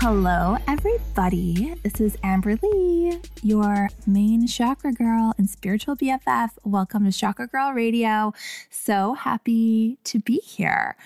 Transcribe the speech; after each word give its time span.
Hello, 0.00 0.56
everybody. 0.66 1.74
This 1.84 2.00
is 2.00 2.16
Amberly, 2.24 3.24
your 3.42 3.88
main 4.04 4.48
chakra 4.48 4.92
girl 4.92 5.32
and 5.38 5.48
spiritual 5.48 5.96
BFF. 5.96 6.50
Welcome 6.64 7.04
to 7.04 7.12
Chakra 7.12 7.46
Girl 7.46 7.72
Radio. 7.72 8.32
So 8.68 9.14
happy 9.14 9.98
to 10.04 10.18
be 10.18 10.38
here. 10.38 10.96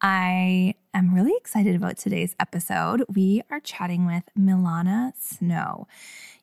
I 0.00 0.74
am 0.92 1.14
really 1.14 1.32
excited 1.36 1.74
about 1.74 1.96
today's 1.96 2.34
episode. 2.38 3.04
We 3.08 3.42
are 3.50 3.60
chatting 3.60 4.06
with 4.06 4.24
Milana 4.38 5.12
Snow. 5.18 5.86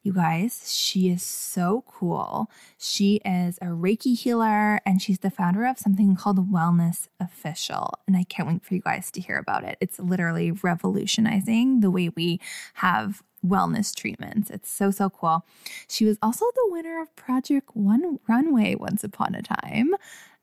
You 0.03 0.13
guys, 0.13 0.73
she 0.73 1.09
is 1.09 1.21
so 1.21 1.83
cool. 1.87 2.49
She 2.77 3.21
is 3.23 3.57
a 3.59 3.67
Reiki 3.67 4.17
healer 4.17 4.79
and 4.85 5.01
she's 5.01 5.19
the 5.19 5.29
founder 5.29 5.65
of 5.65 5.77
something 5.77 6.15
called 6.15 6.51
Wellness 6.51 7.07
Official. 7.19 7.93
And 8.07 8.17
I 8.17 8.23
can't 8.23 8.47
wait 8.47 8.65
for 8.65 8.73
you 8.73 8.81
guys 8.81 9.11
to 9.11 9.21
hear 9.21 9.37
about 9.37 9.63
it. 9.63 9.77
It's 9.79 9.99
literally 9.99 10.51
revolutionizing 10.51 11.81
the 11.81 11.91
way 11.91 12.09
we 12.09 12.39
have 12.75 13.21
wellness 13.45 13.95
treatments. 13.95 14.49
It's 14.49 14.71
so, 14.71 14.91
so 14.91 15.09
cool. 15.09 15.45
She 15.87 16.05
was 16.05 16.17
also 16.21 16.45
the 16.55 16.69
winner 16.71 17.01
of 17.01 17.15
Project 17.15 17.75
One 17.75 18.19
Runway 18.27 18.75
once 18.75 19.03
upon 19.03 19.35
a 19.35 19.41
time. 19.41 19.93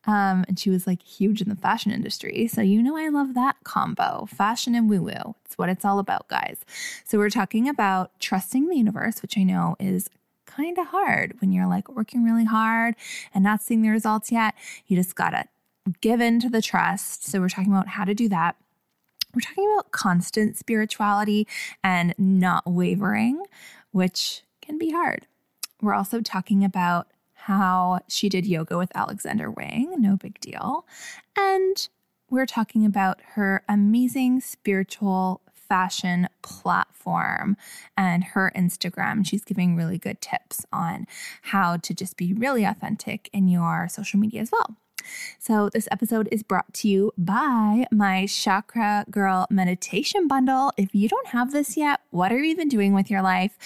Um, 0.09 0.47
and 0.49 0.59
she 0.59 0.71
was 0.71 0.87
like 0.87 1.03
huge 1.03 1.43
in 1.43 1.51
the 1.51 1.55
fashion 1.55 1.93
industry. 1.93 2.49
So, 2.49 2.63
you 2.63 2.83
know, 2.83 2.97
I 2.97 3.11
love 3.11 3.35
that 3.35 3.57
combo 3.65 4.27
fashion 4.27 4.75
and 4.75 4.89
woo 4.89 5.03
woo. 5.03 5.35
It's 5.45 5.59
what 5.59 5.69
it's 5.69 5.85
all 5.85 5.99
about, 5.99 6.29
guys. 6.29 6.65
So, 7.05 7.19
we're 7.19 7.29
talking 7.29 7.69
about 7.69 8.19
trusting 8.19 8.69
the 8.69 8.77
universe, 8.77 9.21
which 9.21 9.37
I 9.37 9.43
know 9.43 9.77
is 9.79 10.09
kind 10.47 10.79
of 10.79 10.87
hard 10.87 11.35
when 11.43 11.53
you're 11.53 11.69
like 11.69 11.91
working 11.91 12.25
really 12.25 12.47
hard 12.47 12.95
and 13.35 13.45
not 13.45 13.61
seeing 13.61 13.83
the 13.83 13.91
results 13.91 14.33
yet. 14.33 14.55
You 14.87 14.97
just 14.97 15.15
got 15.15 15.31
to 15.31 15.45
give 16.01 16.23
in 16.23 16.41
to 16.41 16.49
the 16.49 16.63
trust. 16.63 17.27
So, 17.27 17.39
we're 17.39 17.51
talking 17.51 17.73
about 17.73 17.89
how 17.89 18.07
to 18.07 18.15
do 18.15 18.31
that. 18.31 18.57
We're 19.35 19.43
talking 19.43 19.71
about 19.75 19.91
constant 19.91 20.57
spirituality 20.57 21.47
and 21.85 22.15
not 22.17 22.67
wavering, 22.67 23.43
which 23.93 24.41
can 24.63 24.79
be 24.79 24.91
hard. 24.91 25.27
We're 25.83 25.95
also 25.95 26.23
talking 26.23 26.65
about 26.65 27.09
how 27.49 27.99
she 28.09 28.29
did 28.29 28.45
yoga 28.45 28.77
with 28.77 28.95
Alexander 28.95 29.51
Wang, 29.51 29.95
no 29.97 30.19
big 30.19 30.39
deal. 30.39 30.85
And 31.35 31.89
we're 32.29 32.45
talking 32.45 32.85
about 32.85 33.23
her 33.37 33.65
amazing 33.67 34.43
spiritual 34.43 35.41
fashion 35.55 36.29
platform 36.43 37.57
and 37.97 38.23
her 38.23 38.53
Instagram. 38.55 39.27
She's 39.27 39.45
giving 39.45 39.77
really 39.77 39.97
good 39.97 40.21
tips 40.21 40.67
on 40.75 41.07
how 41.41 41.79
to 41.79 41.95
just 41.95 42.19
be 42.19 42.35
really 42.35 42.65
authentic 42.65 43.31
in 43.33 43.49
your 43.49 43.89
social 43.91 44.21
media 44.21 44.43
as 44.43 44.53
well. 44.53 44.77
So, 45.39 45.71
this 45.73 45.89
episode 45.91 46.29
is 46.31 46.43
brought 46.43 46.75
to 46.75 46.89
you 46.89 47.13
by 47.17 47.87
my 47.91 48.27
Chakra 48.27 49.07
Girl 49.11 49.47
Meditation 49.49 50.29
Bundle. 50.29 50.73
If 50.77 50.95
you 50.95 51.09
don't 51.09 51.29
have 51.29 51.53
this 51.53 51.79
yet, 51.79 52.01
what 52.11 52.31
are 52.31 52.37
you 52.37 52.51
even 52.51 52.69
doing 52.69 52.93
with 52.93 53.11
your 53.11 53.23
life? 53.23 53.57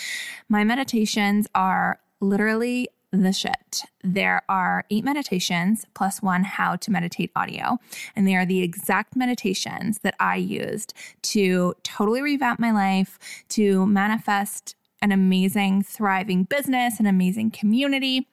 My 0.49 0.63
meditations 0.63 1.49
are 1.53 1.99
literally 2.21 2.91
the 3.13 3.33
shit. 3.33 3.83
There 4.03 4.43
are 4.49 4.85
eight 4.91 5.05
meditations 5.05 5.85
plus 5.95 6.23
one 6.23 6.45
how 6.45 6.77
to 6.77 6.91
meditate 6.91 7.31
audio. 7.37 7.79
And 8.17 8.27
they 8.27 8.35
are 8.35 8.47
the 8.47 8.63
exact 8.63 9.15
meditations 9.15 9.99
that 9.99 10.15
I 10.19 10.37
used 10.37 10.95
to 11.23 11.75
totally 11.83 12.23
revamp 12.23 12.59
my 12.59 12.73
life, 12.73 13.19
to 13.51 13.87
manifest 13.87 14.75
an 15.03 15.13
amazing, 15.13 15.83
thriving 15.83 16.45
business, 16.45 16.99
an 16.99 17.07
amazing 17.07 17.51
community. 17.51 18.29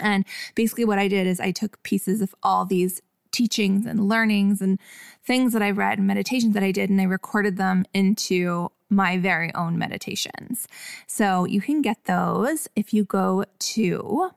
And 0.00 0.24
basically, 0.54 0.84
what 0.84 0.98
I 0.98 1.08
did 1.08 1.26
is 1.26 1.40
I 1.40 1.50
took 1.50 1.82
pieces 1.82 2.22
of 2.22 2.34
all 2.42 2.64
these 2.64 3.02
teachings 3.32 3.84
and 3.84 4.08
learnings 4.08 4.62
and 4.62 4.80
things 5.24 5.52
that 5.52 5.62
I 5.62 5.70
read 5.70 5.98
and 5.98 6.06
meditations 6.06 6.54
that 6.54 6.62
I 6.62 6.72
did, 6.72 6.88
and 6.88 7.00
I 7.00 7.04
recorded 7.04 7.56
them 7.56 7.84
into 7.92 8.70
my 8.88 9.18
very 9.18 9.52
own 9.54 9.76
meditations. 9.78 10.68
So 11.06 11.44
you 11.44 11.60
can 11.60 11.82
get 11.82 12.04
those 12.04 12.68
if 12.76 12.94
you 12.94 13.02
go 13.04 13.44
to 13.58 14.30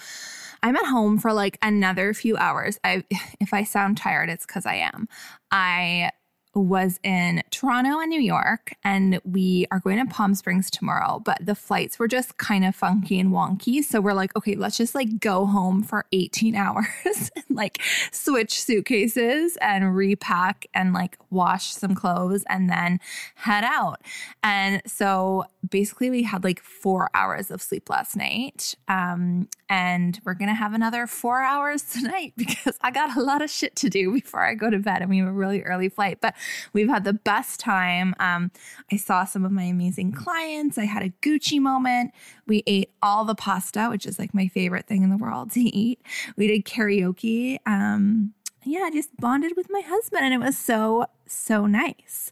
I'm 0.64 0.76
at 0.76 0.86
home 0.86 1.18
for 1.18 1.34
like 1.34 1.58
another 1.62 2.14
few 2.14 2.38
hours. 2.38 2.80
I 2.84 3.04
if 3.40 3.54
I 3.54 3.64
sound 3.64 3.98
tired, 3.98 4.30
it's 4.30 4.46
because 4.46 4.66
I 4.66 4.76
am. 4.76 5.08
I 5.52 6.12
was 6.54 7.00
in 7.04 7.42
Toronto 7.50 8.00
and 8.00 8.10
New 8.10 8.20
York, 8.20 8.74
and 8.84 9.22
we 9.24 9.66
are 9.72 9.80
going 9.80 10.06
to 10.06 10.14
Palm 10.14 10.36
Springs 10.36 10.70
tomorrow. 10.70 11.22
But 11.24 11.46
the 11.46 11.56
flights 11.56 11.98
were 11.98 12.10
just 12.10 12.38
kind 12.38 12.66
of 12.66 12.76
funky 12.76 13.20
and 13.20 13.32
wonky. 13.32 13.84
So 13.84 14.02
we're 14.02 14.14
like, 14.14 14.36
okay, 14.36 14.56
let's 14.56 14.78
just 14.78 14.94
like 14.94 15.20
go 15.20 15.46
home 15.46 15.82
for 15.82 16.06
18 16.12 16.56
hours 16.58 17.32
and 17.36 17.46
like 17.50 17.82
switch 18.12 18.62
suitcases 18.62 19.58
and 19.62 19.96
repack 19.96 20.68
and 20.74 20.94
like 20.94 21.18
wash 21.30 21.72
some 21.72 21.96
clothes 21.96 22.44
and 22.50 22.70
then 22.70 23.00
head 23.36 23.64
out. 23.64 24.02
And 24.44 24.82
so 24.86 25.46
basically, 25.70 26.10
we 26.10 26.24
had 26.24 26.44
like 26.44 26.62
four 26.62 27.10
hours 27.14 27.52
of 27.52 27.62
sleep 27.62 27.90
last 27.90 28.16
night. 28.16 28.76
Um, 28.88 29.48
and 29.70 30.20
we're 30.26 30.34
to 30.36 30.54
have 30.54 30.74
another 30.74 31.08
four 31.08 31.42
hours 31.42 31.84
tonight 31.92 32.34
because 32.36 32.78
I 32.82 32.92
got 32.92 33.16
a 33.16 33.22
lot 33.22 33.42
of 33.42 33.50
shit 33.50 33.76
to 33.78 33.90
do 33.90 34.12
before 34.14 34.42
I 34.42 34.56
go 34.56 34.70
to 34.70 34.80
bed. 34.80 35.02
And 35.02 35.10
we 35.10 35.20
have 35.20 35.28
a 35.28 35.32
really 35.32 35.62
early 35.62 35.90
flight. 35.90 36.20
But 36.22 36.36
We've 36.74 36.90
had 36.90 37.04
the 37.04 37.14
best 37.14 37.60
time. 37.60 38.16
Um, 38.20 38.52
I 38.92 38.96
saw 38.96 39.26
some 39.26 39.46
of 39.46 39.52
my 39.52 39.64
amazing 39.64 40.14
clients. 40.14 40.78
I 40.78 40.86
had 40.86 41.04
a 41.04 41.10
Gucci 41.22 41.60
moment. 41.60 42.14
We 42.48 42.64
ate 42.68 42.92
all 43.02 43.26
the 43.26 43.36
pasta, 43.36 43.88
which 43.90 44.06
is 44.06 44.20
like 44.20 44.34
my 44.34 44.48
favorite 44.48 44.88
thing 44.88 45.04
in 45.04 45.10
the 45.10 45.18
world 45.18 45.52
to 45.52 45.62
eat. 45.62 46.02
We 46.36 46.48
did 46.48 46.66
karaoke. 46.66 47.58
Um, 47.66 48.34
yeah, 48.64 48.82
I 48.82 48.92
just 48.92 49.16
bonded 49.18 49.54
with 49.58 49.68
my 49.70 49.82
husband 49.82 50.24
and 50.24 50.34
it 50.34 50.40
was 50.40 50.58
so, 50.58 51.08
so 51.28 51.66
nice. 51.66 52.32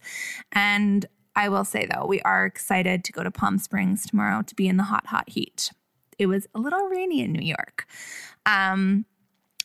And 0.52 1.06
I 1.36 1.50
will 1.50 1.66
say 1.66 1.86
though, 1.86 2.06
we 2.06 2.22
are 2.22 2.46
excited 2.46 3.04
to 3.06 3.12
go 3.12 3.24
to 3.24 3.32
Palm 3.32 3.58
Springs 3.58 4.06
tomorrow 4.06 4.42
to 4.42 4.56
be 4.56 4.68
in 4.68 4.78
the 4.78 4.84
hot, 4.84 5.08
hot 5.08 5.30
heat. 5.30 5.72
It 6.18 6.26
was 6.26 6.48
a 6.54 6.60
little 6.60 6.88
rainy 6.88 7.22
in 7.22 7.32
New 7.32 7.46
York. 7.46 7.86
Um, 8.46 9.06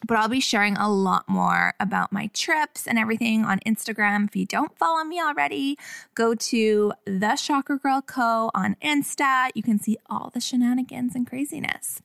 but 0.07 0.19
I'll 0.19 0.29
be 0.29 0.41
sharing 0.41 0.77
a 0.77 0.91
lot 0.91 1.29
more 1.29 1.75
about 1.81 2.13
my 2.13 2.29
trips 2.35 2.87
and 2.87 2.99
everything 2.99 3.45
on 3.45 3.59
Instagram. 3.67 4.29
If 4.29 4.37
you 4.37 4.45
don't 4.45 4.77
follow 4.77 5.03
me 5.03 5.21
already, 5.21 5.79
go 6.15 6.35
to 6.35 6.93
the 7.07 7.39
Chakra 7.43 7.79
Girl 7.79 8.03
Co 8.03 8.51
on 8.55 8.77
Insta. 8.83 9.51
You 9.55 9.63
can 9.63 9.81
see 9.81 9.97
all 10.11 10.31
the 10.35 10.41
shenanigans 10.41 11.15
and 11.15 11.27
craziness. 11.27 12.03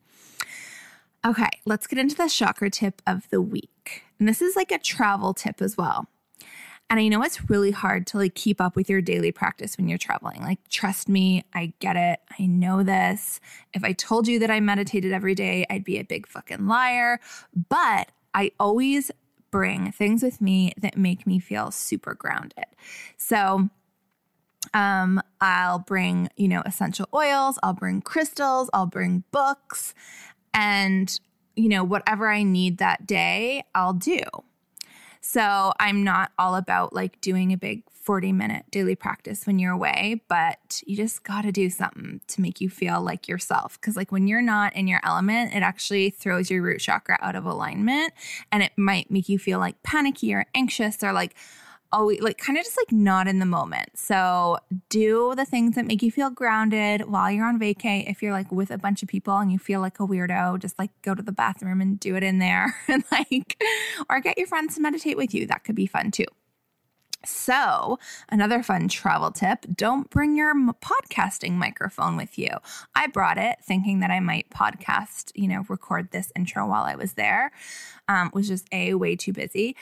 Okay, 1.25 1.49
let's 1.65 1.85
get 1.87 1.99
into 1.99 2.15
the 2.15 2.29
chakra 2.29 2.69
tip 2.69 3.01
of 3.05 3.29
the 3.29 3.41
week. 3.41 4.03
And 4.17 4.27
this 4.27 4.41
is 4.41 4.55
like 4.55 4.71
a 4.71 4.79
travel 4.79 5.33
tip 5.33 5.61
as 5.61 5.75
well. 5.75 6.07
And 6.89 6.99
I 6.99 7.07
know 7.07 7.21
it's 7.21 7.49
really 7.49 7.71
hard 7.71 8.07
to 8.07 8.17
like 8.17 8.33
keep 8.33 8.59
up 8.59 8.75
with 8.75 8.89
your 8.89 9.01
daily 9.01 9.31
practice 9.31 9.77
when 9.77 9.87
you're 9.87 9.99
traveling. 9.99 10.41
Like, 10.41 10.67
trust 10.69 11.07
me, 11.07 11.45
I 11.53 11.73
get 11.79 11.95
it. 11.95 12.19
I 12.39 12.47
know 12.47 12.81
this. 12.81 13.39
If 13.73 13.83
I 13.83 13.93
told 13.93 14.27
you 14.27 14.39
that 14.39 14.49
I 14.49 14.59
meditated 14.59 15.11
every 15.11 15.35
day, 15.35 15.65
I'd 15.69 15.83
be 15.83 15.99
a 15.99 16.03
big 16.03 16.27
fucking 16.27 16.65
liar. 16.65 17.19
But 17.69 18.11
I 18.33 18.51
always 18.59 19.11
bring 19.51 19.91
things 19.91 20.23
with 20.23 20.41
me 20.41 20.73
that 20.77 20.97
make 20.97 21.27
me 21.27 21.39
feel 21.39 21.71
super 21.71 22.15
grounded. 22.15 22.65
So, 23.17 23.69
um, 24.73 25.21
I'll 25.41 25.79
bring, 25.79 26.29
you 26.37 26.47
know, 26.47 26.61
essential 26.65 27.07
oils, 27.13 27.57
I'll 27.63 27.73
bring 27.73 28.01
crystals, 28.01 28.69
I'll 28.73 28.85
bring 28.85 29.23
books, 29.31 29.93
and, 30.53 31.19
you 31.55 31.69
know, 31.69 31.83
whatever 31.83 32.29
I 32.29 32.43
need 32.43 32.77
that 32.77 33.07
day, 33.07 33.63
I'll 33.73 33.93
do. 33.93 34.21
So 35.21 35.73
I'm 35.79 36.03
not 36.03 36.31
all 36.37 36.55
about 36.55 36.93
like 36.93 37.19
doing 37.21 37.51
a 37.51 37.57
big 37.57 37.83
40 37.91 38.31
minute 38.31 38.65
daily 38.71 38.95
practice 38.95 39.45
when 39.45 39.59
you're 39.59 39.73
away, 39.73 40.21
but 40.27 40.81
you 40.85 40.95
just 40.95 41.23
got 41.23 41.43
to 41.43 41.51
do 41.51 41.69
something 41.69 42.21
to 42.27 42.41
make 42.41 42.59
you 42.59 42.69
feel 42.69 43.01
like 43.01 43.27
yourself. 43.27 43.79
Cause 43.81 43.95
like 43.95 44.11
when 44.11 44.27
you're 44.27 44.41
not 44.41 44.75
in 44.75 44.87
your 44.87 44.99
element, 45.03 45.53
it 45.53 45.61
actually 45.61 46.09
throws 46.09 46.49
your 46.49 46.63
root 46.63 46.79
chakra 46.79 47.17
out 47.21 47.35
of 47.35 47.45
alignment 47.45 48.13
and 48.51 48.63
it 48.63 48.71
might 48.77 49.11
make 49.11 49.29
you 49.29 49.37
feel 49.37 49.59
like 49.59 49.83
panicky 49.83 50.33
or 50.33 50.45
anxious 50.55 51.03
or 51.03 51.13
like, 51.13 51.35
always 51.91 52.21
like 52.21 52.37
kind 52.37 52.57
of 52.57 52.63
just 52.63 52.77
like 52.77 52.91
not 52.91 53.27
in 53.27 53.39
the 53.39 53.45
moment. 53.45 53.97
So 53.97 54.57
do 54.89 55.33
the 55.35 55.45
things 55.45 55.75
that 55.75 55.85
make 55.85 56.01
you 56.01 56.11
feel 56.11 56.29
grounded 56.29 57.09
while 57.09 57.31
you're 57.31 57.45
on 57.45 57.59
vacay. 57.59 58.09
If 58.09 58.21
you're 58.21 58.31
like 58.31 58.51
with 58.51 58.71
a 58.71 58.77
bunch 58.77 59.03
of 59.03 59.09
people 59.09 59.37
and 59.37 59.51
you 59.51 59.59
feel 59.59 59.81
like 59.81 59.99
a 59.99 60.07
weirdo, 60.07 60.59
just 60.59 60.77
like 60.79 60.91
go 61.01 61.15
to 61.15 61.21
the 61.21 61.31
bathroom 61.31 61.81
and 61.81 61.99
do 61.99 62.15
it 62.15 62.23
in 62.23 62.39
there 62.39 62.75
and 62.87 63.03
like 63.11 63.61
or 64.09 64.19
get 64.19 64.37
your 64.37 64.47
friends 64.47 64.75
to 64.75 64.81
meditate 64.81 65.17
with 65.17 65.33
you. 65.33 65.45
That 65.45 65.63
could 65.63 65.75
be 65.75 65.87
fun 65.87 66.11
too. 66.11 66.25
So, 67.25 67.99
another 68.29 68.63
fun 68.63 68.87
travel 68.87 69.31
tip 69.31 69.65
don't 69.75 70.09
bring 70.09 70.37
your 70.37 70.53
podcasting 70.55 71.53
microphone 71.53 72.15
with 72.15 72.39
you. 72.39 72.49
I 72.95 73.07
brought 73.07 73.37
it 73.37 73.57
thinking 73.61 73.99
that 73.99 74.09
I 74.09 74.21
might 74.21 74.49
podcast, 74.49 75.31
you 75.35 75.47
know, 75.47 75.65
record 75.67 76.11
this 76.11 76.31
intro 76.35 76.65
while 76.65 76.83
I 76.83 76.95
was 76.95 77.13
there. 77.13 77.51
Um, 78.07 78.31
was 78.33 78.47
just 78.47 78.67
A, 78.71 78.93
way 78.93 79.17
too 79.17 79.33
busy. 79.33 79.75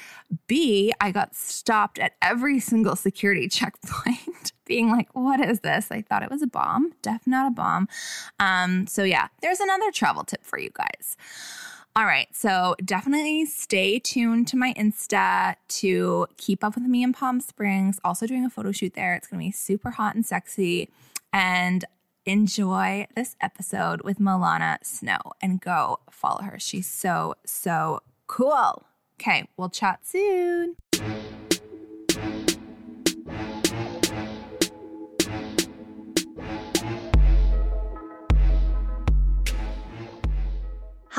B, 0.47 0.91
I 0.99 1.11
got 1.11 1.35
stopped 1.35 1.99
at 1.99 2.13
every 2.21 2.59
single 2.59 2.95
security 2.95 3.47
checkpoint, 3.49 4.51
being 4.65 4.91
like, 4.91 5.09
what 5.13 5.39
is 5.39 5.59
this? 5.59 5.91
I 5.91 6.01
thought 6.01 6.23
it 6.23 6.31
was 6.31 6.41
a 6.41 6.47
bomb. 6.47 6.93
Definitely 7.03 7.31
not 7.31 7.47
a 7.47 7.55
bomb. 7.55 7.87
Um, 8.39 8.87
so, 8.87 9.03
yeah, 9.03 9.27
there's 9.41 9.59
another 9.59 9.91
travel 9.91 10.23
tip 10.23 10.43
for 10.43 10.59
you 10.59 10.71
guys. 10.73 11.15
All 11.97 12.05
right. 12.05 12.27
So 12.31 12.75
definitely 12.85 13.47
stay 13.47 13.97
tuned 13.97 14.47
to 14.49 14.55
my 14.55 14.71
Insta 14.75 15.55
to 15.79 16.27
keep 16.37 16.63
up 16.63 16.75
with 16.75 16.83
me 16.83 17.01
in 17.01 17.11
Palm 17.11 17.41
Springs. 17.41 17.99
Also 18.03 18.27
doing 18.27 18.45
a 18.45 18.51
photo 18.51 18.71
shoot 18.71 18.93
there. 18.93 19.15
It's 19.15 19.27
going 19.27 19.41
to 19.41 19.47
be 19.47 19.51
super 19.51 19.89
hot 19.89 20.13
and 20.13 20.23
sexy. 20.23 20.91
And 21.33 21.85
enjoy 22.27 23.07
this 23.15 23.35
episode 23.41 24.03
with 24.03 24.19
Milana 24.19 24.77
Snow 24.83 25.17
and 25.41 25.59
go 25.59 25.99
follow 26.11 26.43
her. 26.43 26.59
She's 26.59 26.85
so, 26.85 27.33
so 27.47 28.01
cool. 28.27 28.85
Okay. 29.19 29.47
We'll 29.57 29.69
chat 29.69 30.05
soon. 30.05 30.75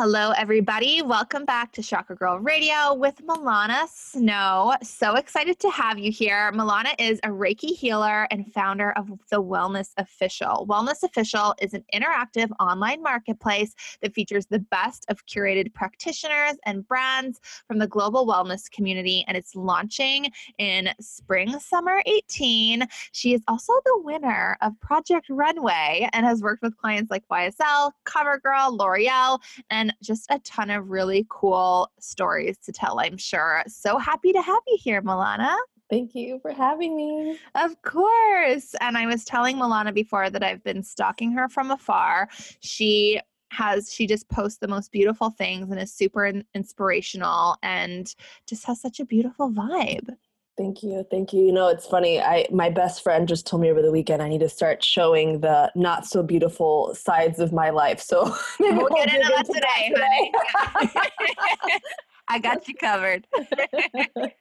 Hello, 0.00 0.30
everybody. 0.30 1.02
Welcome 1.02 1.44
back 1.44 1.72
to 1.72 1.82
Chakra 1.82 2.14
Girl 2.14 2.38
Radio 2.38 2.94
with 2.94 3.16
Milana 3.26 3.88
Snow. 3.88 4.76
So 4.80 5.16
excited 5.16 5.58
to 5.58 5.70
have 5.70 5.98
you 5.98 6.12
here. 6.12 6.52
Milana 6.52 6.94
is 7.00 7.18
a 7.24 7.30
Reiki 7.30 7.76
healer 7.76 8.28
and 8.30 8.46
founder 8.54 8.92
of 8.92 9.08
the 9.28 9.42
Wellness 9.42 9.88
Official. 9.96 10.68
Wellness 10.70 11.02
Official 11.02 11.52
is 11.60 11.74
an 11.74 11.82
interactive 11.92 12.48
online 12.60 13.02
marketplace 13.02 13.74
that 14.00 14.14
features 14.14 14.46
the 14.46 14.60
best 14.60 15.04
of 15.08 15.26
curated 15.26 15.74
practitioners 15.74 16.54
and 16.64 16.86
brands 16.86 17.40
from 17.66 17.80
the 17.80 17.88
global 17.88 18.24
wellness 18.24 18.70
community, 18.70 19.24
and 19.26 19.36
it's 19.36 19.56
launching 19.56 20.30
in 20.58 20.90
spring, 21.00 21.58
summer 21.58 22.00
18. 22.06 22.86
She 23.10 23.34
is 23.34 23.42
also 23.48 23.72
the 23.84 24.00
winner 24.04 24.56
of 24.62 24.78
Project 24.80 25.26
Runway 25.28 26.08
and 26.12 26.24
has 26.24 26.40
worked 26.40 26.62
with 26.62 26.76
clients 26.76 27.10
like 27.10 27.24
YSL, 27.32 27.90
CoverGirl, 28.06 28.78
L'Oreal, 28.78 29.40
and 29.70 29.87
just 30.02 30.26
a 30.30 30.38
ton 30.40 30.70
of 30.70 30.90
really 30.90 31.26
cool 31.28 31.90
stories 31.98 32.58
to 32.58 32.72
tell, 32.72 33.00
I'm 33.00 33.16
sure. 33.16 33.62
So 33.66 33.98
happy 33.98 34.32
to 34.32 34.42
have 34.42 34.62
you 34.66 34.78
here, 34.80 35.02
Milana. 35.02 35.56
Thank 35.90 36.14
you 36.14 36.38
for 36.40 36.52
having 36.52 36.96
me. 36.96 37.38
Of 37.54 37.80
course. 37.82 38.74
And 38.80 38.98
I 38.98 39.06
was 39.06 39.24
telling 39.24 39.56
Milana 39.56 39.94
before 39.94 40.28
that 40.28 40.42
I've 40.42 40.62
been 40.62 40.82
stalking 40.82 41.32
her 41.32 41.48
from 41.48 41.70
afar. 41.70 42.28
She 42.60 43.20
has 43.50 43.92
she 43.92 44.06
just 44.06 44.28
posts 44.28 44.58
the 44.58 44.68
most 44.68 44.92
beautiful 44.92 45.30
things 45.30 45.70
and 45.70 45.80
is 45.80 45.92
super 45.92 46.30
inspirational 46.54 47.56
and 47.62 48.14
just 48.46 48.64
has 48.66 48.80
such 48.80 49.00
a 49.00 49.06
beautiful 49.06 49.50
vibe. 49.50 50.14
Thank 50.58 50.82
you. 50.82 51.06
Thank 51.08 51.32
you. 51.32 51.44
You 51.44 51.52
know, 51.52 51.68
it's 51.68 51.86
funny. 51.86 52.20
I 52.20 52.44
my 52.50 52.68
best 52.68 53.04
friend 53.04 53.28
just 53.28 53.46
told 53.46 53.62
me 53.62 53.70
over 53.70 53.80
the 53.80 53.92
weekend 53.92 54.20
I 54.20 54.28
need 54.28 54.40
to 54.40 54.48
start 54.48 54.82
showing 54.82 55.38
the 55.38 55.70
not 55.76 56.04
so 56.04 56.20
beautiful 56.20 56.96
sides 56.96 57.38
of 57.38 57.52
my 57.52 57.70
life. 57.70 58.00
So 58.00 58.24
maybe 58.60 58.76
we'll, 58.76 58.88
we'll 58.90 59.04
get 59.04 59.14
into 59.14 59.28
that 59.28 59.46
today, 59.46 59.92
today, 59.94 60.32
honey. 60.56 61.80
I 62.28 62.40
got 62.40 62.66
you 62.66 62.74
covered. 62.74 63.28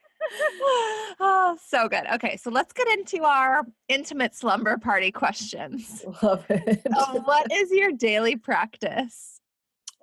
oh, 1.20 1.56
so 1.64 1.88
good. 1.88 2.04
Okay, 2.14 2.36
so 2.36 2.50
let's 2.50 2.72
get 2.72 2.88
into 2.88 3.22
our 3.22 3.62
intimate 3.86 4.34
slumber 4.34 4.76
party 4.76 5.12
questions. 5.12 6.04
Love 6.20 6.44
it. 6.48 6.82
so 6.84 7.20
what 7.20 7.46
is 7.52 7.70
your 7.70 7.92
daily 7.92 8.34
practice? 8.34 9.40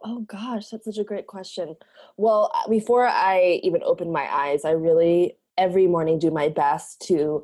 Oh 0.02 0.22
gosh, 0.22 0.70
that's 0.70 0.86
such 0.86 0.98
a 0.98 1.04
great 1.04 1.28
question. 1.28 1.76
Well, 2.16 2.52
uh, 2.56 2.70
before 2.70 3.06
I 3.06 3.60
even 3.64 3.82
opened 3.84 4.14
my 4.14 4.34
eyes, 4.34 4.64
I 4.64 4.72
really 4.72 5.36
every 5.58 5.88
morning 5.88 6.20
do 6.20 6.32
my 6.32 6.50
best 6.50 7.02
to 7.08 7.44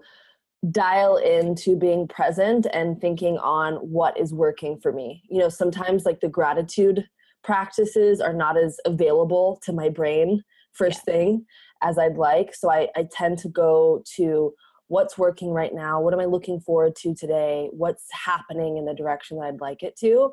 dial 0.69 1.17
into 1.17 1.75
being 1.75 2.07
present 2.07 2.67
and 2.71 3.01
thinking 3.01 3.37
on 3.39 3.75
what 3.75 4.19
is 4.19 4.33
working 4.33 4.79
for 4.79 4.91
me. 4.91 5.23
You 5.29 5.39
know, 5.39 5.49
sometimes 5.49 6.05
like 6.05 6.19
the 6.19 6.29
gratitude 6.29 7.07
practices 7.43 8.21
are 8.21 8.33
not 8.33 8.57
as 8.57 8.79
available 8.85 9.59
to 9.63 9.73
my 9.73 9.89
brain 9.89 10.43
first 10.73 11.01
yeah. 11.07 11.13
thing 11.13 11.45
as 11.81 11.97
I'd 11.97 12.17
like. 12.17 12.53
So 12.53 12.69
I, 12.69 12.89
I 12.95 13.07
tend 13.11 13.39
to 13.39 13.49
go 13.49 14.03
to 14.17 14.53
what's 14.87 15.17
working 15.17 15.51
right 15.51 15.73
now, 15.73 16.01
what 16.01 16.13
am 16.13 16.19
I 16.19 16.25
looking 16.25 16.59
forward 16.59 16.95
to 16.97 17.15
today, 17.15 17.69
what's 17.71 18.05
happening 18.11 18.77
in 18.77 18.85
the 18.85 18.93
direction 18.93 19.37
that 19.37 19.45
I'd 19.45 19.61
like 19.61 19.83
it 19.83 19.95
to. 19.99 20.31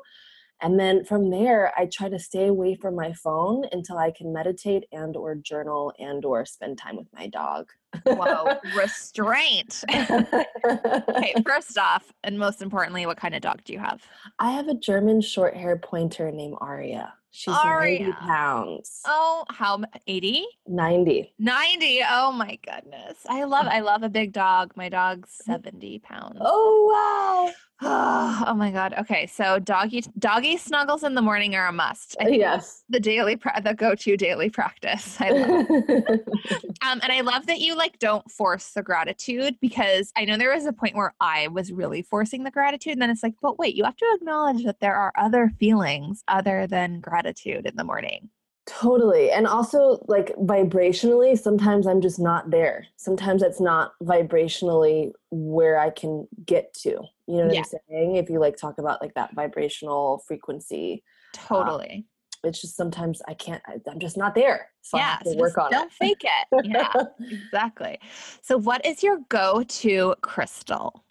And 0.61 0.79
then 0.79 1.05
from 1.05 1.29
there, 1.29 1.71
I 1.77 1.85
try 1.85 2.09
to 2.09 2.19
stay 2.19 2.47
away 2.47 2.75
from 2.75 2.95
my 2.95 3.13
phone 3.13 3.65
until 3.71 3.97
I 3.97 4.11
can 4.11 4.33
meditate 4.33 4.85
and 4.91 5.15
or 5.15 5.35
journal 5.35 5.93
and 5.99 6.23
or 6.25 6.45
spend 6.45 6.77
time 6.77 6.97
with 6.97 7.07
my 7.13 7.27
dog. 7.27 7.69
Whoa, 8.05 8.57
restraint. 8.77 9.83
okay, 9.89 11.33
first 11.45 11.77
off, 11.77 12.11
and 12.23 12.37
most 12.37 12.61
importantly, 12.61 13.05
what 13.05 13.17
kind 13.17 13.35
of 13.35 13.41
dog 13.41 13.63
do 13.63 13.73
you 13.73 13.79
have? 13.79 14.03
I 14.37 14.51
have 14.51 14.67
a 14.67 14.75
German 14.75 15.21
short 15.21 15.55
hair 15.55 15.77
pointer 15.77 16.29
named 16.31 16.57
Aria. 16.59 17.13
She's 17.31 17.53
Aria. 17.53 17.99
90 17.99 18.11
pounds. 18.13 19.01
Oh, 19.05 19.45
how 19.49 19.81
80? 20.07 20.45
90. 20.67 21.33
90. 21.37 22.01
Oh 22.09 22.31
my 22.31 22.57
goodness. 22.65 23.17
I 23.27 23.43
love 23.43 23.67
I 23.69 23.81
love 23.81 24.03
a 24.03 24.09
big 24.09 24.33
dog. 24.33 24.73
My 24.75 24.89
dog's 24.89 25.29
mm-hmm. 25.41 25.51
70 25.51 25.99
pounds. 25.99 26.37
Oh, 26.41 27.51
oh 27.81 28.53
my 28.57 28.71
god. 28.71 28.93
Okay, 28.99 29.25
so 29.27 29.57
doggy 29.57 30.03
doggy 30.17 30.57
snuggles 30.57 31.03
in 31.03 31.15
the 31.15 31.21
morning 31.21 31.55
are 31.55 31.67
a 31.67 31.71
must. 31.71 32.17
I 32.19 32.25
think 32.25 32.39
Yes. 32.39 32.83
the 32.89 32.99
daily 32.99 33.37
pra- 33.37 33.61
the 33.63 33.73
go-to 33.73 34.17
daily 34.17 34.49
practice. 34.49 35.15
I 35.19 35.29
love 35.29 35.65
it. 35.69 36.27
Um, 36.81 36.99
and 37.03 37.11
I 37.11 37.21
love 37.21 37.45
that 37.47 37.59
you 37.59 37.75
like 37.75 37.99
don't 37.99 38.29
force 38.31 38.71
the 38.71 38.81
gratitude 38.81 39.55
because 39.59 40.11
I 40.15 40.23
know 40.25 40.37
there 40.37 40.53
was 40.53 40.65
a 40.65 40.71
point 40.73 40.95
where 40.95 41.13
I 41.19 41.47
was 41.49 41.71
really 41.73 42.01
forcing 42.01 42.43
the 42.43 42.51
gratitude, 42.51 42.93
and 42.93 43.01
then 43.01 43.09
it's 43.09 43.21
like, 43.23 43.35
but 43.41 43.59
wait, 43.59 43.75
you 43.75 43.83
have 43.83 43.97
to 43.97 44.11
acknowledge 44.15 44.63
that 44.63 44.79
there 44.79 44.95
are 44.95 45.11
other 45.17 45.51
feelings 45.59 46.23
other 46.29 46.67
than 46.67 46.99
gratitude 47.01 47.65
in 47.65 47.75
the 47.75 47.83
morning. 47.83 48.29
Totally. 48.65 49.31
And 49.31 49.45
also, 49.47 50.03
like 50.07 50.33
vibrationally, 50.37 51.37
sometimes 51.37 51.87
I'm 51.87 52.01
just 52.01 52.19
not 52.19 52.49
there. 52.51 52.85
Sometimes 52.97 53.41
it's 53.41 53.59
not 53.59 53.93
vibrationally 54.03 55.11
where 55.31 55.79
I 55.79 55.89
can 55.89 56.27
get 56.45 56.73
to. 56.75 57.01
You 57.29 57.37
know 57.37 57.45
what 57.45 57.53
Yeah. 57.53 57.59
I'm 57.59 57.79
saying? 57.89 58.15
If 58.15 58.27
you 58.31 58.39
like 58.39 58.57
talk 58.57 58.79
about 58.79 59.03
like 59.03 59.13
that 59.13 59.35
vibrational 59.35 60.23
frequency, 60.27 61.03
um, 61.37 61.45
Totally. 61.47 62.07
it's 62.43 62.59
just 62.59 62.75
sometimes 62.75 63.21
I 63.27 63.35
can't, 63.35 63.61
I, 63.67 63.75
I'm 63.87 63.99
just 63.99 64.17
not 64.17 64.33
there. 64.33 64.71
So 64.81 64.97
I 64.97 65.01
yeah. 65.01 65.09
have 65.11 65.23
to 65.25 65.31
so 65.33 65.37
work 65.37 65.57
on 65.59 65.69
don't 65.71 65.91
it. 65.91 65.93
fake 65.93 66.23
it. 66.23 66.65
Yeah. 66.65 66.91
exactly. 67.19 67.99
So, 68.41 68.57
what 68.57 68.83
is 68.83 69.03
your 69.03 69.19
go-to 69.29 70.15
crystal? 70.21 71.05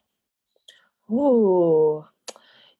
Ooh. 1.08 2.04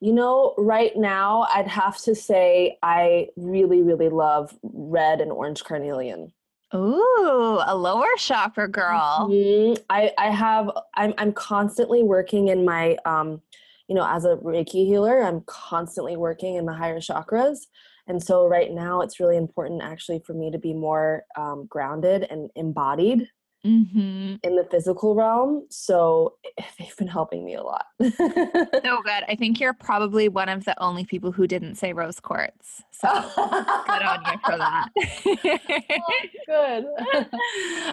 You 0.00 0.12
know, 0.12 0.54
right 0.59 0.97
now, 0.97 1.47
I'd 1.54 1.68
have 1.68 1.97
to 2.02 2.14
say 2.16 2.76
I 2.83 3.28
really, 3.37 3.83
really 3.83 4.09
love 4.09 4.57
red 4.62 5.21
and 5.21 5.30
orange 5.30 5.62
carnelian. 5.62 6.33
Ooh, 6.75 7.60
a 7.66 7.75
lower 7.75 8.08
chakra 8.18 8.68
girl. 8.68 9.28
Mhm. 9.30 9.82
I 9.88 10.12
I 10.18 10.30
have 10.30 10.70
I'm 10.94 11.14
I'm 11.18 11.32
constantly 11.32 12.02
working 12.02 12.48
in 12.48 12.64
my 12.64 12.96
um 13.04 13.40
you 13.88 13.94
know 13.94 14.06
as 14.06 14.25
a 14.25 14.37
Reiki 14.37 14.87
healer 14.87 15.22
I'm 15.22 15.42
constantly 15.46 16.16
working 16.16 16.56
in 16.56 16.66
the 16.66 16.75
higher 16.75 17.00
chakras 17.00 17.60
and 18.06 18.22
so 18.22 18.46
right 18.46 18.70
now 18.72 19.00
it's 19.00 19.18
really 19.20 19.37
important 19.37 19.82
actually 19.82 20.20
for 20.26 20.34
me 20.34 20.50
to 20.50 20.58
be 20.58 20.75
more 20.75 21.25
um, 21.37 21.66
grounded 21.68 22.26
and 22.30 22.50
embodied 22.56 23.28
Mm-hmm. 23.67 24.37
in 24.45 24.55
the 24.57 24.67
physical 24.71 25.17
realm 25.17 25.67
so 25.69 26.35
they've 26.79 26.97
been 26.97 27.09
helping 27.09 27.45
me 27.45 27.55
a 27.57 27.62
lot. 27.62 27.87
So 28.00 28.09
good. 28.19 29.25
I 29.29 29.37
think 29.37 29.59
you're 29.59 29.75
probably 29.75 30.29
one 30.29 30.49
of 30.49 30.65
the 30.65 30.81
only 30.83 31.05
people 31.05 31.33
who 31.33 31.47
didn't 31.49 31.75
say 31.75 31.93
rose 31.93 32.21
quartz. 32.21 32.83
So 32.93 33.09
good 33.11 34.03
on 34.03 34.23
you 34.25 34.38
for 34.45 34.57
that. 34.59 34.88
Good. 36.47 36.85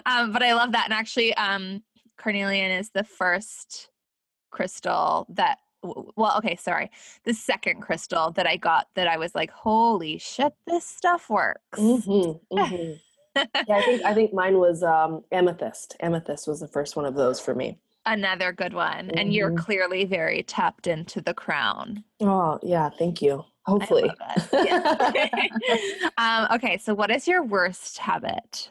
um, 0.06 0.32
but 0.32 0.42
I 0.42 0.54
love 0.54 0.72
that. 0.72 0.84
And 0.86 0.94
actually, 0.94 1.34
um, 1.34 1.82
carnelian 2.16 2.70
is 2.70 2.90
the 2.90 3.04
first 3.04 3.88
crystal 4.50 5.26
that, 5.30 5.58
well, 5.82 6.36
okay, 6.38 6.56
sorry. 6.56 6.90
The 7.24 7.34
second 7.34 7.82
crystal 7.82 8.30
that 8.32 8.46
I 8.46 8.56
got 8.56 8.88
that 8.94 9.06
I 9.06 9.16
was 9.18 9.34
like, 9.34 9.50
holy 9.50 10.18
shit, 10.18 10.52
this 10.66 10.84
stuff 10.86 11.28
works. 11.28 11.78
Mhm, 11.78 12.40
mhm. 12.52 13.00
Yeah, 13.36 13.76
I 13.76 13.82
think 13.82 14.04
I 14.04 14.14
think 14.14 14.32
mine 14.32 14.58
was 14.58 14.82
um, 14.82 15.24
amethyst. 15.32 15.96
Amethyst 16.00 16.46
was 16.46 16.60
the 16.60 16.68
first 16.68 16.96
one 16.96 17.04
of 17.04 17.14
those 17.14 17.40
for 17.40 17.54
me. 17.54 17.78
Another 18.04 18.52
good 18.52 18.72
one. 18.72 19.10
And 19.10 19.32
you're 19.32 19.50
Mhm. 19.50 19.58
clearly 19.58 20.04
very 20.04 20.42
tapped 20.44 20.86
into 20.86 21.20
the 21.20 21.34
crown. 21.34 22.04
Oh 22.20 22.58
yeah, 22.62 22.88
thank 22.88 23.20
you. 23.20 23.44
Hopefully. 23.66 24.16
it. 24.52 25.52
um, 26.18 26.46
okay, 26.52 26.78
so 26.78 26.94
what 26.94 27.10
is 27.10 27.26
your 27.26 27.42
worst 27.42 27.98
habit? 27.98 28.70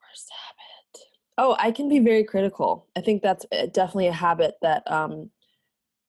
Worst 0.00 0.30
habit. 0.30 1.08
Oh, 1.38 1.56
I 1.58 1.72
can 1.72 1.88
be 1.88 1.98
very 1.98 2.24
critical. 2.24 2.86
I 2.96 3.00
think 3.02 3.22
that's 3.22 3.44
uh, 3.52 3.66
definitely 3.66 4.06
a 4.08 4.12
habit 4.12 4.54
that 4.62 4.90
um, 4.90 5.30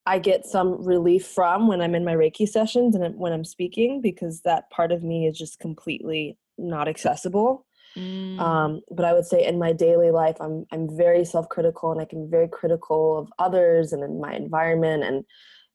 I 0.05 0.19
get 0.19 0.45
some 0.45 0.83
relief 0.83 1.27
from 1.27 1.67
when 1.67 1.81
I'm 1.81 1.95
in 1.95 2.05
my 2.05 2.13
Reiki 2.15 2.47
sessions 2.47 2.95
and 2.95 3.17
when 3.17 3.33
I'm 3.33 3.45
speaking 3.45 4.01
because 4.01 4.41
that 4.41 4.69
part 4.69 4.91
of 4.91 5.03
me 5.03 5.27
is 5.27 5.37
just 5.37 5.59
completely 5.59 6.37
not 6.57 6.87
accessible. 6.87 7.65
Mm, 7.97 8.39
Um, 8.39 8.81
but 8.89 9.05
I 9.05 9.13
would 9.13 9.25
say 9.25 9.45
in 9.45 9.59
my 9.59 9.71
daily 9.71 10.09
life, 10.11 10.37
I'm 10.39 10.65
I'm 10.71 10.95
very 10.97 11.23
self-critical 11.25 11.91
and 11.91 12.01
I 12.01 12.05
can 12.05 12.25
be 12.25 12.31
very 12.31 12.47
critical 12.47 13.17
of 13.19 13.31
others 13.37 13.93
and 13.93 14.03
in 14.03 14.19
my 14.19 14.33
environment. 14.33 15.03
And 15.03 15.23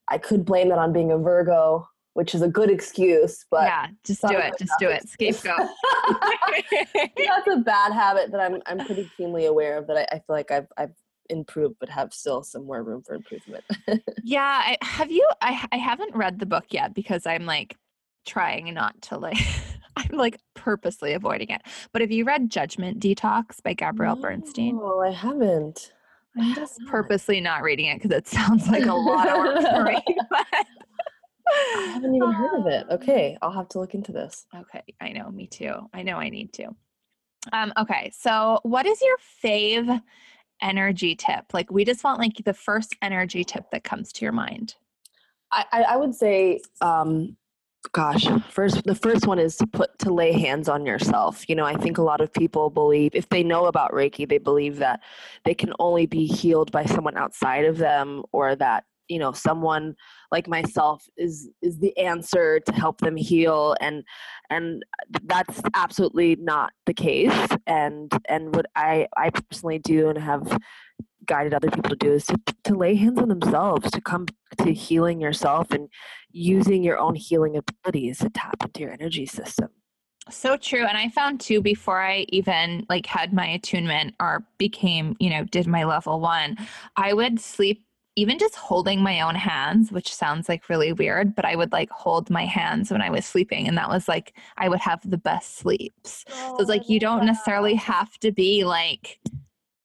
I 0.09 0.19
could 0.19 0.45
blame 0.45 0.69
that 0.71 0.79
on 0.79 0.93
being 0.93 1.13
a 1.13 1.19
Virgo, 1.19 1.87
which 2.15 2.35
is 2.35 2.43
a 2.43 2.49
good 2.49 2.71
excuse, 2.71 3.45
but 3.51 3.65
yeah, 3.65 3.87
just 4.05 4.23
do 4.23 4.37
it. 4.37 4.55
Just 4.59 4.73
do 4.81 4.89
it. 4.89 5.09
Scapegoat. 5.09 5.61
that's 7.17 7.49
a 7.49 7.59
bad 7.59 7.93
habit 7.93 8.33
that 8.33 8.41
I'm 8.41 8.61
I'm 8.67 8.85
pretty 8.85 9.09
keenly 9.17 9.47
aware 9.47 9.79
of 9.79 9.87
that 9.87 9.97
I, 9.97 10.17
I 10.17 10.19
feel 10.19 10.35
like 10.35 10.51
I've 10.51 10.67
I've 10.77 10.95
improved 11.31 11.77
but 11.79 11.89
have 11.91 12.13
still 12.13 12.43
some 12.43 12.67
more 12.67 12.83
room 12.83 13.03
for 13.07 13.15
improvement. 13.15 13.63
yeah, 14.25 14.63
I, 14.65 14.79
have 14.83 15.11
you? 15.13 15.29
I 15.41 15.65
I 15.71 15.77
haven't 15.77 16.17
read 16.17 16.41
the 16.41 16.47
book 16.47 16.65
yet 16.71 16.95
because 16.95 17.27
I'm 17.27 17.47
like 17.47 17.77
trying 18.27 18.75
not 18.75 19.01
to 19.03 19.19
like. 19.19 19.39
I'm 19.99 20.17
like 20.17 20.39
purposely 20.55 21.13
avoiding 21.13 21.51
it. 21.51 21.63
But 21.93 22.03
have 22.03 22.11
you 22.11 22.25
read 22.25 22.51
Judgment 22.51 23.01
Detox 23.01 23.63
by 23.63 23.75
Gabrielle 23.75 24.17
Bernstein? 24.17 24.77
No, 24.77 25.01
I 25.01 25.11
haven't. 25.11 25.93
I'm 26.39 26.55
just 26.55 26.81
purposely 26.87 27.41
not 27.41 27.63
reading 27.63 27.87
it 27.87 28.01
because 28.01 28.17
it 28.17 28.29
sounds 28.29 28.69
like 28.69 28.87
a 28.87 28.95
lot 28.95 29.29
of 29.29 29.39
work 29.39 29.61
for 29.63 29.83
me. 29.85 30.03
but- 30.31 30.47
I 31.51 31.91
haven't 31.95 32.15
even 32.15 32.31
heard 32.31 32.61
of 32.61 32.67
it. 32.67 32.87
Okay, 32.91 33.39
I'll 33.41 33.51
have 33.51 33.71
to 33.71 33.79
look 33.79 33.95
into 33.95 34.13
this. 34.13 34.45
Okay, 34.55 34.83
I 35.01 35.13
know, 35.13 35.31
me 35.31 35.47
too. 35.47 35.73
I 35.95 36.03
know 36.03 36.17
I 36.17 36.29
need 36.29 36.53
to. 36.55 36.69
Um, 37.55 37.73
okay, 37.79 38.13
so 38.15 38.61
what 38.65 38.85
is 38.85 39.01
your 39.01 39.17
fave 39.43 40.03
energy 40.61 41.15
tip? 41.17 41.47
Like 41.55 41.71
we 41.71 41.87
just 41.87 42.05
want 42.05 42.19
like 42.21 42.45
the 42.45 42.53
first 42.53 42.95
energy 43.01 43.45
tip 43.45 43.71
that 43.73 43.83
comes 43.83 44.13
to 44.13 44.27
your 44.27 44.33
mind. 44.33 44.75
I, 45.51 45.65
I, 45.73 45.83
I 45.85 45.97
would 45.97 46.15
say, 46.15 46.61
um, 46.83 47.38
gosh, 47.93 48.27
first 48.51 48.85
the 48.85 48.95
first 48.95 49.27
one 49.27 49.39
is 49.39 49.57
to 49.57 49.67
put 49.67 49.99
to 50.01 50.13
lay 50.13 50.33
hands 50.33 50.69
on 50.69 50.87
yourself. 50.87 51.49
You 51.49 51.55
know, 51.55 51.65
I 51.65 51.75
think 51.75 51.99
a 51.99 52.03
lot 52.03 52.21
of 52.21 52.33
people 52.33 52.71
believe 52.71 53.15
if 53.15 53.29
they 53.29 53.43
know 53.43 53.67
about 53.67 53.93
Reiki, 53.93 54.29
they 54.29 54.39
believe 54.39 54.77
that 54.77 55.01
they 55.45 55.55
can 55.55 55.73
only 55.79 56.07
be 56.07 56.27
healed 56.27 56.73
by 56.73 56.85
someone 56.85 57.17
outside 57.17 57.65
of 57.65 57.79
them, 57.79 58.25
or 58.33 58.57
that 58.57 58.85
you 59.09 59.19
know 59.19 59.33
someone 59.33 59.95
like 60.31 60.47
myself 60.47 61.05
is 61.17 61.49
is 61.63 61.79
the 61.79 61.97
answer 61.99 62.61
to 62.61 62.73
help 62.73 63.01
them 63.01 63.17
heal 63.17 63.75
and 63.81 64.05
and 64.51 64.85
that's 65.25 65.61
absolutely 65.75 66.37
not 66.37 66.73
the 66.87 66.95
case 66.95 67.49
and 67.67 68.13
and 68.29 68.55
what 68.55 68.67
i 68.77 69.07
i 69.17 69.31
personally 69.31 69.79
do 69.79 70.09
and 70.09 70.19
have 70.19 70.59
guided 71.29 71.55
other 71.55 71.71
people 71.71 71.91
to 71.91 71.97
do 71.97 72.13
is 72.13 72.27
to, 72.27 72.39
to 72.65 72.75
lay 72.75 72.95
hands 72.97 73.19
on 73.19 73.29
themselves 73.29 73.91
to 73.91 74.01
come 74.01 74.27
to 74.59 74.73
healing 74.73 75.21
yourself 75.21 75.71
and 75.71 75.89
using 76.31 76.83
your 76.83 76.99
own 76.99 77.15
healing 77.15 77.57
abilities 77.57 78.19
to 78.19 78.31
tap 78.31 78.57
into 78.63 78.81
your 78.81 78.93
energy 78.93 79.27
system 79.27 79.69
So 80.31 80.57
true. 80.57 80.85
And 80.85 80.99
I 80.99 81.09
found 81.09 81.41
too 81.41 81.61
before 81.61 82.01
I 82.03 82.27
even 82.31 82.85
like 82.89 83.07
had 83.07 83.33
my 83.33 83.47
attunement 83.47 84.15
or 84.21 84.45
became, 84.59 85.17
you 85.21 85.31
know, 85.31 85.45
did 85.45 85.67
my 85.67 85.85
level 85.85 86.21
one, 86.21 86.57
I 86.97 87.13
would 87.13 87.41
sleep 87.41 87.85
even 88.17 88.37
just 88.37 88.57
holding 88.57 89.01
my 89.01 89.21
own 89.21 89.37
hands, 89.37 89.93
which 89.93 90.13
sounds 90.13 90.49
like 90.49 90.69
really 90.69 90.93
weird, 90.93 91.37
but 91.37 91.45
I 91.45 91.55
would 91.55 91.71
like 91.71 91.89
hold 91.91 92.31
my 92.31 92.45
hands 92.45 92.91
when 92.91 93.01
I 93.01 93.11
was 93.11 93.25
sleeping. 93.25 93.69
And 93.69 93.79
that 93.79 93.89
was 93.89 94.09
like, 94.09 94.37
I 94.57 94.69
would 94.69 94.81
have 94.81 95.09
the 95.09 95.19
best 95.19 95.59
sleeps. 95.59 96.25
So 96.29 96.57
it's 96.59 96.69
like, 96.69 96.89
you 96.89 96.97
oh, 96.97 96.99
don't 96.99 97.27
necessarily 97.27 97.77
have 97.77 98.19
to 98.19 98.33
be 98.33 98.65
like, 98.65 99.21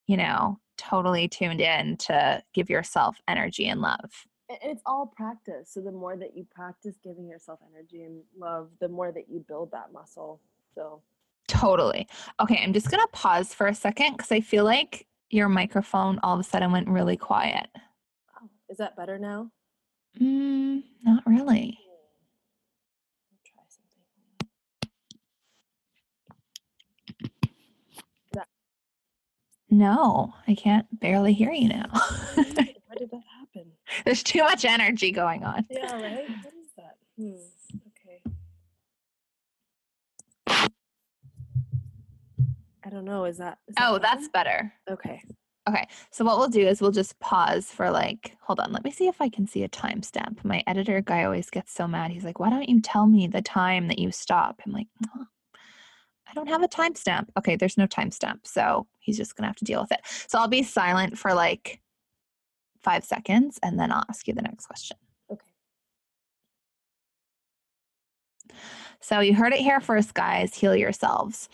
you 0.08 0.18
know, 0.18 0.60
totally 0.78 1.28
tuned 1.28 1.62
in 1.62 1.98
to 1.98 2.42
give 2.54 2.70
yourself 2.70 3.18
energy 3.28 3.68
and 3.68 3.82
love. 3.82 4.26
It's 4.50 4.82
all 4.86 5.08
practice. 5.08 5.72
So 5.72 5.82
the 5.82 5.92
more 5.92 6.18
that 6.18 6.36
you 6.36 6.46
practice 6.54 6.96
giving 7.04 7.28
yourself 7.28 7.60
energy 7.74 8.04
and 8.04 8.22
love, 8.38 8.70
the 8.80 8.90
more 8.90 9.12
that 9.12 9.30
you 9.30 9.44
build 9.48 9.72
that 9.72 9.92
muscle. 9.94 10.42
So 10.76 11.02
Totally. 11.48 12.08
Okay, 12.40 12.60
I'm 12.64 12.74
just 12.74 12.90
going 12.90 13.02
to 13.02 13.08
pause 13.12 13.54
for 13.54 13.68
a 13.68 13.76
second 13.76 14.14
because 14.18 14.32
I 14.32 14.40
feel 14.42 14.64
like 14.64 15.08
your 15.30 15.50
microphone 15.50 16.20
all 16.24 16.36
of 16.36 16.40
a 16.40 16.44
sudden 16.44 16.72
went 16.72 16.88
really 16.88 17.18
quiet. 17.18 17.68
oh, 17.76 18.50
is 18.70 18.78
that 18.78 18.96
better 18.96 19.18
now? 19.20 19.50
Mm, 20.22 20.84
not 21.04 21.24
really. 21.26 21.78
I'll 23.32 23.40
try 23.46 23.64
something. 23.68 24.04
No, 29.74 30.36
I 30.48 30.54
can't 30.54 30.86
barely 31.00 31.34
hear 31.34 31.52
you 31.52 31.68
now. 31.68 31.90
Why 31.92 32.44
did 33.00 33.10
that 33.10 33.24
happen? 33.40 33.72
There's 34.06 34.22
too 34.22 34.44
much 34.44 34.66
energy 34.66 35.12
going 35.12 35.44
on. 35.44 35.66
Yeah, 35.68 35.92
right? 36.00 36.28
What 36.44 36.54
is 36.54 36.70
that? 36.78 36.98
Hmm. 37.18 37.38
Okay. 37.88 38.22
I 42.86 42.90
don't 42.92 43.04
know. 43.04 43.26
Is 43.26 43.40
that? 43.40 43.58
Is 43.68 43.74
Oh, 43.80 43.94
that 43.94 44.04
that's 44.04 44.28
better? 44.28 44.72
better. 44.86 44.94
okay. 44.94 45.24
Okay. 45.68 45.88
So 46.12 46.24
what 46.24 46.38
we'll 46.38 46.50
do 46.50 46.68
is 46.68 46.80
we'll 46.80 46.92
just 46.92 47.20
pause 47.20 47.72
for 47.72 47.90
like, 47.90 48.38
hold 48.42 48.60
on, 48.60 48.72
let 48.72 48.84
me 48.84 48.92
see 48.92 49.08
if 49.08 49.20
I 49.20 49.28
can 49.30 49.48
see 49.48 49.64
a 49.64 49.70
timestamp. 49.70 50.44
My 50.46 50.62
editor 50.68 51.02
guy 51.02 51.24
always 51.24 51.50
gets 51.50 51.74
so 51.74 51.88
mad. 51.88 52.12
He's 52.12 52.26
like, 52.26 52.40
why 52.40 52.52
don't 52.52 52.70
you 52.70 52.80
tell 52.80 53.08
me 53.08 53.26
the 53.26 53.42
time 53.42 53.88
that 53.88 53.98
you 53.98 54.12
stop? 54.12 54.62
I'm 54.68 54.72
like, 54.72 54.88
"Oh, 55.18 55.26
I 56.34 56.36
don't 56.36 56.48
have 56.48 56.64
a 56.64 56.68
timestamp. 56.68 57.28
Okay, 57.38 57.56
there's 57.56 57.78
no 57.78 57.86
timestamp. 57.86 58.40
So 58.44 58.88
he's 59.00 59.18
just 59.18 59.36
gonna 59.36 59.48
have 59.48 59.56
to 59.58 59.66
deal 59.66 59.82
with 59.82 59.92
it. 59.92 60.00
So 60.28 60.40
I'll 60.40 60.48
be 60.48 60.64
silent 60.64 61.18
for 61.18 61.34
like 61.34 61.80
five 62.82 63.04
seconds 63.04 63.60
and 63.62 63.80
then 63.80 63.92
I'll 63.92 64.04
ask 64.10 64.28
you 64.28 64.34
the 64.34 64.42
next 64.42 64.66
question. 64.66 64.98
Okay. 65.32 65.46
So 69.00 69.20
you 69.20 69.36
heard 69.36 69.54
it 69.54 69.60
here 69.60 69.80
first, 69.80 70.16
guys. 70.16 70.56
Heal 70.56 70.76
yourselves. 70.76 71.50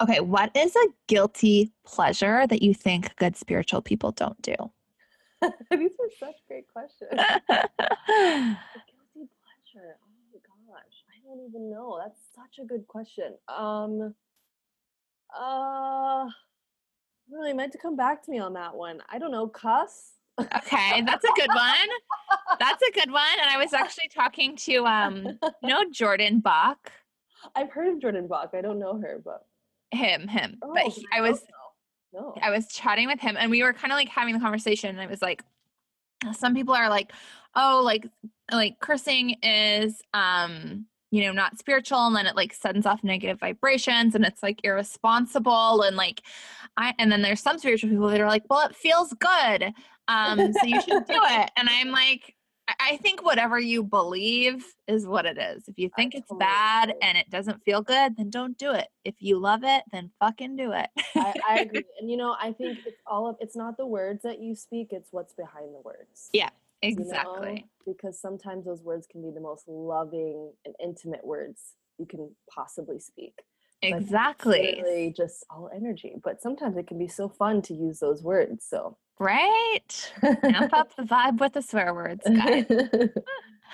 Okay, 0.00 0.18
what 0.18 0.50
is 0.56 0.74
a 0.74 0.88
guilty 1.06 1.70
pleasure 1.84 2.48
that 2.48 2.62
you 2.62 2.74
think 2.74 3.14
good 3.16 3.36
spiritual 3.36 3.80
people 3.80 4.10
don't 4.10 4.40
do? 4.42 4.56
These 5.70 5.92
are 6.00 6.10
such 6.18 6.36
great 6.48 6.66
questions. 6.66 7.10
A 7.12 7.78
guilty 8.08 9.28
pleasure. 9.38 9.98
Oh 10.02 10.08
my 10.32 10.40
gosh. 10.66 11.04
I 11.08 11.25
don't 11.36 11.48
even 11.48 11.70
know. 11.70 11.98
That's 12.02 12.20
such 12.34 12.62
a 12.62 12.66
good 12.66 12.86
question. 12.86 13.34
Um 13.48 14.14
uh 15.38 16.26
really 17.30 17.52
meant 17.52 17.72
to 17.72 17.78
come 17.78 17.96
back 17.96 18.22
to 18.24 18.30
me 18.30 18.38
on 18.38 18.54
that 18.54 18.74
one. 18.74 19.00
I 19.10 19.18
don't 19.18 19.32
know, 19.32 19.48
cuss. 19.48 20.12
okay, 20.40 21.02
that's 21.02 21.24
a 21.24 21.32
good 21.34 21.48
one. 21.48 21.88
That's 22.60 22.82
a 22.82 22.92
good 22.92 23.10
one. 23.10 23.38
And 23.40 23.50
I 23.50 23.56
was 23.58 23.72
actually 23.72 24.08
talking 24.08 24.54
to 24.56 24.84
um, 24.86 25.38
you 25.62 25.68
know, 25.68 25.84
Jordan 25.90 26.40
Bach. 26.40 26.92
I've 27.54 27.70
heard 27.70 27.88
of 27.88 28.00
Jordan 28.00 28.28
Bach. 28.28 28.50
I 28.54 28.60
don't 28.60 28.78
know 28.78 29.00
her, 29.00 29.20
but 29.24 29.46
Him, 29.92 30.28
him. 30.28 30.58
oh, 30.62 30.72
but 30.74 30.92
he, 30.92 31.06
I 31.12 31.20
was 31.22 31.42
no. 32.12 32.34
I 32.40 32.50
was 32.50 32.68
chatting 32.68 33.08
with 33.08 33.20
him 33.20 33.36
and 33.38 33.50
we 33.50 33.62
were 33.62 33.72
kind 33.72 33.92
of 33.92 33.96
like 33.96 34.08
having 34.08 34.34
the 34.34 34.40
conversation 34.40 34.90
and 34.90 35.00
I 35.00 35.06
was 35.06 35.20
like 35.20 35.42
some 36.32 36.54
people 36.54 36.74
are 36.74 36.88
like 36.88 37.12
oh 37.54 37.82
like 37.84 38.06
like 38.50 38.78
cursing 38.80 39.36
is 39.42 40.00
um 40.14 40.86
you 41.10 41.22
know 41.22 41.32
not 41.32 41.58
spiritual 41.58 42.06
and 42.06 42.16
then 42.16 42.26
it 42.26 42.36
like 42.36 42.52
sends 42.52 42.86
off 42.86 43.02
negative 43.04 43.38
vibrations 43.40 44.14
and 44.14 44.24
it's 44.24 44.42
like 44.42 44.60
irresponsible 44.64 45.82
and 45.82 45.96
like 45.96 46.22
I 46.76 46.94
and 46.98 47.10
then 47.10 47.22
there's 47.22 47.40
some 47.40 47.58
spiritual 47.58 47.90
people 47.90 48.08
that 48.08 48.20
are 48.20 48.28
like 48.28 48.44
well 48.50 48.66
it 48.68 48.76
feels 48.76 49.12
good 49.14 49.72
um 50.08 50.52
so 50.52 50.66
you 50.66 50.80
should 50.80 51.06
do 51.06 51.14
it 51.22 51.50
and 51.56 51.68
I'm 51.68 51.90
like 51.90 52.34
I- 52.80 52.98
think 53.00 53.24
whatever 53.24 53.60
you 53.60 53.84
believe 53.84 54.64
is 54.88 55.06
what 55.06 55.24
it 55.24 55.38
is. 55.38 55.68
If 55.68 55.78
you 55.78 55.88
think 55.94 56.14
it's 56.14 56.28
totally 56.28 56.40
bad 56.40 56.88
agree. 56.90 56.98
and 57.02 57.16
it 57.18 57.30
doesn't 57.30 57.62
feel 57.62 57.80
good, 57.80 58.16
then 58.16 58.28
don't 58.30 58.58
do 58.58 58.72
it. 58.72 58.88
If 59.04 59.14
you 59.20 59.38
love 59.38 59.60
it, 59.62 59.84
then 59.92 60.10
fucking 60.18 60.56
do 60.56 60.72
it. 60.72 60.88
I, 61.14 61.34
I 61.48 61.58
agree. 61.60 61.84
And 62.00 62.10
you 62.10 62.16
know, 62.16 62.34
I 62.40 62.52
think 62.52 62.78
it's 62.84 63.00
all 63.06 63.28
of 63.28 63.36
it's 63.40 63.56
not 63.56 63.76
the 63.76 63.86
words 63.86 64.22
that 64.24 64.40
you 64.40 64.56
speak, 64.56 64.88
it's 64.90 65.08
what's 65.12 65.32
behind 65.34 65.74
the 65.74 65.80
words. 65.84 66.28
Yeah, 66.32 66.48
you 66.82 66.90
know? 66.90 67.02
exactly. 67.02 67.66
Because 67.86 68.20
sometimes 68.20 68.64
those 68.64 68.82
words 68.82 69.06
can 69.10 69.22
be 69.22 69.30
the 69.30 69.40
most 69.40 69.68
loving 69.68 70.52
and 70.64 70.74
intimate 70.82 71.24
words 71.24 71.74
you 71.98 72.06
can 72.06 72.34
possibly 72.52 72.98
speak. 72.98 73.34
Exactly. 73.82 74.80
Really 74.82 75.14
just 75.16 75.44
all 75.50 75.70
energy. 75.74 76.14
But 76.22 76.42
sometimes 76.42 76.76
it 76.76 76.86
can 76.86 76.98
be 76.98 77.08
so 77.08 77.28
fun 77.28 77.62
to 77.62 77.74
use 77.74 78.00
those 78.00 78.22
words. 78.22 78.64
So 78.68 78.96
Right? 79.18 80.12
Amp 80.22 80.74
up 80.74 80.94
the 80.94 81.02
vibe 81.04 81.40
with 81.40 81.54
the 81.54 81.62
swear 81.62 81.94
words, 81.94 82.22
guys. 82.26 82.66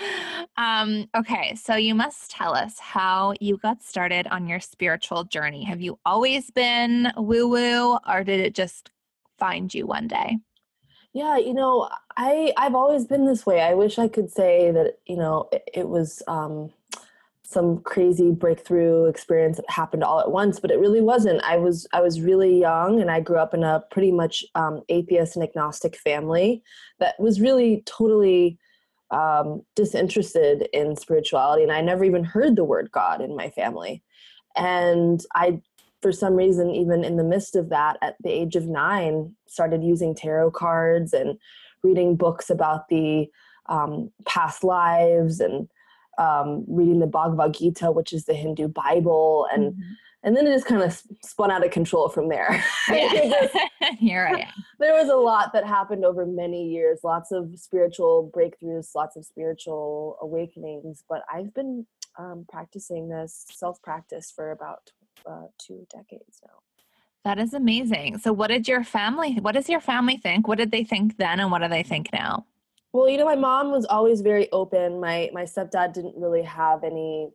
um, 0.56 1.08
okay, 1.16 1.54
so 1.56 1.74
you 1.74 1.94
must 1.94 2.30
tell 2.30 2.54
us 2.54 2.78
how 2.78 3.34
you 3.40 3.56
got 3.56 3.82
started 3.82 4.26
on 4.28 4.46
your 4.46 4.60
spiritual 4.60 5.24
journey. 5.24 5.64
Have 5.64 5.80
you 5.80 5.98
always 6.04 6.50
been 6.50 7.12
woo 7.16 7.48
woo, 7.48 7.98
or 8.08 8.24
did 8.24 8.40
it 8.40 8.54
just 8.54 8.90
find 9.38 9.72
you 9.74 9.86
one 9.86 10.06
day? 10.06 10.38
Yeah, 11.14 11.36
you 11.36 11.52
know, 11.52 11.88
I 12.16 12.52
I've 12.56 12.74
always 12.74 13.06
been 13.06 13.26
this 13.26 13.44
way. 13.44 13.60
I 13.60 13.74
wish 13.74 13.98
I 13.98 14.08
could 14.08 14.30
say 14.30 14.70
that, 14.70 14.98
you 15.06 15.16
know, 15.16 15.48
it, 15.52 15.68
it 15.74 15.88
was 15.88 16.22
um 16.26 16.72
some 17.44 17.80
crazy 17.82 18.30
breakthrough 18.30 19.06
experience 19.06 19.58
that 19.58 19.70
happened 19.70 20.04
all 20.04 20.20
at 20.20 20.30
once, 20.30 20.58
but 20.60 20.70
it 20.70 20.78
really 20.80 21.02
wasn't. 21.02 21.42
I 21.44 21.58
was 21.58 21.86
I 21.92 22.00
was 22.00 22.20
really 22.20 22.58
young 22.60 23.00
and 23.00 23.10
I 23.10 23.20
grew 23.20 23.36
up 23.38 23.54
in 23.54 23.62
a 23.64 23.84
pretty 23.90 24.12
much 24.12 24.44
um, 24.54 24.82
atheist 24.88 25.36
and 25.36 25.44
agnostic 25.44 25.96
family 25.96 26.62
that 27.00 27.18
was 27.20 27.40
really 27.40 27.82
totally 27.86 28.58
um, 29.10 29.62
disinterested 29.76 30.68
in 30.72 30.96
spirituality, 30.96 31.62
and 31.62 31.72
I 31.72 31.82
never 31.82 32.04
even 32.04 32.24
heard 32.24 32.56
the 32.56 32.64
word 32.64 32.90
God 32.92 33.20
in 33.20 33.36
my 33.36 33.50
family. 33.50 34.02
And 34.56 35.22
I 35.34 35.60
for 36.02 36.12
some 36.12 36.34
reason, 36.34 36.70
even 36.70 37.04
in 37.04 37.16
the 37.16 37.24
midst 37.24 37.56
of 37.56 37.68
that, 37.70 37.96
at 38.02 38.16
the 38.22 38.30
age 38.30 38.56
of 38.56 38.66
nine, 38.66 39.34
started 39.46 39.82
using 39.84 40.14
tarot 40.14 40.50
cards 40.50 41.12
and 41.12 41.38
reading 41.82 42.16
books 42.16 42.50
about 42.50 42.88
the 42.88 43.28
um, 43.68 44.10
past 44.26 44.64
lives 44.64 45.40
and 45.40 45.68
um, 46.18 46.64
reading 46.68 46.98
the 46.98 47.06
Bhagavad 47.06 47.54
Gita, 47.54 47.90
which 47.92 48.12
is 48.12 48.24
the 48.24 48.34
Hindu 48.34 48.68
Bible, 48.68 49.46
and 49.52 49.74
and 50.24 50.36
then 50.36 50.46
it 50.46 50.52
just 50.52 50.66
kind 50.66 50.82
of 50.82 51.02
spun 51.24 51.50
out 51.50 51.64
of 51.64 51.72
control 51.72 52.08
from 52.08 52.28
there. 52.28 52.62
Just- 52.88 53.56
Here 53.98 54.28
I 54.32 54.40
am. 54.40 54.48
there 54.78 54.94
was 54.94 55.08
a 55.08 55.16
lot 55.16 55.52
that 55.52 55.66
happened 55.66 56.04
over 56.04 56.24
many 56.26 56.68
years, 56.68 57.00
lots 57.02 57.32
of 57.32 57.58
spiritual 57.58 58.30
breakthroughs, 58.34 58.94
lots 58.94 59.16
of 59.16 59.24
spiritual 59.24 60.18
awakenings. 60.20 61.02
But 61.08 61.22
I've 61.32 61.52
been 61.54 61.86
um, 62.18 62.46
practicing 62.48 63.08
this 63.08 63.46
self 63.50 63.82
practice 63.82 64.32
for 64.34 64.52
about 64.52 64.90
uh, 65.26 65.46
two 65.58 65.86
decades 65.92 66.40
now. 66.44 66.58
That 67.24 67.38
is 67.38 67.54
amazing. 67.54 68.18
So, 68.18 68.32
what 68.32 68.48
did 68.48 68.66
your 68.66 68.82
family? 68.82 69.34
What 69.36 69.52
does 69.52 69.68
your 69.68 69.80
family 69.80 70.16
think? 70.16 70.48
What 70.48 70.58
did 70.58 70.70
they 70.70 70.84
think 70.84 71.16
then, 71.18 71.38
and 71.38 71.50
what 71.50 71.62
do 71.62 71.68
they 71.68 71.82
think 71.82 72.08
now? 72.12 72.46
Well, 72.92 73.08
you 73.08 73.16
know, 73.16 73.24
my 73.24 73.36
mom 73.36 73.70
was 73.70 73.86
always 73.86 74.20
very 74.20 74.50
open. 74.50 75.00
My 75.00 75.30
my 75.32 75.44
stepdad 75.44 75.94
didn't 75.94 76.16
really 76.16 76.42
have 76.42 76.82
any 76.84 77.30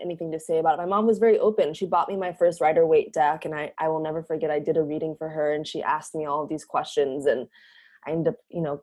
anything 0.00 0.32
to 0.32 0.40
say 0.40 0.58
about 0.58 0.74
it. 0.74 0.82
My 0.82 0.86
mom 0.86 1.06
was 1.06 1.18
very 1.18 1.38
open. 1.38 1.74
She 1.74 1.86
bought 1.86 2.08
me 2.08 2.16
my 2.16 2.32
first 2.32 2.60
Rider-Waite 2.60 3.12
deck, 3.12 3.44
and 3.44 3.54
I 3.54 3.72
I 3.78 3.88
will 3.88 4.02
never 4.02 4.22
forget. 4.22 4.50
I 4.50 4.58
did 4.58 4.76
a 4.76 4.82
reading 4.82 5.14
for 5.16 5.28
her, 5.28 5.54
and 5.54 5.66
she 5.66 5.82
asked 5.82 6.14
me 6.14 6.24
all 6.24 6.42
of 6.42 6.48
these 6.48 6.64
questions, 6.64 7.26
and 7.26 7.46
I 8.06 8.10
ended 8.10 8.34
up, 8.34 8.40
you 8.50 8.62
know, 8.62 8.82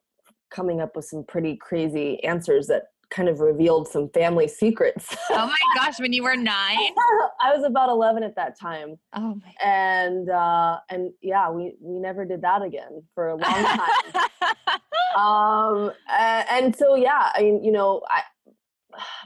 coming 0.50 0.82
up 0.82 0.96
with 0.96 1.06
some 1.06 1.24
pretty 1.24 1.56
crazy 1.56 2.24
answers 2.24 2.68
that 2.68 2.86
kind 3.12 3.30
of 3.30 3.40
revealed 3.42 3.88
some 3.88 4.10
family 4.10 4.48
secrets. 4.48 5.16
Oh 5.30 5.46
my 5.46 5.56
gosh, 5.76 6.00
when 6.00 6.14
you 6.14 6.24
were 6.24 6.36
nine? 6.36 6.94
I 7.42 7.54
was 7.56 7.64
about 7.64 7.90
11 7.90 8.24
at 8.24 8.36
that 8.38 8.58
time. 8.60 8.96
Oh 9.14 9.36
my 9.36 9.54
And 9.64 10.30
uh 10.30 10.80
and 10.90 11.12
yeah, 11.22 11.52
we 11.52 11.76
we 11.80 12.00
never 12.00 12.26
did 12.26 12.42
that 12.42 12.62
again 12.64 13.04
for 13.14 13.30
a 13.30 13.36
long 13.36 13.64
time. 13.64 14.24
um 15.18 15.92
and 16.10 16.74
so 16.76 16.96
yeah 16.96 17.32
i 17.36 17.42
mean 17.42 17.62
you 17.62 17.72
know 17.72 18.02
i 18.10 18.22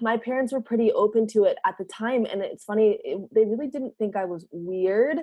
my 0.02 0.18
parents 0.18 0.52
were 0.52 0.62
pretty 0.62 0.92
open 0.92 1.28
to 1.28 1.44
it 1.44 1.58
at 1.66 1.78
the 1.78 1.86
time 1.86 2.26
and 2.26 2.42
it's 2.42 2.64
funny 2.64 2.98
it, 3.04 3.20
they 3.34 3.46
really 3.46 3.68
didn't 3.68 3.94
think 4.00 4.16
i 4.16 4.26
was 4.26 4.48
weird 4.52 5.20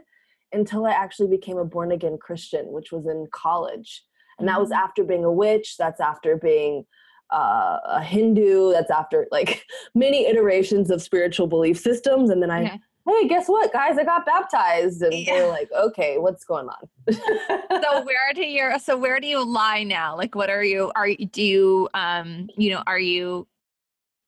until 0.53 0.87
i 0.87 0.93
actually 0.93 1.29
became 1.29 1.59
a 1.59 1.65
born 1.65 1.91
again 1.91 2.17
christian 2.17 2.67
which 2.71 2.93
was 2.93 3.07
in 3.07 3.27
college 3.33 4.05
and 4.39 4.47
that 4.49 4.61
was 4.61 4.71
Mhm. 4.71 4.77
after 4.77 5.03
being 5.03 5.25
a 5.25 5.33
witch 5.33 5.77
that's 5.77 6.01
after 6.01 6.37
being 6.37 6.85
uh, 7.33 7.79
a 7.85 8.03
hindu 8.03 8.73
that's 8.73 8.91
after 8.91 9.27
like 9.31 9.65
many 9.95 10.27
iterations 10.27 10.91
of 10.91 11.03
spiritual 11.03 11.47
belief 11.47 11.79
systems. 11.79 12.31
And 12.31 12.43
then 12.43 12.51
i 12.51 12.63
Yeah. 12.63 12.77
hey 13.09 13.29
guess 13.29 13.49
what 13.49 13.73
guys? 13.73 13.99
I 13.99 14.05
got 14.05 14.25
baptized. 14.27 15.03
And 15.03 15.13
Yeah. 15.15 15.33
they're 15.35 15.49
like 15.49 15.71
okay 15.73 16.19
what's 16.19 16.45
going 16.45 16.69
on? 16.69 16.89
So 17.83 18.05
where 18.05 18.33
do 18.35 18.45
you 18.47 18.79
so 18.79 18.97
where 18.97 19.19
do 19.19 19.27
you 19.27 19.45
lie 19.45 19.83
now? 19.83 20.17
Like 20.17 20.35
what 20.35 20.51
are 20.51 20.63
you 20.63 20.93
are 20.95 21.09
you 21.09 21.27
do 21.27 21.43
you 21.43 21.89
um 21.95 22.49
you 22.57 22.71
know 22.71 22.83
are 22.87 22.99
you 22.99 23.49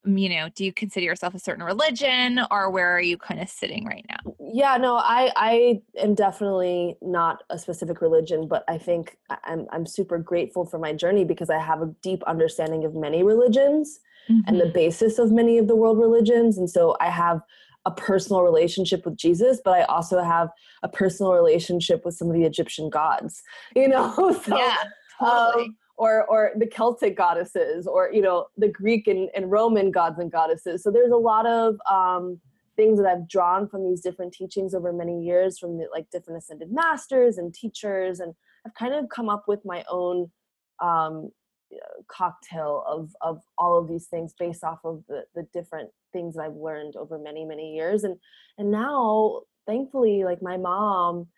you 0.04 0.28
know 0.28 0.48
do 0.54 0.64
you 0.64 0.72
consider 0.72 1.04
yourself 1.04 1.34
a 1.34 1.38
certain 1.38 1.64
religion 1.64 2.40
or 2.50 2.70
where 2.70 2.94
are 2.94 3.00
you 3.00 3.16
kind 3.16 3.40
of 3.40 3.48
sitting 3.48 3.84
right 3.84 4.04
now? 4.08 4.34
Yeah 4.52 4.76
no 4.76 4.96
i 4.96 5.32
i 5.36 5.80
am 5.98 6.14
definitely 6.14 6.96
not 7.00 7.42
a 7.50 7.58
specific 7.58 8.00
religion 8.00 8.46
but 8.46 8.64
i 8.68 8.76
think 8.78 9.16
i'm 9.44 9.66
i'm 9.72 9.86
super 9.86 10.18
grateful 10.18 10.64
for 10.66 10.78
my 10.78 10.92
journey 10.92 11.24
because 11.24 11.50
i 11.50 11.58
have 11.58 11.82
a 11.82 11.86
deep 12.02 12.22
understanding 12.24 12.84
of 12.84 12.94
many 12.94 13.22
religions 13.22 14.00
and 14.46 14.58
the 14.58 14.66
basis 14.66 15.18
of 15.18 15.32
many 15.32 15.58
of 15.58 15.68
the 15.68 15.76
world 15.76 15.98
religions 15.98 16.56
and 16.56 16.70
so 16.70 16.96
i 17.00 17.10
have 17.10 17.40
a 17.86 17.90
personal 17.90 18.42
relationship 18.42 19.04
with 19.04 19.16
jesus 19.16 19.60
but 19.64 19.72
i 19.72 19.82
also 19.84 20.22
have 20.22 20.48
a 20.82 20.88
personal 20.88 21.32
relationship 21.32 22.04
with 22.04 22.14
some 22.14 22.28
of 22.28 22.34
the 22.34 22.44
egyptian 22.44 22.88
gods 22.88 23.42
you 23.76 23.88
know 23.88 24.12
so 24.44 24.56
yeah 24.56 24.76
totally. 25.20 25.64
um, 25.64 25.76
or 25.96 26.24
or 26.26 26.52
the 26.56 26.66
Celtic 26.66 27.16
goddesses, 27.16 27.86
or 27.86 28.10
you 28.12 28.22
know 28.22 28.46
the 28.56 28.68
Greek 28.68 29.06
and, 29.06 29.30
and 29.34 29.50
Roman 29.50 29.90
gods 29.90 30.18
and 30.18 30.30
goddesses. 30.30 30.82
So 30.82 30.90
there's 30.90 31.12
a 31.12 31.16
lot 31.16 31.46
of 31.46 31.76
um, 31.90 32.40
things 32.76 32.98
that 32.98 33.06
I've 33.06 33.28
drawn 33.28 33.68
from 33.68 33.84
these 33.84 34.00
different 34.00 34.32
teachings 34.32 34.74
over 34.74 34.92
many 34.92 35.22
years, 35.22 35.58
from 35.58 35.78
the, 35.78 35.86
like 35.92 36.10
different 36.10 36.38
ascended 36.38 36.72
masters 36.72 37.38
and 37.38 37.54
teachers, 37.54 38.20
and 38.20 38.34
I've 38.66 38.74
kind 38.74 38.94
of 38.94 39.08
come 39.08 39.28
up 39.28 39.44
with 39.46 39.60
my 39.64 39.84
own 39.90 40.30
um, 40.82 41.30
cocktail 42.08 42.84
of 42.86 43.14
of 43.20 43.40
all 43.58 43.78
of 43.78 43.88
these 43.88 44.06
things 44.06 44.34
based 44.38 44.64
off 44.64 44.80
of 44.84 45.04
the 45.08 45.24
the 45.34 45.46
different 45.52 45.90
things 46.12 46.34
that 46.34 46.42
I've 46.42 46.56
learned 46.56 46.96
over 46.96 47.18
many 47.18 47.44
many 47.44 47.74
years, 47.74 48.04
and 48.04 48.16
and 48.58 48.70
now 48.70 49.42
thankfully, 49.66 50.24
like 50.24 50.42
my 50.42 50.56
mom 50.56 51.28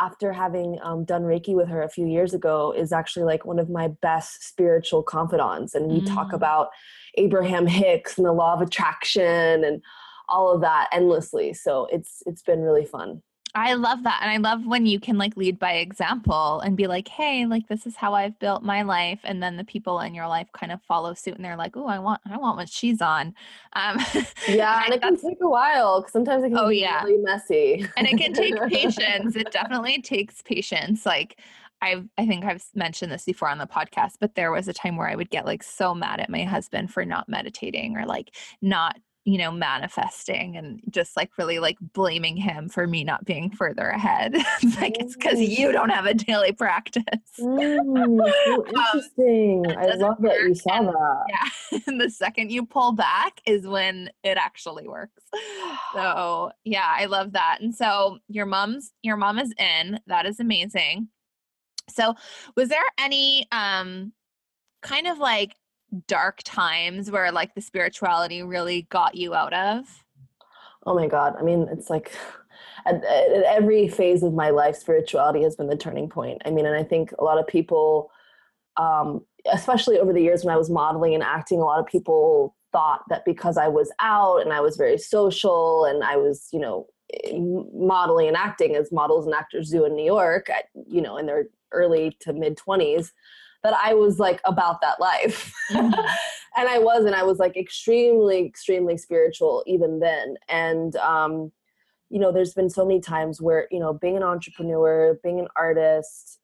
after 0.00 0.32
having 0.32 0.78
um, 0.82 1.04
done 1.04 1.22
Reiki 1.22 1.54
with 1.54 1.68
her 1.68 1.82
a 1.82 1.88
few 1.88 2.06
years 2.06 2.34
ago, 2.34 2.72
is 2.76 2.92
actually 2.92 3.24
like 3.24 3.44
one 3.44 3.58
of 3.58 3.70
my 3.70 3.88
best 3.88 4.46
spiritual 4.46 5.02
confidants. 5.02 5.74
And 5.74 5.90
we 5.90 6.00
mm. 6.00 6.14
talk 6.14 6.32
about 6.32 6.68
Abraham 7.16 7.66
Hicks 7.66 8.18
and 8.18 8.26
the 8.26 8.32
law 8.32 8.54
of 8.54 8.60
attraction 8.60 9.64
and 9.64 9.82
all 10.28 10.52
of 10.52 10.60
that 10.60 10.88
endlessly. 10.92 11.52
So 11.52 11.86
it's 11.90 12.22
it's 12.26 12.42
been 12.42 12.60
really 12.60 12.84
fun. 12.84 13.22
I 13.56 13.72
love 13.72 14.02
that. 14.02 14.20
And 14.20 14.30
I 14.30 14.36
love 14.36 14.66
when 14.66 14.84
you 14.84 15.00
can 15.00 15.16
like 15.16 15.34
lead 15.34 15.58
by 15.58 15.72
example 15.72 16.60
and 16.60 16.76
be 16.76 16.86
like, 16.86 17.08
hey, 17.08 17.46
like 17.46 17.66
this 17.68 17.86
is 17.86 17.96
how 17.96 18.12
I've 18.12 18.38
built 18.38 18.62
my 18.62 18.82
life. 18.82 19.18
And 19.24 19.42
then 19.42 19.56
the 19.56 19.64
people 19.64 19.98
in 20.00 20.14
your 20.14 20.28
life 20.28 20.46
kind 20.52 20.70
of 20.70 20.82
follow 20.82 21.14
suit 21.14 21.36
and 21.36 21.44
they're 21.44 21.56
like, 21.56 21.74
oh, 21.74 21.86
I 21.86 21.98
want, 21.98 22.20
I 22.30 22.36
want 22.36 22.58
what 22.58 22.68
she's 22.68 23.00
on. 23.00 23.34
Um, 23.72 23.98
yeah. 24.48 24.82
and 24.84 24.92
it 24.92 25.00
can 25.00 25.16
take 25.16 25.38
a 25.40 25.48
while 25.48 26.02
because 26.02 26.12
sometimes 26.12 26.44
it 26.44 26.50
can 26.50 26.58
oh, 26.58 26.68
be 26.68 26.80
yeah. 26.80 27.02
really 27.02 27.16
messy. 27.22 27.86
and 27.96 28.06
it 28.06 28.18
can 28.18 28.34
take 28.34 28.54
patience. 28.68 29.34
It 29.36 29.50
definitely 29.52 30.02
takes 30.02 30.42
patience. 30.42 31.06
Like, 31.06 31.40
I've, 31.80 32.06
I 32.18 32.26
think 32.26 32.44
I've 32.44 32.64
mentioned 32.74 33.10
this 33.10 33.24
before 33.24 33.48
on 33.48 33.56
the 33.58 33.66
podcast, 33.66 34.14
but 34.20 34.34
there 34.34 34.52
was 34.52 34.68
a 34.68 34.74
time 34.74 34.96
where 34.96 35.08
I 35.08 35.14
would 35.14 35.30
get 35.30 35.46
like 35.46 35.62
so 35.62 35.94
mad 35.94 36.20
at 36.20 36.28
my 36.28 36.44
husband 36.44 36.92
for 36.92 37.06
not 37.06 37.28
meditating 37.28 37.96
or 37.96 38.04
like 38.04 38.34
not 38.60 38.98
you 39.26 39.38
know, 39.38 39.50
manifesting 39.50 40.56
and 40.56 40.80
just 40.88 41.16
like 41.16 41.36
really 41.36 41.58
like 41.58 41.76
blaming 41.92 42.36
him 42.36 42.68
for 42.68 42.86
me 42.86 43.02
not 43.02 43.24
being 43.24 43.50
further 43.50 43.88
ahead. 43.88 44.32
it's 44.62 44.80
like 44.80 44.96
it's 45.00 45.16
because 45.16 45.40
mm. 45.40 45.48
you 45.48 45.72
don't 45.72 45.88
have 45.88 46.06
a 46.06 46.14
daily 46.14 46.52
practice. 46.52 47.02
Mm, 47.40 48.20
so 48.44 48.54
um, 48.66 48.66
interesting. 48.68 49.66
um, 49.66 49.78
I 49.78 49.86
love 49.96 50.18
that 50.20 50.40
you 50.42 50.54
saw 50.54 50.78
and, 50.78 50.88
that. 50.88 51.24
Yeah. 51.28 51.78
and 51.88 52.00
the 52.00 52.08
second 52.08 52.52
you 52.52 52.64
pull 52.64 52.92
back 52.92 53.40
is 53.46 53.66
when 53.66 54.10
it 54.22 54.38
actually 54.38 54.86
works. 54.86 55.24
So 55.92 56.52
yeah, 56.62 56.94
I 56.96 57.06
love 57.06 57.32
that. 57.32 57.58
And 57.60 57.74
so 57.74 58.18
your 58.28 58.46
mom's 58.46 58.92
your 59.02 59.16
mom 59.16 59.40
is 59.40 59.52
in. 59.58 59.98
That 60.06 60.26
is 60.26 60.38
amazing. 60.38 61.08
So 61.90 62.14
was 62.56 62.68
there 62.68 62.84
any 62.96 63.48
um 63.50 64.12
kind 64.82 65.08
of 65.08 65.18
like 65.18 65.56
dark 66.06 66.40
times 66.44 67.10
where 67.10 67.30
like 67.32 67.54
the 67.54 67.60
spirituality 67.60 68.42
really 68.42 68.82
got 68.90 69.14
you 69.14 69.34
out 69.34 69.52
of? 69.52 70.04
Oh 70.84 70.94
my 70.94 71.08
God. 71.08 71.34
I 71.38 71.42
mean, 71.42 71.68
it's 71.70 71.90
like 71.90 72.12
at, 72.86 73.04
at, 73.04 73.42
every 73.44 73.88
phase 73.88 74.22
of 74.22 74.34
my 74.34 74.50
life, 74.50 74.76
spirituality 74.76 75.42
has 75.42 75.56
been 75.56 75.68
the 75.68 75.76
turning 75.76 76.08
point. 76.08 76.42
I 76.44 76.50
mean, 76.50 76.66
and 76.66 76.76
I 76.76 76.84
think 76.84 77.12
a 77.18 77.24
lot 77.24 77.38
of 77.38 77.46
people, 77.46 78.10
um, 78.76 79.24
especially 79.52 79.98
over 79.98 80.12
the 80.12 80.22
years 80.22 80.44
when 80.44 80.54
I 80.54 80.58
was 80.58 80.70
modeling 80.70 81.14
and 81.14 81.22
acting, 81.22 81.60
a 81.60 81.64
lot 81.64 81.80
of 81.80 81.86
people 81.86 82.56
thought 82.72 83.02
that 83.08 83.24
because 83.24 83.56
I 83.56 83.68
was 83.68 83.90
out 84.00 84.42
and 84.42 84.52
I 84.52 84.60
was 84.60 84.76
very 84.76 84.98
social 84.98 85.84
and 85.84 86.04
I 86.04 86.16
was, 86.16 86.48
you 86.52 86.60
know, 86.60 86.86
modeling 87.72 88.28
and 88.28 88.36
acting 88.36 88.74
as 88.74 88.90
models 88.92 89.26
and 89.26 89.34
actors 89.34 89.70
do 89.70 89.84
in 89.84 89.94
New 89.94 90.04
York, 90.04 90.50
at, 90.50 90.64
you 90.86 91.00
know, 91.00 91.16
in 91.16 91.26
their 91.26 91.46
early 91.72 92.16
to 92.20 92.32
mid 92.32 92.58
20s, 92.58 93.10
that 93.66 93.74
I 93.82 93.94
was 93.94 94.20
like 94.20 94.40
about 94.44 94.80
that 94.80 95.00
life. 95.00 95.52
Mm-hmm. 95.72 95.92
and 96.56 96.68
I 96.68 96.78
was, 96.78 97.04
and 97.04 97.16
I 97.16 97.24
was 97.24 97.38
like 97.38 97.56
extremely, 97.56 98.46
extremely 98.46 98.96
spiritual 98.96 99.64
even 99.66 99.98
then. 99.98 100.36
And, 100.48 100.94
um, 100.96 101.50
you 102.08 102.20
know, 102.20 102.30
there's 102.30 102.54
been 102.54 102.70
so 102.70 102.86
many 102.86 103.00
times 103.00 103.42
where, 103.42 103.66
you 103.72 103.80
know, 103.80 103.92
being 103.92 104.16
an 104.16 104.22
entrepreneur, 104.22 105.18
being 105.24 105.40
an 105.40 105.48
artist, 105.56 106.38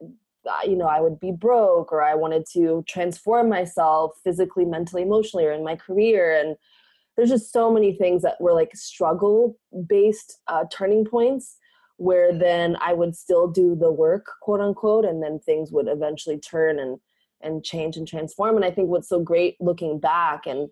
uh, 0.00 0.64
you 0.64 0.74
know, 0.76 0.86
I 0.86 1.00
would 1.00 1.20
be 1.20 1.30
broke 1.30 1.92
or 1.92 2.02
I 2.02 2.16
wanted 2.16 2.44
to 2.54 2.84
transform 2.88 3.48
myself 3.48 4.12
physically, 4.24 4.64
mentally, 4.64 5.02
emotionally, 5.02 5.46
or 5.46 5.52
in 5.52 5.62
my 5.62 5.76
career. 5.76 6.36
And 6.36 6.56
there's 7.16 7.30
just 7.30 7.52
so 7.52 7.72
many 7.72 7.94
things 7.94 8.22
that 8.22 8.40
were 8.40 8.52
like 8.52 8.74
struggle 8.74 9.56
based 9.88 10.40
uh, 10.48 10.64
turning 10.72 11.04
points 11.04 11.58
where 11.98 12.36
then 12.36 12.76
I 12.80 12.92
would 12.92 13.16
still 13.16 13.48
do 13.48 13.74
the 13.74 13.90
work, 13.90 14.26
quote 14.42 14.60
unquote, 14.60 15.04
and 15.04 15.22
then 15.22 15.38
things 15.38 15.72
would 15.72 15.88
eventually 15.88 16.38
turn 16.38 16.78
and 16.78 16.98
and 17.42 17.64
change 17.64 17.96
and 17.96 18.08
transform. 18.08 18.56
And 18.56 18.64
I 18.64 18.70
think 18.70 18.88
what's 18.88 19.08
so 19.08 19.20
great 19.20 19.56
looking 19.60 19.98
back 19.98 20.46
and 20.46 20.68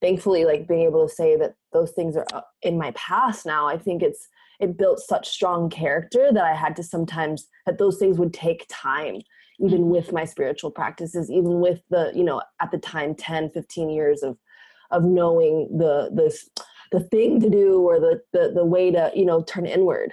thankfully 0.00 0.44
like 0.44 0.68
being 0.68 0.82
able 0.82 1.08
to 1.08 1.14
say 1.14 1.36
that 1.36 1.54
those 1.72 1.90
things 1.92 2.16
are 2.16 2.26
uh, 2.32 2.42
in 2.62 2.78
my 2.78 2.92
past 2.92 3.44
now, 3.44 3.66
I 3.66 3.76
think 3.76 4.02
it's 4.02 4.28
it 4.60 4.78
built 4.78 5.00
such 5.00 5.28
strong 5.28 5.68
character 5.68 6.30
that 6.32 6.44
I 6.44 6.54
had 6.54 6.76
to 6.76 6.82
sometimes 6.82 7.46
that 7.66 7.78
those 7.78 7.98
things 7.98 8.18
would 8.18 8.32
take 8.32 8.66
time 8.70 9.20
even 9.58 9.82
mm-hmm. 9.82 9.90
with 9.90 10.12
my 10.12 10.24
spiritual 10.24 10.70
practices 10.70 11.30
even 11.30 11.60
with 11.60 11.80
the 11.90 12.12
you 12.14 12.24
know 12.24 12.42
at 12.60 12.70
the 12.70 12.78
time 12.78 13.14
10 13.14 13.50
15 13.50 13.90
years 13.90 14.22
of 14.22 14.38
of 14.90 15.04
knowing 15.04 15.68
the 15.76 16.10
the 16.14 16.36
the 16.92 17.00
thing 17.08 17.40
to 17.40 17.50
do 17.50 17.80
or 17.80 17.98
the 18.00 18.20
the, 18.32 18.52
the 18.54 18.64
way 18.64 18.90
to 18.90 19.10
you 19.14 19.24
know 19.24 19.42
turn 19.42 19.66
inward 19.66 20.12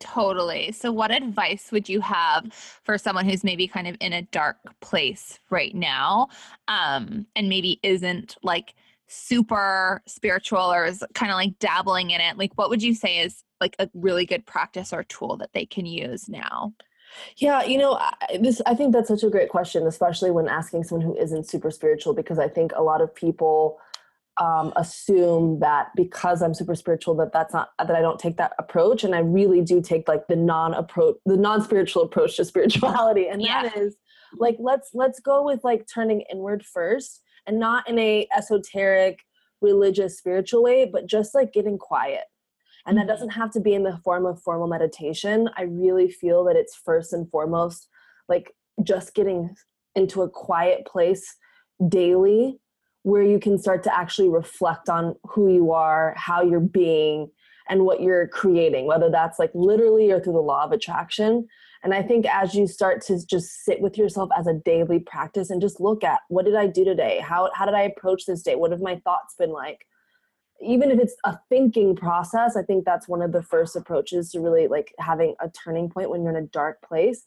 Totally. 0.00 0.70
So, 0.72 0.92
what 0.92 1.10
advice 1.10 1.72
would 1.72 1.88
you 1.88 2.00
have 2.00 2.52
for 2.52 2.98
someone 2.98 3.24
who's 3.24 3.42
maybe 3.42 3.66
kind 3.66 3.88
of 3.88 3.96
in 4.00 4.12
a 4.12 4.22
dark 4.22 4.58
place 4.80 5.40
right 5.50 5.74
now 5.74 6.28
um, 6.68 7.26
and 7.34 7.48
maybe 7.48 7.80
isn't 7.82 8.36
like 8.42 8.74
super 9.08 10.02
spiritual 10.06 10.72
or 10.72 10.84
is 10.84 11.02
kind 11.14 11.32
of 11.32 11.36
like 11.36 11.58
dabbling 11.58 12.10
in 12.10 12.20
it? 12.20 12.38
Like, 12.38 12.52
what 12.54 12.70
would 12.70 12.82
you 12.82 12.94
say 12.94 13.18
is 13.18 13.42
like 13.60 13.74
a 13.80 13.90
really 13.92 14.24
good 14.24 14.46
practice 14.46 14.92
or 14.92 15.02
tool 15.02 15.36
that 15.38 15.52
they 15.52 15.66
can 15.66 15.84
use 15.84 16.28
now? 16.28 16.74
Yeah, 17.36 17.64
you 17.64 17.78
know, 17.78 17.98
this 18.38 18.60
I 18.66 18.74
think 18.74 18.92
that's 18.92 19.08
such 19.08 19.24
a 19.24 19.30
great 19.30 19.48
question, 19.48 19.86
especially 19.86 20.30
when 20.30 20.48
asking 20.48 20.84
someone 20.84 21.06
who 21.06 21.16
isn't 21.16 21.48
super 21.48 21.70
spiritual, 21.70 22.14
because 22.14 22.38
I 22.38 22.48
think 22.48 22.72
a 22.76 22.82
lot 22.82 23.00
of 23.00 23.12
people 23.14 23.80
um, 24.40 24.72
assume 24.76 25.58
that 25.60 25.88
because 25.96 26.42
I'm 26.42 26.54
super 26.54 26.74
spiritual 26.74 27.14
that 27.16 27.32
that's 27.32 27.52
not 27.52 27.70
that 27.78 27.90
I 27.90 28.00
don't 28.00 28.20
take 28.20 28.36
that 28.36 28.52
approach, 28.58 29.04
and 29.04 29.14
I 29.14 29.20
really 29.20 29.60
do 29.60 29.80
take 29.80 30.08
like 30.08 30.28
the 30.28 30.36
non 30.36 30.74
approach, 30.74 31.16
the 31.26 31.36
non 31.36 31.62
spiritual 31.62 32.02
approach 32.02 32.36
to 32.36 32.44
spirituality, 32.46 33.28
and 33.28 33.42
yeah. 33.42 33.64
that 33.64 33.76
is 33.76 33.96
like 34.38 34.56
let's 34.58 34.90
let's 34.94 35.20
go 35.20 35.44
with 35.44 35.64
like 35.64 35.86
turning 35.92 36.22
inward 36.32 36.64
first, 36.64 37.22
and 37.46 37.58
not 37.58 37.88
in 37.88 37.98
a 37.98 38.28
esoteric 38.36 39.20
religious 39.60 40.16
spiritual 40.16 40.62
way, 40.62 40.88
but 40.90 41.06
just 41.06 41.34
like 41.34 41.52
getting 41.52 41.78
quiet. 41.78 42.24
And 42.86 42.96
that 42.96 43.02
mm-hmm. 43.02 43.08
doesn't 43.08 43.30
have 43.30 43.50
to 43.52 43.60
be 43.60 43.74
in 43.74 43.82
the 43.82 43.98
form 44.04 44.24
of 44.24 44.40
formal 44.40 44.68
meditation. 44.68 45.50
I 45.56 45.62
really 45.62 46.10
feel 46.10 46.44
that 46.44 46.56
it's 46.56 46.76
first 46.76 47.12
and 47.12 47.28
foremost 47.30 47.88
like 48.28 48.54
just 48.84 49.14
getting 49.14 49.54
into 49.94 50.22
a 50.22 50.30
quiet 50.30 50.86
place 50.86 51.36
daily 51.88 52.60
where 53.02 53.22
you 53.22 53.38
can 53.38 53.58
start 53.58 53.82
to 53.84 53.96
actually 53.96 54.28
reflect 54.28 54.88
on 54.88 55.14
who 55.24 55.52
you 55.52 55.72
are, 55.72 56.14
how 56.16 56.42
you're 56.42 56.60
being, 56.60 57.30
and 57.68 57.84
what 57.84 58.00
you're 58.00 58.28
creating, 58.28 58.86
whether 58.86 59.10
that's 59.10 59.38
like 59.38 59.50
literally 59.54 60.10
or 60.10 60.20
through 60.20 60.32
the 60.32 60.40
law 60.40 60.64
of 60.64 60.72
attraction. 60.72 61.46
And 61.84 61.94
I 61.94 62.02
think 62.02 62.26
as 62.26 62.54
you 62.54 62.66
start 62.66 63.02
to 63.02 63.24
just 63.24 63.64
sit 63.64 63.80
with 63.80 63.96
yourself 63.96 64.30
as 64.36 64.46
a 64.46 64.54
daily 64.54 64.98
practice 64.98 65.50
and 65.50 65.60
just 65.60 65.80
look 65.80 66.02
at 66.02 66.20
what 66.28 66.44
did 66.44 66.56
I 66.56 66.66
do 66.66 66.84
today? 66.84 67.20
How, 67.22 67.50
how 67.54 67.66
did 67.66 67.74
I 67.74 67.82
approach 67.82 68.26
this 68.26 68.42
day? 68.42 68.56
What 68.56 68.72
have 68.72 68.80
my 68.80 68.96
thoughts 69.04 69.34
been 69.38 69.52
like? 69.52 69.86
Even 70.60 70.90
if 70.90 70.98
it's 70.98 71.14
a 71.24 71.38
thinking 71.48 71.94
process, 71.94 72.56
I 72.56 72.62
think 72.62 72.84
that's 72.84 73.06
one 73.06 73.22
of 73.22 73.30
the 73.30 73.44
first 73.44 73.76
approaches 73.76 74.32
to 74.32 74.40
really 74.40 74.66
like 74.66 74.92
having 74.98 75.36
a 75.40 75.48
turning 75.50 75.88
point 75.88 76.10
when 76.10 76.22
you're 76.22 76.36
in 76.36 76.44
a 76.44 76.48
dark 76.48 76.82
place. 76.82 77.24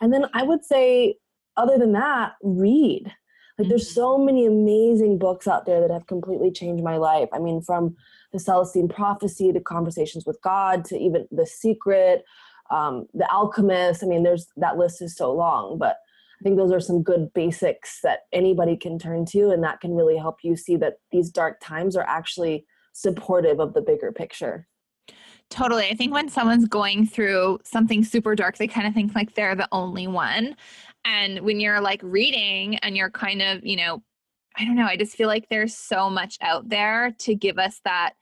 And 0.00 0.14
then 0.14 0.26
I 0.32 0.44
would 0.44 0.64
say, 0.64 1.16
other 1.58 1.76
than 1.76 1.92
that, 1.92 2.36
read 2.42 3.12
like 3.60 3.68
there's 3.68 3.86
mm-hmm. 3.86 4.00
so 4.00 4.18
many 4.18 4.46
amazing 4.46 5.18
books 5.18 5.46
out 5.46 5.66
there 5.66 5.80
that 5.80 5.90
have 5.90 6.06
completely 6.06 6.50
changed 6.50 6.82
my 6.82 6.96
life. 6.96 7.28
I 7.32 7.38
mean, 7.38 7.60
from 7.60 7.96
the 8.32 8.38
Celestine 8.38 8.88
Prophecy 8.88 9.52
to 9.52 9.60
Conversations 9.60 10.24
with 10.26 10.40
God 10.42 10.84
to 10.86 10.98
even 10.98 11.26
The 11.30 11.46
Secret, 11.46 12.24
um, 12.70 13.06
The 13.12 13.30
Alchemist. 13.30 14.02
I 14.02 14.06
mean, 14.06 14.22
there's 14.22 14.46
that 14.56 14.78
list 14.78 15.02
is 15.02 15.16
so 15.16 15.32
long, 15.32 15.78
but 15.78 15.96
I 16.40 16.42
think 16.42 16.56
those 16.56 16.72
are 16.72 16.80
some 16.80 17.02
good 17.02 17.32
basics 17.34 18.00
that 18.02 18.20
anybody 18.32 18.76
can 18.76 18.98
turn 18.98 19.26
to, 19.26 19.50
and 19.50 19.62
that 19.62 19.80
can 19.80 19.94
really 19.94 20.16
help 20.16 20.38
you 20.42 20.56
see 20.56 20.76
that 20.76 20.94
these 21.12 21.28
dark 21.30 21.60
times 21.60 21.96
are 21.96 22.06
actually 22.08 22.64
supportive 22.92 23.60
of 23.60 23.74
the 23.74 23.82
bigger 23.82 24.10
picture. 24.10 24.66
Totally. 25.50 25.88
I 25.88 25.94
think 25.94 26.14
when 26.14 26.28
someone's 26.28 26.68
going 26.68 27.06
through 27.06 27.58
something 27.64 28.04
super 28.04 28.36
dark, 28.36 28.56
they 28.56 28.68
kind 28.68 28.86
of 28.86 28.94
think 28.94 29.16
like 29.16 29.34
they're 29.34 29.56
the 29.56 29.68
only 29.72 30.06
one. 30.06 30.56
And 31.04 31.40
when 31.40 31.60
you're 31.60 31.80
like 31.80 32.00
reading 32.02 32.76
and 32.78 32.96
you're 32.96 33.10
kind 33.10 33.42
of, 33.42 33.64
you 33.64 33.76
know, 33.76 34.02
I 34.56 34.64
don't 34.64 34.76
know, 34.76 34.86
I 34.86 34.96
just 34.96 35.16
feel 35.16 35.28
like 35.28 35.48
there's 35.48 35.76
so 35.76 36.10
much 36.10 36.36
out 36.40 36.68
there 36.68 37.14
to 37.20 37.34
give 37.34 37.58
us 37.58 37.80
that 37.84 38.14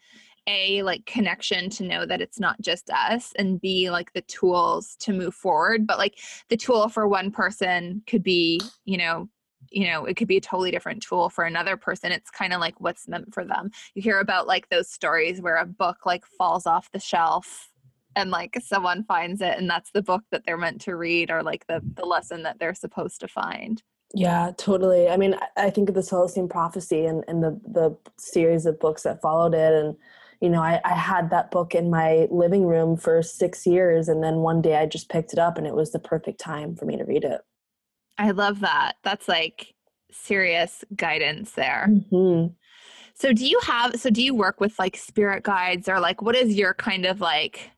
a 0.47 0.83
like 0.83 1.05
connection 1.05 1.69
to 1.69 1.85
know 1.85 2.07
that 2.07 2.23
it's 2.23 2.41
not 2.41 2.59
just 2.62 2.88
us 2.91 3.35
and 3.38 3.61
b 3.61 3.91
like 3.91 4.11
the 4.14 4.23
tools 4.23 4.97
to 4.99 5.12
move 5.12 5.35
forward 5.35 5.87
but 5.87 5.99
like 5.99 6.19
the 6.49 6.57
tool 6.57 6.88
for 6.88 7.07
one 7.07 7.31
person 7.31 8.03
could 8.07 8.23
be 8.23 8.59
you 8.87 8.97
know 8.97 9.29
you 9.71 9.87
know 9.87 10.05
it 10.05 10.17
could 10.17 10.29
be 10.29 10.37
a 10.37 10.41
totally 10.41 10.71
different 10.71 11.03
tool 11.03 11.29
for 11.29 11.45
another 11.45 11.77
person. 11.77 12.12
It's 12.12 12.31
kind 12.31 12.53
of 12.53 12.61
like 12.61 12.81
what's 12.81 13.09
meant 13.09 13.33
for 13.35 13.45
them. 13.45 13.71
You 13.95 14.03
hear 14.03 14.21
about 14.21 14.47
like 14.47 14.69
those 14.69 14.91
stories 14.91 15.41
where 15.41 15.57
a 15.57 15.67
book 15.67 16.07
like 16.07 16.25
falls 16.25 16.67
off 16.67 16.91
the 16.93 17.01
shelf 17.01 17.71
and 18.18 18.31
like 18.31 18.57
someone 18.62 19.04
finds 19.04 19.40
it 19.40 19.57
and 19.57 19.68
that's 19.68 19.90
the 19.92 20.02
book 20.02 20.22
that 20.31 20.42
they're 20.44 20.57
meant 20.57 20.81
to 20.81 20.96
read 20.96 21.31
or 21.31 21.42
like 21.42 21.66
the 21.66 21.81
the 21.94 22.04
lesson 22.04 22.42
that 22.42 22.59
they're 22.59 22.74
supposed 22.74 23.20
to 23.20 23.28
find 23.28 23.83
yeah 24.14 24.50
totally 24.57 25.09
i 25.09 25.16
mean 25.16 25.35
i 25.57 25.70
think 25.70 25.88
of 25.88 25.94
the 25.94 26.02
celestine 26.02 26.48
prophecy 26.48 27.07
and, 27.07 27.24
and 27.28 27.42
the 27.42 27.59
the 27.66 27.96
series 28.18 28.66
of 28.66 28.78
books 28.81 29.02
that 29.02 29.22
followed 29.22 29.54
it 29.54 29.72
and 29.72 29.96
you 30.40 30.48
know, 30.48 30.62
I, 30.62 30.81
I 30.85 30.94
had 30.94 31.31
that 31.31 31.50
book 31.50 31.74
in 31.74 31.90
my 31.90 32.28
living 32.31 32.64
room 32.64 32.96
for 32.96 33.22
six 33.22 33.66
years. 33.66 34.09
And 34.09 34.22
then 34.22 34.37
one 34.37 34.62
day 34.62 34.76
I 34.76 34.87
just 34.87 35.09
picked 35.09 35.33
it 35.33 35.38
up 35.38 35.59
and 35.59 35.66
it 35.66 35.74
was 35.74 35.90
the 35.90 35.98
perfect 35.98 36.38
time 36.40 36.76
for 36.76 36.85
me 36.85 36.96
to 36.96 37.04
read 37.04 37.24
it. 37.24 37.40
I 38.18 38.31
love 38.31 38.61
that. 38.61 38.96
That's 39.02 39.28
like 39.28 39.74
serious 40.12 40.85
guidance 40.94 41.52
there. 41.52 41.88
Mm-hmm. 41.88 42.52
So 43.14 43.33
do 43.33 43.46
you 43.46 43.59
have 43.64 43.96
so 43.96 44.11
do 44.11 44.22
you 44.22 44.33
work 44.33 44.61
with 44.61 44.78
like 44.78 44.96
spirit 44.96 45.42
guides 45.42 45.88
or 45.88 45.98
like 45.98 46.22
what 46.22 46.37
is 46.37 46.54
your 46.54 46.72
kind 46.74 47.04
of 47.04 47.20
like 47.20 47.72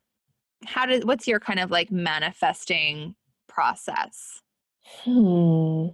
how 0.67 0.87
does 0.87 1.05
what's 1.05 1.27
your 1.27 1.41
kind 1.41 1.61
of 1.61 1.71
like 1.71 1.91
manifesting 1.91 3.15
process? 3.49 4.43
Hmm. 5.05 5.89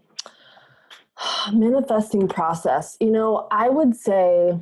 Manifesting 1.53 2.29
process. 2.29 2.97
You 3.01 3.11
know, 3.11 3.49
I 3.51 3.69
would 3.69 3.95
say 3.97 4.59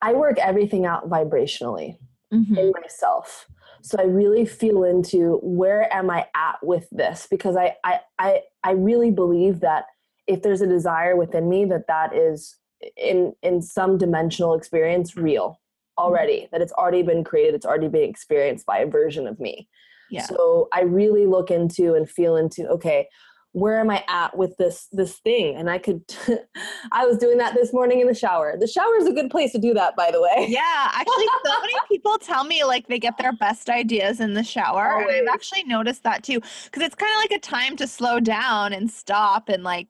I 0.00 0.12
work 0.12 0.38
everything 0.38 0.86
out 0.86 1.08
vibrationally 1.08 1.96
Mm-hmm. 2.32 2.56
in 2.56 2.72
myself. 2.80 3.46
So 3.82 3.98
I 3.98 4.04
really 4.04 4.46
feel 4.46 4.84
into 4.84 5.38
where 5.42 5.92
am 5.92 6.08
I 6.08 6.26
at 6.34 6.56
with 6.62 6.88
this 6.90 7.26
because 7.30 7.56
I 7.56 7.76
I 7.84 8.00
I, 8.18 8.40
I 8.64 8.70
really 8.70 9.10
believe 9.10 9.60
that 9.60 9.84
if 10.26 10.40
there's 10.40 10.62
a 10.62 10.66
desire 10.66 11.14
within 11.14 11.50
me 11.50 11.66
that 11.66 11.88
that 11.88 12.16
is 12.16 12.56
in 12.96 13.34
in 13.42 13.60
some 13.60 13.98
dimensional 13.98 14.54
experience 14.54 15.14
real 15.14 15.60
already 15.98 16.48
that 16.52 16.60
it's 16.62 16.72
already 16.72 17.02
been 17.02 17.22
created 17.24 17.54
it's 17.54 17.66
already 17.66 17.88
been 17.88 18.08
experienced 18.08 18.66
by 18.66 18.78
a 18.78 18.86
version 18.86 19.26
of 19.26 19.38
me 19.40 19.68
Yeah. 20.10 20.22
so 20.26 20.68
i 20.72 20.82
really 20.82 21.26
look 21.26 21.50
into 21.50 21.94
and 21.94 22.08
feel 22.08 22.36
into 22.36 22.66
okay 22.68 23.08
where 23.54 23.78
am 23.78 23.90
i 23.90 24.02
at 24.08 24.34
with 24.34 24.56
this 24.56 24.88
this 24.92 25.18
thing 25.18 25.54
and 25.56 25.68
i 25.68 25.76
could 25.76 26.02
i 26.92 27.04
was 27.04 27.18
doing 27.18 27.36
that 27.36 27.52
this 27.54 27.70
morning 27.74 28.00
in 28.00 28.06
the 28.06 28.14
shower 28.14 28.56
the 28.58 28.66
shower 28.66 28.96
is 28.96 29.06
a 29.06 29.12
good 29.12 29.30
place 29.30 29.52
to 29.52 29.58
do 29.58 29.74
that 29.74 29.94
by 29.94 30.10
the 30.10 30.22
way 30.22 30.46
Yeah, 30.48 30.90
actually, 30.94 31.26
so 31.44 31.60
many 31.60 31.74
people 31.88 32.16
tell 32.18 32.44
me 32.44 32.64
like 32.64 32.88
they 32.88 32.98
get 32.98 33.18
their 33.18 33.34
best 33.34 33.68
ideas 33.68 34.20
in 34.20 34.32
the 34.32 34.42
shower. 34.42 35.02
And 35.02 35.10
I've 35.28 35.34
actually 35.34 35.64
noticed 35.64 36.02
that 36.04 36.22
too, 36.22 36.40
because 36.64 36.82
it's 36.82 36.94
kind 36.94 37.12
of 37.14 37.20
like 37.20 37.38
a 37.38 37.40
time 37.40 37.76
to 37.76 37.86
slow 37.86 38.20
down 38.20 38.72
and 38.72 38.90
stop 38.90 39.48
and 39.50 39.62
like 39.62 39.88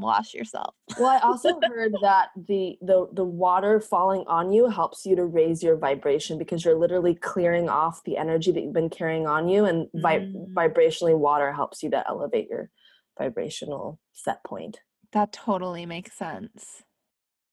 wash 0.00 0.34
yourself. 0.34 0.74
well 0.98 1.08
i 1.10 1.18
also 1.22 1.60
heard 1.66 1.92
that 2.02 2.28
the 2.48 2.76
the 2.82 3.06
the 3.12 3.24
water 3.24 3.80
falling 3.80 4.24
on 4.26 4.52
you 4.52 4.68
helps 4.68 5.04
you 5.06 5.14
to 5.16 5.24
raise 5.24 5.62
your 5.62 5.76
vibration 5.76 6.38
because 6.38 6.64
you're 6.64 6.78
literally 6.78 7.14
clearing 7.14 7.68
off 7.68 8.02
the 8.04 8.16
energy 8.16 8.50
that 8.52 8.62
you've 8.62 8.72
been 8.72 8.90
carrying 8.90 9.26
on 9.26 9.48
you 9.48 9.64
and 9.64 9.88
vi- 9.94 10.18
Mm. 10.20 10.52
vibrationally 10.54 11.16
water 11.18 11.52
helps 11.52 11.82
you 11.82 11.90
to 11.90 12.06
elevate 12.08 12.48
your 12.48 12.70
vibrational 13.18 13.98
set 14.12 14.42
point 14.44 14.80
That 15.12 15.32
totally 15.32 15.86
makes 15.86 16.12
sense. 16.16 16.84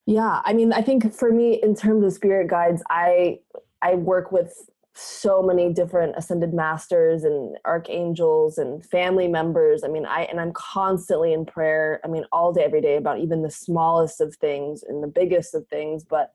Yeah, 0.06 0.42
I 0.46 0.54
mean, 0.54 0.72
I 0.72 0.82
think 0.82 1.14
for 1.14 1.32
me, 1.34 1.60
in 1.62 1.76
terms 1.76 2.04
of 2.06 2.14
spirit 2.14 2.48
guides, 2.50 2.82
I 2.90 3.40
I 3.82 3.96
work 3.96 4.32
with 4.32 4.54
so 4.98 5.44
many 5.44 5.72
different 5.72 6.16
ascended 6.18 6.54
masters 6.54 7.24
and 7.24 7.56
archangels 7.66 8.58
and 8.58 8.84
family 8.84 9.28
members. 9.28 9.84
I 9.84 9.90
mean, 9.90 10.06
I 10.06 10.24
and 10.24 10.40
I'm 10.40 10.52
constantly 10.54 11.34
in 11.34 11.46
prayer. 11.46 12.02
I 12.04 12.08
mean, 12.08 12.26
all 12.32 12.52
day, 12.52 12.64
every 12.64 12.82
day 12.82 12.96
about 12.96 13.20
even 13.20 13.44
the 13.44 13.52
smallest 13.52 14.22
of 14.22 14.36
things 14.36 14.84
and 14.84 15.04
the 15.04 15.08
biggest 15.08 15.54
of 15.54 15.68
things. 15.68 16.04
But 16.04 16.32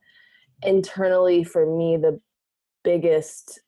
internally, 0.62 1.42
for 1.42 1.66
me, 1.66 1.96
the 1.96 2.20
biggest, 2.84 3.60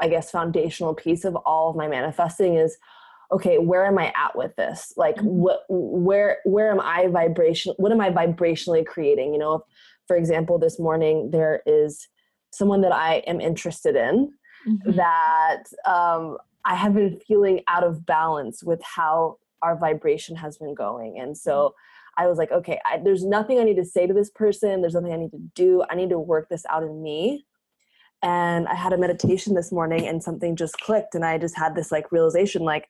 I 0.00 0.08
guess, 0.08 0.30
foundational 0.30 0.94
piece 0.94 1.24
of 1.24 1.36
all 1.36 1.70
of 1.70 1.76
my 1.76 1.86
manifesting 1.86 2.56
is 2.56 2.78
okay 3.32 3.58
where 3.58 3.84
am 3.84 3.98
i 3.98 4.12
at 4.16 4.36
with 4.36 4.54
this 4.54 4.92
like 4.96 5.16
Mhm. 5.16 5.24
what 5.24 5.64
where 5.68 6.38
where 6.44 6.70
am 6.70 6.80
i 6.80 7.08
vibration 7.08 7.74
what 7.76 7.90
am 7.90 8.00
i 8.00 8.08
vibrationally 8.08 8.86
creating 8.86 9.32
you 9.32 9.38
know 9.40 9.54
if, 9.54 9.62
for 10.06 10.16
example 10.16 10.60
this 10.60 10.78
morning 10.78 11.32
there 11.32 11.60
is 11.66 12.06
someone 12.56 12.80
that 12.80 12.92
i 12.92 13.16
am 13.26 13.40
interested 13.40 13.96
in 13.96 14.32
Mhm. 14.66 14.96
that 14.96 15.62
um, 15.84 16.38
i 16.64 16.74
have 16.74 16.94
been 16.94 17.20
feeling 17.28 17.60
out 17.68 17.84
of 17.84 18.04
balance 18.06 18.64
with 18.64 18.80
how 18.82 19.36
our 19.62 19.76
vibration 19.76 20.36
has 20.36 20.58
been 20.58 20.74
going. 20.74 21.18
And 21.18 21.36
so 21.36 21.74
i 22.18 22.26
was 22.26 22.38
like 22.38 22.50
okay 22.52 22.78
I, 22.86 22.98
there's 23.04 23.24
nothing 23.24 23.58
i 23.58 23.64
need 23.64 23.76
to 23.76 23.84
say 23.84 24.06
to 24.06 24.14
this 24.14 24.30
person. 24.30 24.80
There's 24.80 24.94
nothing 24.94 25.12
i 25.12 25.16
need 25.16 25.30
to 25.32 25.42
do. 25.54 25.84
I 25.90 25.94
need 25.94 26.10
to 26.10 26.18
work 26.18 26.48
this 26.48 26.64
out 26.70 26.82
in 26.82 27.02
me. 27.02 27.46
And 28.22 28.66
i 28.68 28.74
had 28.74 28.92
a 28.92 28.98
meditation 28.98 29.54
this 29.54 29.70
morning 29.72 30.06
and 30.08 30.22
something 30.22 30.56
just 30.56 30.76
clicked 30.86 31.14
and 31.14 31.24
i 31.24 31.38
just 31.38 31.56
had 31.56 31.74
this 31.74 31.90
like 31.92 32.10
realization 32.12 32.62
like 32.62 32.88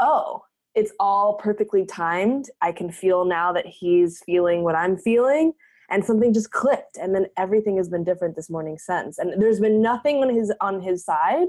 oh 0.00 0.42
it's 0.74 0.92
all 1.00 1.34
perfectly 1.34 1.84
timed. 1.84 2.44
I 2.60 2.70
can 2.72 2.92
feel 2.92 3.24
now 3.24 3.52
that 3.52 3.66
he's 3.66 4.22
feeling 4.24 4.62
what 4.62 4.76
i'm 4.76 4.96
feeling 4.96 5.52
and 5.90 6.04
something 6.04 6.32
just 6.32 6.50
clicked 6.50 6.96
and 6.96 7.14
then 7.14 7.26
everything 7.36 7.76
has 7.76 7.88
been 7.88 8.04
different 8.04 8.36
this 8.36 8.50
morning 8.50 8.78
since 8.78 9.18
and 9.18 9.40
there's 9.40 9.60
been 9.60 9.80
nothing 9.80 10.22
on 10.22 10.34
his 10.34 10.52
on 10.60 10.80
his 10.80 11.04
side 11.04 11.48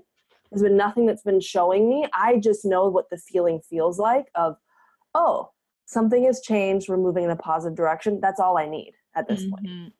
there's 0.51 0.63
been 0.63 0.77
nothing 0.77 1.05
that's 1.05 1.23
been 1.23 1.41
showing 1.41 1.89
me 1.89 2.07
i 2.13 2.37
just 2.37 2.65
know 2.65 2.87
what 2.87 3.09
the 3.09 3.17
feeling 3.17 3.59
feels 3.69 3.99
like 3.99 4.27
of 4.35 4.55
oh 5.13 5.49
something 5.85 6.23
has 6.23 6.41
changed 6.41 6.89
we're 6.89 6.97
moving 6.97 7.23
in 7.23 7.29
a 7.29 7.35
positive 7.35 7.75
direction 7.75 8.19
that's 8.21 8.39
all 8.39 8.57
i 8.57 8.67
need 8.67 8.93
at 9.15 9.27
this 9.27 9.45
point 9.49 9.65
Mhm. 9.65 9.91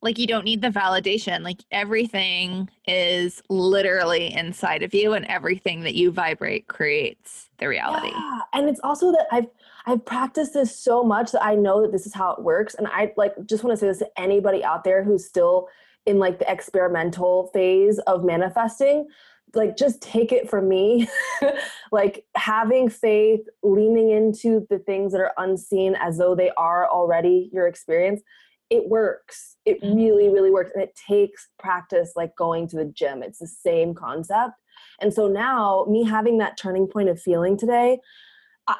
Like 0.00 0.18
you 0.18 0.26
don't 0.26 0.44
need 0.44 0.62
the 0.62 0.70
validation. 0.70 1.42
Like 1.42 1.58
everything 1.72 2.70
is 2.86 3.42
literally 3.48 4.32
inside 4.32 4.82
of 4.82 4.94
you, 4.94 5.14
and 5.14 5.26
everything 5.26 5.80
that 5.80 5.94
you 5.94 6.12
vibrate 6.12 6.68
creates 6.68 7.50
the 7.58 7.66
reality. 7.66 8.12
Yeah. 8.12 8.40
And 8.52 8.68
it's 8.68 8.80
also 8.84 9.10
that 9.10 9.26
I've 9.32 9.48
I've 9.88 10.04
practiced 10.04 10.52
this 10.52 10.76
so 10.78 11.02
much 11.02 11.32
that 11.32 11.42
I 11.42 11.54
know 11.54 11.80
that 11.80 11.92
this 11.92 12.04
is 12.06 12.12
how 12.12 12.32
it 12.32 12.42
works. 12.42 12.74
And 12.74 12.86
I 12.88 13.14
like 13.16 13.32
just 13.46 13.64
want 13.64 13.74
to 13.74 13.80
say 13.80 13.86
this 13.86 13.98
to 14.00 14.20
anybody 14.20 14.62
out 14.62 14.84
there 14.84 15.02
who's 15.02 15.24
still 15.24 15.68
in 16.04 16.18
like 16.18 16.38
the 16.38 16.50
experimental 16.52 17.50
phase 17.54 17.98
of 18.00 18.22
manifesting. 18.22 19.08
Like 19.54 19.78
just 19.78 20.02
take 20.02 20.30
it 20.30 20.50
from 20.50 20.68
me. 20.68 21.08
like 21.90 22.26
having 22.36 22.90
faith, 22.90 23.40
leaning 23.62 24.10
into 24.10 24.66
the 24.68 24.78
things 24.78 25.12
that 25.12 25.22
are 25.22 25.32
unseen 25.38 25.96
as 25.98 26.18
though 26.18 26.34
they 26.34 26.50
are 26.58 26.86
already 26.86 27.48
your 27.50 27.66
experience. 27.66 28.20
It 28.68 28.90
works. 28.90 29.56
It 29.64 29.80
Mhm. 29.82 29.96
really, 29.96 30.28
really 30.28 30.50
works. 30.50 30.70
And 30.74 30.82
it 30.82 30.94
takes 31.08 31.48
practice 31.58 32.12
like 32.14 32.36
going 32.36 32.68
to 32.68 32.76
the 32.76 32.84
gym. 32.84 33.22
It's 33.22 33.38
the 33.38 33.46
same 33.46 33.94
concept. 33.94 34.52
And 35.00 35.14
so 35.14 35.28
now, 35.28 35.86
me 35.88 36.04
having 36.04 36.36
that 36.38 36.58
turning 36.58 36.86
point 36.86 37.08
of 37.08 37.18
feeling 37.18 37.56
today, 37.56 38.00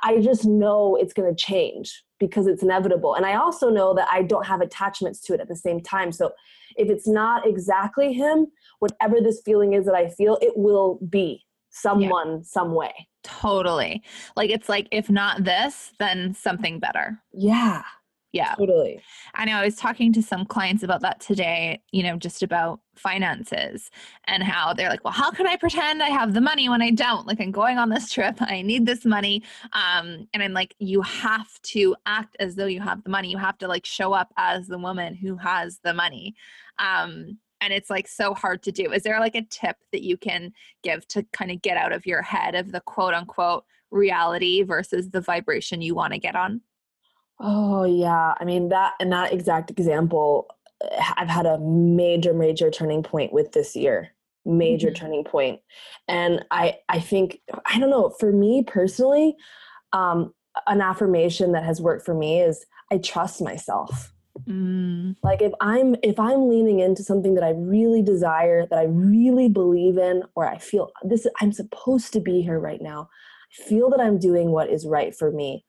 I 0.02 0.20
just 0.20 0.44
know 0.44 0.96
it's 0.96 1.12
going 1.12 1.34
to 1.34 1.36
change 1.36 2.02
because 2.20 2.46
it's 2.46 2.62
inevitable. 2.62 3.14
And 3.14 3.24
I 3.24 3.36
also 3.36 3.70
know 3.70 3.94
that 3.94 4.08
I 4.10 4.22
don't 4.22 4.46
have 4.46 4.60
attachments 4.60 5.20
to 5.22 5.34
it 5.34 5.40
at 5.40 5.48
the 5.48 5.56
same 5.56 5.80
time. 5.80 6.12
So 6.12 6.32
if 6.76 6.90
it's 6.90 7.08
not 7.08 7.46
exactly 7.46 8.12
him, 8.12 8.48
whatever 8.80 9.20
this 9.20 9.40
feeling 9.44 9.72
is 9.72 9.86
that 9.86 9.94
I 9.94 10.08
feel, 10.08 10.38
it 10.42 10.52
will 10.56 10.98
be 11.08 11.44
someone, 11.70 12.44
some 12.44 12.74
way. 12.74 12.92
Totally. 13.22 14.02
Like 14.36 14.50
it's 14.50 14.68
like 14.68 14.88
if 14.90 15.10
not 15.10 15.44
this, 15.44 15.92
then 15.98 16.34
something 16.34 16.78
better. 16.78 17.20
Yeah, 17.32 17.82
Yeah. 18.32 18.54
totally. 18.54 19.00
I 19.34 19.46
know 19.46 19.56
I 19.56 19.64
was 19.64 19.76
talking 19.76 20.12
to 20.12 20.22
some 20.22 20.44
clients 20.44 20.82
about 20.82 21.00
that 21.00 21.20
today, 21.20 21.80
you 21.92 22.02
know, 22.02 22.16
just 22.16 22.42
about 22.42 22.80
finances 22.94 23.90
and 24.26 24.42
how 24.42 24.74
they're 24.74 24.90
like, 24.90 25.02
well, 25.02 25.14
how 25.14 25.30
can 25.30 25.46
I 25.46 25.56
pretend 25.56 26.02
I 26.02 26.08
have 26.08 26.34
the 26.34 26.40
money 26.40 26.68
when 26.68 26.82
I 26.82 26.90
don't? 26.90 27.26
Like, 27.26 27.40
I'm 27.40 27.50
going 27.50 27.78
on 27.78 27.88
this 27.88 28.10
trip, 28.12 28.36
I 28.40 28.60
need 28.62 28.84
this 28.84 29.04
money. 29.04 29.42
Um, 29.72 30.28
and 30.34 30.42
I'm 30.42 30.52
like, 30.52 30.74
you 30.78 31.00
have 31.02 31.48
to 31.62 31.96
act 32.04 32.36
as 32.38 32.54
though 32.54 32.66
you 32.66 32.80
have 32.80 33.02
the 33.02 33.10
money. 33.10 33.30
You 33.30 33.38
have 33.38 33.58
to 33.58 33.68
like 33.68 33.86
show 33.86 34.12
up 34.12 34.32
as 34.36 34.66
the 34.66 34.78
woman 34.78 35.14
who 35.14 35.36
has 35.36 35.80
the 35.82 35.94
money. 35.94 36.34
Um, 36.78 37.38
and 37.60 37.72
it's 37.72 37.90
like 37.90 38.06
so 38.06 38.34
hard 38.34 38.62
to 38.64 38.72
do. 38.72 38.92
Is 38.92 39.02
there 39.02 39.18
like 39.20 39.34
a 39.34 39.42
tip 39.42 39.76
that 39.92 40.02
you 40.02 40.16
can 40.16 40.52
give 40.82 41.06
to 41.08 41.24
kind 41.32 41.50
of 41.50 41.62
get 41.62 41.76
out 41.76 41.92
of 41.92 42.06
your 42.06 42.22
head 42.22 42.54
of 42.54 42.72
the 42.72 42.80
quote 42.80 43.14
unquote 43.14 43.64
reality 43.90 44.62
versus 44.62 45.10
the 45.10 45.20
vibration 45.20 45.82
you 45.82 45.94
want 45.94 46.12
to 46.12 46.18
get 46.18 46.36
on? 46.36 46.60
Oh 47.40 47.84
yeah, 47.84 48.34
I 48.38 48.44
mean 48.44 48.68
that 48.70 48.94
and 49.00 49.12
that 49.12 49.32
exact 49.32 49.70
example 49.70 50.48
I've 51.16 51.28
had 51.28 51.46
a 51.46 51.58
major 51.58 52.32
major 52.34 52.70
turning 52.70 53.02
point 53.02 53.32
with 53.32 53.52
this 53.52 53.76
year. 53.76 54.10
Major 54.44 54.90
Mhm. 54.90 54.94
turning 54.94 55.24
point. 55.24 55.60
And 56.08 56.44
I 56.50 56.78
I 56.88 57.00
think 57.00 57.40
I 57.66 57.78
don't 57.78 57.90
know, 57.90 58.10
for 58.18 58.32
me 58.32 58.64
personally, 58.64 59.36
um 59.92 60.34
an 60.68 60.80
affirmation 60.82 61.52
that 61.52 61.64
has 61.64 61.80
worked 61.80 62.04
for 62.06 62.14
me 62.14 62.40
is 62.42 62.66
I 62.92 62.98
trust 62.98 63.42
myself. 63.42 64.12
Mm, 64.48 65.14
Like 65.22 65.42
if 65.42 65.52
I'm 65.60 65.96
if 66.02 66.18
I'm 66.18 66.48
leaning 66.48 66.78
into 66.80 67.02
something 67.02 67.34
that 67.34 67.44
I 67.44 67.50
really 67.50 68.02
desire, 68.02 68.66
that 68.66 68.78
I 68.78 68.84
really 68.84 69.48
believe 69.48 69.98
in 69.98 70.22
or 70.36 70.46
I 70.46 70.58
feel 70.58 70.90
this 71.02 71.26
I'm 71.40 71.52
supposed 71.52 72.12
to 72.12 72.20
be 72.20 72.40
here 72.42 72.58
right 72.60 72.80
now. 72.80 73.08
I 73.60 73.64
feel 73.68 73.90
that 73.90 74.00
I'm 74.00 74.18
doing 74.18 74.50
what 74.52 74.70
is 74.70 74.86
right 74.86 75.14
for 75.14 75.30
me. 75.32 75.64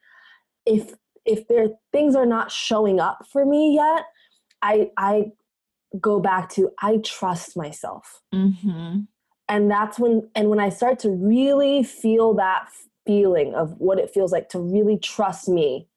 If 0.65 0.93
if 1.25 1.47
there 1.47 1.67
things 1.91 2.15
are 2.15 2.25
not 2.25 2.51
showing 2.51 2.99
up 2.99 3.25
for 3.31 3.45
me 3.45 3.75
yet, 3.75 4.05
I 4.61 4.91
I 4.97 5.31
go 5.99 6.19
back 6.19 6.49
to 6.51 6.71
I 6.81 6.97
trust 7.03 7.57
myself. 7.57 8.21
hmm 8.33 8.99
And 9.47 9.69
that's 9.71 9.97
when 9.99 10.29
and 10.35 10.49
when 10.49 10.59
I 10.59 10.69
start 10.69 10.99
to 10.99 11.09
really 11.09 11.83
feel 11.83 12.33
that 12.35 12.69
feeling 13.05 13.55
of 13.55 13.73
what 13.79 13.99
it 13.99 14.11
feels 14.11 14.31
like 14.31 14.49
to 14.49 14.59
really 14.59 14.97
trust 14.97 15.49
me, 15.49 15.87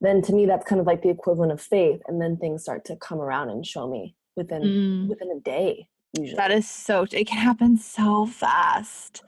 then 0.00 0.22
to 0.22 0.32
me 0.32 0.46
that's 0.46 0.64
kind 0.66 0.80
of 0.80 0.86
like 0.86 1.02
the 1.02 1.10
equivalent 1.10 1.52
of 1.52 1.60
faith 1.60 2.00
and 2.06 2.20
then 2.20 2.36
things 2.36 2.62
start 2.62 2.84
to 2.86 2.96
come 2.96 3.20
around 3.20 3.50
and 3.50 3.66
show 3.66 3.86
me 3.88 4.16
within 4.36 4.62
Mm. 4.62 5.08
within 5.08 5.30
a 5.30 5.40
day 5.40 5.88
usually. 6.16 6.36
That 6.36 6.50
is 6.50 6.68
so, 6.68 7.06
it 7.10 7.26
can 7.26 7.38
happen 7.38 7.76
so 7.76 8.26
fast. 8.26 9.22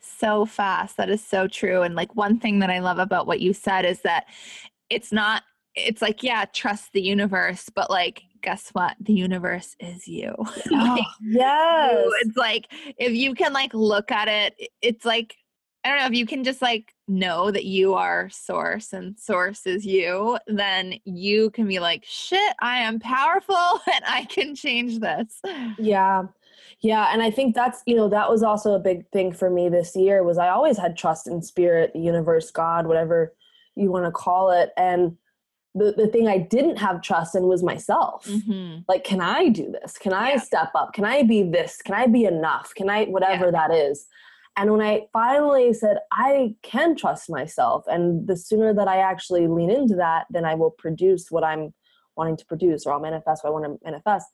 So 0.00 0.44
fast. 0.44 0.96
That 0.96 1.08
is 1.08 1.24
so 1.24 1.46
true. 1.48 1.82
And 1.82 1.94
like 1.94 2.14
one 2.16 2.38
thing 2.38 2.58
that 2.58 2.70
I 2.70 2.80
love 2.80 2.98
about 2.98 3.26
what 3.26 3.40
you 3.40 3.52
said 3.52 3.84
is 3.84 4.00
that 4.02 4.26
it's 4.92 5.12
not, 5.12 5.42
it's 5.74 6.02
like, 6.02 6.22
yeah, 6.22 6.44
trust 6.52 6.92
the 6.92 7.00
universe, 7.00 7.70
but 7.74 7.90
like, 7.90 8.22
guess 8.42 8.68
what? 8.72 8.94
The 9.00 9.14
universe 9.14 9.74
is 9.80 10.06
you. 10.06 10.34
Oh, 10.38 10.44
like, 10.70 11.02
Oh, 11.04 11.04
yes. 11.22 11.94
you- 12.04 12.16
It's 12.22 12.36
like, 12.36 12.66
if 12.98 13.12
you 13.12 13.34
can 13.34 13.52
like 13.52 13.72
look 13.72 14.10
at 14.10 14.28
it, 14.28 14.68
it's 14.82 15.04
like, 15.04 15.36
I 15.84 15.88
don't 15.88 15.98
know, 15.98 16.06
if 16.06 16.12
you 16.14 16.26
can 16.26 16.44
just 16.44 16.62
like 16.62 16.92
know 17.08 17.50
that 17.50 17.64
you 17.64 17.94
are 17.94 18.28
source 18.30 18.92
and 18.92 19.18
source 19.18 19.66
is 19.66 19.84
you, 19.84 20.38
then 20.46 20.94
you 21.04 21.50
can 21.50 21.66
be 21.66 21.80
like, 21.80 22.04
shit, 22.06 22.54
I 22.60 22.78
am 22.82 23.00
powerful 23.00 23.56
and 23.92 24.04
I 24.06 24.24
can 24.26 24.54
change 24.54 25.00
this. 25.00 25.40
Yeah. 25.78 26.24
Yeah, 26.80 27.10
and 27.12 27.22
I 27.22 27.30
think 27.30 27.54
that's, 27.54 27.82
you 27.86 27.94
know, 27.96 28.08
that 28.08 28.28
was 28.28 28.42
also 28.42 28.74
a 28.74 28.78
big 28.78 29.08
thing 29.10 29.32
for 29.32 29.48
me 29.50 29.68
this 29.68 29.94
year 29.96 30.22
was 30.24 30.36
I 30.36 30.48
always 30.48 30.76
had 30.76 30.96
trust 30.96 31.26
in 31.28 31.40
spirit, 31.42 31.92
the 31.92 32.00
universe, 32.00 32.50
God, 32.50 32.86
whatever 32.86 33.32
you 33.76 33.90
want 33.90 34.04
to 34.06 34.10
call 34.12 34.50
it. 34.50 34.70
And 34.76 35.16
the 35.74 35.92
the 35.96 36.06
thing 36.06 36.28
I 36.28 36.38
didn't 36.38 36.76
have 36.76 37.00
trust 37.02 37.34
in 37.34 37.44
was 37.44 37.62
myself. 37.62 38.26
Mhm. 38.26 38.84
Like, 38.88 39.04
can 39.04 39.20
I 39.20 39.48
do 39.48 39.70
this? 39.72 39.96
Can 39.98 40.12
I 40.12 40.32
Yeah. 40.32 40.38
step 40.38 40.70
up? 40.74 40.92
Can 40.92 41.04
I 41.04 41.22
be 41.22 41.42
this? 41.42 41.80
Can 41.82 41.94
I 41.94 42.06
be 42.06 42.24
enough? 42.24 42.74
Can 42.74 42.90
I 42.90 43.04
whatever 43.06 43.50
that 43.50 43.70
is? 43.72 44.06
And 44.56 44.70
when 44.70 44.82
I 44.82 45.06
finally 45.14 45.72
said 45.72 45.98
I 46.12 46.56
can 46.62 46.94
trust 46.94 47.30
myself 47.30 47.86
and 47.86 48.26
the 48.26 48.36
sooner 48.36 48.74
that 48.74 48.86
I 48.86 48.98
actually 48.98 49.46
lean 49.46 49.70
into 49.70 49.94
that, 49.96 50.26
then 50.28 50.44
I 50.44 50.54
will 50.54 50.70
produce 50.72 51.30
what 51.30 51.42
I'm 51.42 51.72
wanting 52.16 52.36
to 52.36 52.44
produce 52.44 52.84
or 52.86 52.92
I'll 52.92 53.00
manifest 53.00 53.42
what 53.42 53.50
I 53.50 53.52
want 53.52 53.64
to 53.64 53.78
manifest 53.84 54.28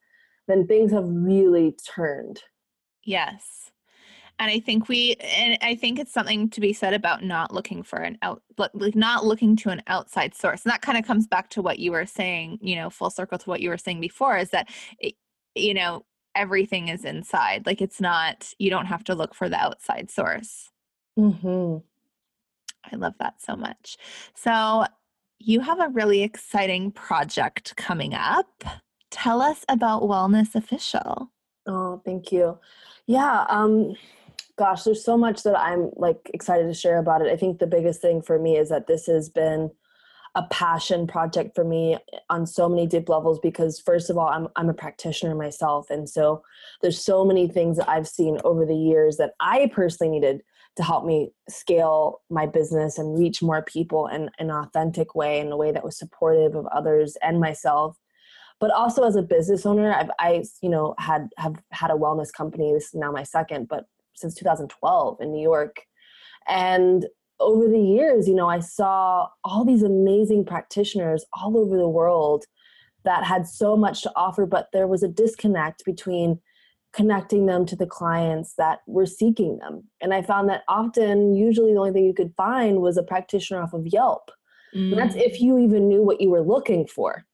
then 0.48 0.66
things 0.66 0.90
have 0.90 1.06
really 1.06 1.76
turned. 1.86 2.42
Yes. 3.04 3.67
And 4.38 4.50
I 4.50 4.60
think 4.60 4.88
we, 4.88 5.16
and 5.20 5.58
I 5.62 5.74
think 5.74 5.98
it's 5.98 6.12
something 6.12 6.48
to 6.50 6.60
be 6.60 6.72
said 6.72 6.94
about 6.94 7.24
not 7.24 7.52
looking 7.52 7.82
for 7.82 7.98
an 7.98 8.18
out, 8.22 8.42
like 8.56 8.94
not 8.94 9.24
looking 9.24 9.56
to 9.56 9.70
an 9.70 9.82
outside 9.88 10.34
source. 10.34 10.64
And 10.64 10.70
that 10.70 10.82
kind 10.82 10.96
of 10.96 11.04
comes 11.04 11.26
back 11.26 11.50
to 11.50 11.62
what 11.62 11.78
you 11.78 11.90
were 11.90 12.06
saying, 12.06 12.58
you 12.62 12.76
know, 12.76 12.88
full 12.88 13.10
circle 13.10 13.38
to 13.38 13.50
what 13.50 13.60
you 13.60 13.70
were 13.70 13.78
saying 13.78 14.00
before 14.00 14.38
is 14.38 14.50
that, 14.50 14.68
it, 14.98 15.14
you 15.54 15.74
know, 15.74 16.04
everything 16.36 16.88
is 16.88 17.04
inside. 17.04 17.66
Like 17.66 17.82
it's 17.82 18.00
not, 18.00 18.52
you 18.58 18.70
don't 18.70 18.86
have 18.86 19.02
to 19.04 19.14
look 19.14 19.34
for 19.34 19.48
the 19.48 19.56
outside 19.56 20.10
source. 20.10 20.70
Mm-hmm. 21.18 21.78
I 22.92 22.96
love 22.96 23.14
that 23.18 23.42
so 23.42 23.56
much. 23.56 23.96
So 24.36 24.84
you 25.40 25.60
have 25.60 25.80
a 25.80 25.88
really 25.88 26.22
exciting 26.22 26.92
project 26.92 27.74
coming 27.76 28.14
up. 28.14 28.64
Tell 29.10 29.42
us 29.42 29.64
about 29.68 30.02
Wellness 30.02 30.54
Official. 30.54 31.32
Oh, 31.66 32.00
thank 32.04 32.30
you. 32.30 32.58
Yeah. 33.06 33.46
Um, 33.48 33.96
gosh, 34.58 34.82
there's 34.82 35.04
so 35.04 35.16
much 35.16 35.44
that 35.44 35.58
I'm 35.58 35.90
like 35.96 36.30
excited 36.34 36.66
to 36.66 36.74
share 36.74 36.98
about 36.98 37.22
it. 37.22 37.32
I 37.32 37.36
think 37.36 37.58
the 37.58 37.66
biggest 37.66 38.02
thing 38.02 38.20
for 38.20 38.38
me 38.38 38.56
is 38.56 38.68
that 38.70 38.88
this 38.88 39.06
has 39.06 39.28
been 39.28 39.70
a 40.34 40.42
passion 40.50 41.06
project 41.06 41.54
for 41.54 41.64
me 41.64 41.96
on 42.28 42.46
so 42.46 42.68
many 42.68 42.86
deep 42.86 43.08
levels 43.08 43.38
because 43.40 43.80
first 43.80 44.10
of 44.10 44.18
all 44.18 44.28
I'm 44.28 44.46
I'm 44.56 44.68
a 44.68 44.74
practitioner 44.74 45.34
myself 45.34 45.88
and 45.90 46.08
so 46.08 46.42
there's 46.82 47.00
so 47.00 47.24
many 47.24 47.48
things 47.48 47.78
that 47.78 47.88
I've 47.88 48.06
seen 48.06 48.38
over 48.44 48.66
the 48.66 48.76
years 48.76 49.16
that 49.16 49.32
I 49.40 49.70
personally 49.72 50.12
needed 50.12 50.42
to 50.76 50.82
help 50.82 51.04
me 51.06 51.30
scale 51.48 52.20
my 52.30 52.46
business 52.46 52.98
and 52.98 53.18
reach 53.18 53.42
more 53.42 53.62
people 53.62 54.06
in, 54.06 54.30
in 54.38 54.50
an 54.50 54.56
authentic 54.56 55.14
way 55.14 55.40
in 55.40 55.50
a 55.50 55.56
way 55.56 55.72
that 55.72 55.84
was 55.84 55.98
supportive 55.98 56.54
of 56.54 56.66
others 56.66 57.16
and 57.22 57.40
myself 57.40 57.96
but 58.60 58.70
also 58.70 59.04
as 59.04 59.16
a 59.16 59.22
business 59.22 59.64
owner 59.64 59.92
I've 59.92 60.10
I 60.20 60.44
you 60.60 60.68
know 60.68 60.94
had 60.98 61.30
have 61.38 61.56
had 61.72 61.90
a 61.90 61.94
wellness 61.94 62.32
company 62.32 62.72
this 62.72 62.88
is 62.88 62.94
now 62.94 63.10
my 63.10 63.22
second 63.22 63.66
but 63.66 63.86
since 64.18 64.34
2012 64.34 65.20
in 65.20 65.32
New 65.32 65.42
York 65.42 65.82
and 66.48 67.06
over 67.40 67.68
the 67.68 67.80
years, 67.80 68.26
you 68.26 68.34
know, 68.34 68.48
I 68.48 68.60
saw 68.60 69.28
all 69.44 69.64
these 69.64 69.82
amazing 69.82 70.44
practitioners 70.44 71.24
all 71.32 71.56
over 71.56 71.76
the 71.76 71.88
world 71.88 72.44
that 73.04 73.24
had 73.24 73.46
so 73.46 73.76
much 73.76 74.02
to 74.02 74.12
offer, 74.16 74.44
but 74.44 74.68
there 74.72 74.88
was 74.88 75.02
a 75.02 75.08
disconnect 75.08 75.84
between 75.84 76.40
connecting 76.92 77.46
them 77.46 77.64
to 77.66 77.76
the 77.76 77.86
clients 77.86 78.54
that 78.58 78.80
were 78.86 79.06
seeking 79.06 79.58
them. 79.58 79.84
And 80.00 80.12
I 80.12 80.22
found 80.22 80.48
that 80.48 80.62
often, 80.68 81.34
usually, 81.34 81.72
the 81.72 81.78
only 81.78 81.92
thing 81.92 82.04
you 82.04 82.14
could 82.14 82.34
find 82.36 82.80
was 82.80 82.96
a 82.96 83.02
practitioner 83.02 83.62
off 83.62 83.72
of 83.72 83.86
Yelp. 83.86 84.30
And 84.74 84.98
that's 84.98 85.14
mm. 85.14 85.22
if 85.22 85.40
you 85.40 85.58
even 85.58 85.88
knew 85.88 86.02
what 86.02 86.20
you 86.20 86.30
were 86.30 86.42
looking 86.42 86.86
for. 86.86 87.24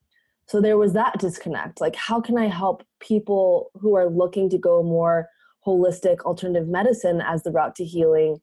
So 0.46 0.60
there 0.60 0.76
was 0.76 0.92
that 0.92 1.18
disconnect. 1.18 1.80
Like, 1.80 1.96
how 1.96 2.20
can 2.20 2.36
I 2.36 2.46
help 2.46 2.84
people 3.00 3.70
who 3.80 3.96
are 3.96 4.08
looking 4.08 4.50
to 4.50 4.58
go 4.58 4.82
more 4.82 5.28
holistic 5.66 6.20
alternative 6.20 6.68
medicine 6.68 7.20
as 7.20 7.42
the 7.42 7.50
route 7.50 7.74
to 7.76 7.84
healing 7.84 8.38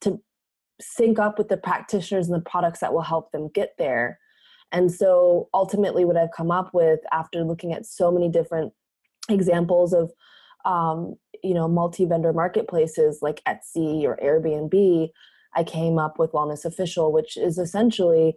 to 0.00 0.20
sync 0.80 1.18
up 1.18 1.38
with 1.38 1.48
the 1.48 1.56
practitioners 1.56 2.28
and 2.28 2.36
the 2.36 2.50
products 2.50 2.80
that 2.80 2.92
will 2.92 3.02
help 3.02 3.30
them 3.32 3.48
get 3.54 3.74
there. 3.78 4.18
And 4.72 4.90
so 4.90 5.48
ultimately, 5.54 6.04
what 6.04 6.16
I've 6.16 6.32
come 6.36 6.50
up 6.50 6.70
with 6.74 7.00
after 7.12 7.44
looking 7.44 7.72
at 7.72 7.86
so 7.86 8.10
many 8.10 8.28
different 8.28 8.72
examples 9.28 9.92
of, 9.92 10.12
um, 10.64 11.14
you 11.42 11.54
know, 11.54 11.68
multi-vendor 11.68 12.32
marketplaces 12.32 13.20
like 13.22 13.42
Etsy 13.46 14.02
or 14.02 14.18
Airbnb, 14.22 15.10
I 15.54 15.62
came 15.62 15.98
up 15.98 16.18
with 16.18 16.32
Wellness 16.32 16.64
Official, 16.64 17.12
which 17.12 17.36
is 17.36 17.58
essentially 17.58 18.36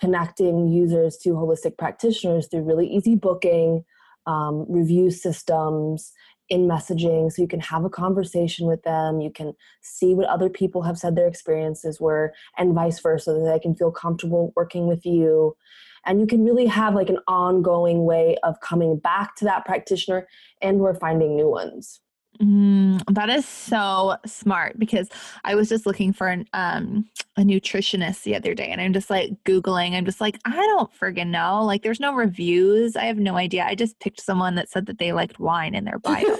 connecting 0.00 0.68
users 0.68 1.16
to 1.18 1.30
holistic 1.30 1.76
practitioners 1.78 2.46
through 2.48 2.62
really 2.62 2.86
easy 2.86 3.16
booking, 3.16 3.84
um, 4.26 4.66
review 4.68 5.10
systems, 5.10 6.12
in 6.48 6.66
messaging 6.68 7.30
so 7.30 7.40
you 7.40 7.48
can 7.48 7.60
have 7.60 7.84
a 7.84 7.90
conversation 7.90 8.66
with 8.66 8.82
them 8.82 9.20
you 9.20 9.30
can 9.30 9.54
see 9.80 10.14
what 10.14 10.26
other 10.26 10.48
people 10.48 10.82
have 10.82 10.98
said 10.98 11.16
their 11.16 11.28
experiences 11.28 12.00
were 12.00 12.32
and 12.58 12.74
vice 12.74 12.98
versa 13.00 13.32
that 13.32 13.50
they 13.50 13.58
can 13.58 13.74
feel 13.74 13.90
comfortable 13.90 14.52
working 14.56 14.86
with 14.86 15.04
you. 15.04 15.56
And 16.04 16.20
you 16.20 16.26
can 16.26 16.44
really 16.44 16.66
have 16.66 16.94
like 16.94 17.08
an 17.08 17.18
ongoing 17.28 18.04
way 18.04 18.36
of 18.42 18.60
coming 18.60 18.96
back 18.96 19.36
to 19.36 19.44
that 19.44 19.64
practitioner 19.64 20.26
and 20.60 20.80
we're 20.80 20.94
finding 20.94 21.36
new 21.36 21.48
ones 21.48 22.00
Mm, 22.40 23.02
that 23.14 23.28
is 23.28 23.46
so 23.46 24.16
smart 24.26 24.78
because 24.78 25.08
I 25.44 25.54
was 25.54 25.68
just 25.68 25.86
looking 25.86 26.12
for 26.12 26.28
an, 26.28 26.46
um, 26.52 27.08
a 27.36 27.42
nutritionist 27.42 28.22
the 28.22 28.34
other 28.34 28.54
day 28.54 28.68
and 28.68 28.80
I'm 28.80 28.92
just 28.92 29.10
like 29.10 29.32
Googling. 29.44 29.92
I'm 29.92 30.04
just 30.04 30.20
like, 30.20 30.38
I 30.44 30.56
don't 30.56 30.90
friggin' 30.98 31.28
know. 31.28 31.62
Like, 31.64 31.82
there's 31.82 32.00
no 32.00 32.14
reviews. 32.14 32.96
I 32.96 33.04
have 33.04 33.18
no 33.18 33.36
idea. 33.36 33.64
I 33.64 33.74
just 33.74 33.98
picked 34.00 34.20
someone 34.20 34.54
that 34.56 34.70
said 34.70 34.86
that 34.86 34.98
they 34.98 35.12
liked 35.12 35.38
wine 35.38 35.74
in 35.74 35.84
their 35.84 35.98
bio. 35.98 36.22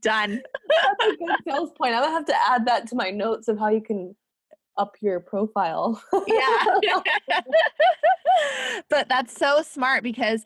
Done. 0.00 0.42
That's 0.68 1.12
a 1.12 1.16
good 1.16 1.36
sales 1.46 1.70
point. 1.76 1.94
I'm 1.94 2.02
gonna 2.02 2.12
have 2.12 2.26
to 2.26 2.34
add 2.46 2.66
that 2.66 2.86
to 2.88 2.96
my 2.96 3.10
notes 3.10 3.48
of 3.48 3.58
how 3.58 3.68
you 3.68 3.80
can 3.80 4.14
up 4.76 4.96
your 5.00 5.20
profile. 5.20 6.02
Yeah. 6.26 6.64
but 8.88 9.08
that's 9.08 9.34
so 9.34 9.62
smart 9.62 10.02
because 10.02 10.44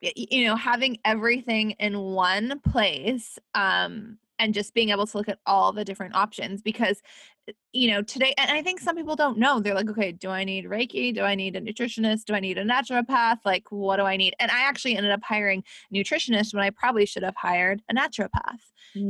you 0.00 0.44
know 0.44 0.56
having 0.56 0.98
everything 1.04 1.72
in 1.72 1.98
one 1.98 2.60
place 2.60 3.38
um 3.54 4.18
and 4.38 4.54
just 4.54 4.72
being 4.72 4.88
able 4.88 5.06
to 5.06 5.18
look 5.18 5.28
at 5.28 5.38
all 5.44 5.72
the 5.72 5.84
different 5.84 6.14
options 6.14 6.62
because 6.62 7.02
uh, 7.48 7.52
you 7.72 7.90
know 7.90 8.00
today 8.02 8.32
and 8.38 8.50
i 8.50 8.62
think 8.62 8.80
some 8.80 8.96
people 8.96 9.16
don't 9.16 9.38
know 9.38 9.60
they're 9.60 9.74
like 9.74 9.88
okay 9.90 10.12
do 10.12 10.30
i 10.30 10.44
need 10.44 10.64
reiki? 10.64 11.14
Do 11.14 11.22
i 11.22 11.34
need 11.34 11.56
a 11.56 11.60
nutritionist? 11.60 12.24
Do 12.24 12.34
i 12.34 12.40
need 12.40 12.58
a 12.58 12.64
naturopath? 12.64 13.38
Like 13.44 13.64
what 13.70 13.96
do 13.96 14.02
i 14.02 14.16
need? 14.16 14.34
And 14.40 14.50
i 14.50 14.62
actually 14.62 14.96
ended 14.96 15.12
up 15.12 15.22
hiring 15.22 15.62
a 15.92 15.96
nutritionist 15.96 16.54
when 16.54 16.62
i 16.62 16.70
probably 16.70 17.06
should 17.06 17.22
have 17.22 17.36
hired 17.36 17.82
a 17.90 17.94
naturopath. 17.94 18.60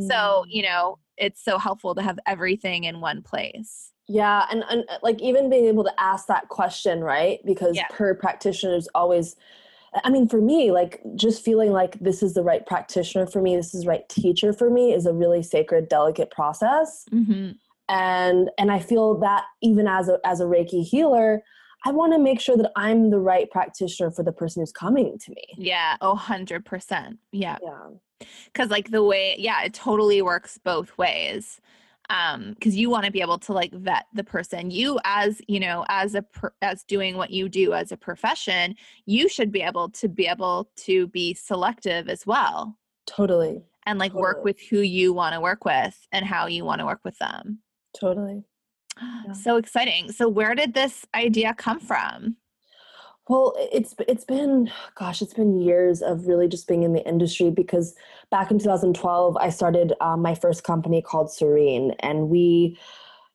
So 0.09 0.45
you 0.49 0.63
know 0.63 0.99
it's 1.17 1.45
so 1.45 1.59
helpful 1.59 1.95
to 1.95 2.03
have 2.03 2.19
everything 2.27 2.85
in 2.85 3.01
one 3.01 3.23
place. 3.23 3.93
Yeah, 4.09 4.47
and, 4.51 4.65
and 4.69 4.85
like 5.03 5.21
even 5.21 5.49
being 5.49 5.67
able 5.67 5.85
to 5.85 6.01
ask 6.01 6.27
that 6.27 6.49
question, 6.49 7.05
right? 7.05 7.39
Because 7.45 7.77
Yeah. 7.77 7.87
per 7.91 8.15
practitioner 8.15 8.75
is 8.75 8.89
always 8.93 9.37
I 10.05 10.11
mean, 10.11 10.29
for 10.29 10.41
me, 10.41 10.71
like 10.71 11.01
just 11.17 11.45
feeling 11.45 11.73
like 11.73 11.99
this 12.01 12.23
is 12.23 12.35
the 12.35 12.43
right 12.43 12.65
practitioner 12.65 13.27
for 13.27 13.43
me, 13.43 13.57
this 13.57 13.75
is 13.75 13.83
the 13.83 13.89
right 13.89 14.09
teacher 14.09 14.53
for 14.53 14.71
me 14.71 14.93
is 14.93 15.05
a 15.07 15.13
really 15.13 15.43
sacred, 15.43 15.89
delicate 15.89 16.31
process. 16.31 17.05
mm-hmm. 17.13 17.53
And 17.89 18.51
and 18.57 18.71
I 18.71 18.79
feel 18.79 19.19
that 19.19 19.45
even 19.63 19.89
as 19.89 20.09
a 20.09 20.19
as 20.25 20.41
a 20.41 20.45
Reiki 20.45 20.85
healer, 20.85 21.43
I 21.85 21.91
want 21.91 22.13
to 22.13 22.19
make 22.21 22.41
sure 22.41 22.57
that 22.57 22.71
I'm 22.77 23.11
the 23.11 23.19
right 23.19 23.51
practitioner 23.51 24.11
for 24.13 24.23
the 24.23 24.33
person 24.33 24.63
who's 24.63 24.71
coming 24.71 25.19
to 25.19 25.31
me. 25.31 25.43
yeah 25.57 25.97
oh 26.01 26.15
100% 26.15 27.17
yeah 27.33 27.57
Yeah. 27.63 28.27
because 28.53 28.69
like 28.71 28.91
the 28.91 29.03
way 29.03 29.35
yeah 29.39 29.63
it 29.65 29.75
totally 29.75 30.21
works 30.23 30.59
both 30.63 30.97
ways 30.99 31.61
um 32.11 32.55
because 32.55 32.77
you 32.77 32.91
want 32.91 33.07
to 33.07 33.11
be 33.11 33.21
able 33.23 33.39
to 33.39 33.53
like 33.53 33.73
vet 33.73 34.05
the 34.13 34.25
person. 34.25 34.71
You 34.71 34.99
as 35.05 35.41
you 35.49 35.61
know 35.61 35.85
as 35.89 36.15
a 36.15 36.25
as 36.61 36.85
doing 36.85 37.17
what 37.17 37.31
you 37.31 37.49
do 37.49 37.73
as 37.73 37.93
a 37.93 37.97
profession 37.97 38.75
you 39.07 39.29
should 39.29 39.51
be 39.51 39.63
able 39.63 39.89
to 39.91 40.09
be 40.09 40.27
able 40.27 40.71
to 40.77 41.07
be 41.09 41.35
selective 41.35 42.09
as 42.09 42.27
well. 42.27 42.77
Totally. 43.07 43.63
and 43.87 43.99
like 43.99 44.13
work 44.13 44.45
with 44.45 44.61
who 44.61 44.81
you 44.81 45.13
want 45.13 45.35
to 45.35 45.41
work 45.41 45.65
with 45.65 45.99
and 46.13 46.25
how 46.25 46.47
you 46.47 46.65
want 46.65 46.81
to 46.81 46.87
work 46.87 47.01
with 47.05 47.19
them. 47.19 47.61
Totally. 47.99 48.45
so 49.43 49.57
exciting. 49.57 50.13
So 50.13 50.29
where 50.29 50.55
did 50.55 50.75
this 50.75 51.05
idea 51.15 51.55
come 51.55 51.81
from 51.81 52.37
Well, 53.31 53.55
it's 53.57 53.95
it's 54.09 54.25
been 54.25 54.73
gosh, 54.97 55.23
it's 55.23 55.35
been 55.35 55.61
years 55.61 56.03
of 56.03 56.27
really 56.27 56.49
just 56.49 56.67
being 56.67 56.83
in 56.83 56.95
the 56.95 57.07
industry 57.07 57.49
because 57.49 57.95
back 58.33 58.51
in 58.51 58.59
2012 58.59 59.37
I 59.37 59.51
started 59.51 59.93
um, 60.01 60.21
my 60.21 60.35
first 60.35 60.65
company 60.65 61.01
called 61.01 61.33
Serene, 61.33 61.93
and 62.01 62.29
we 62.29 62.77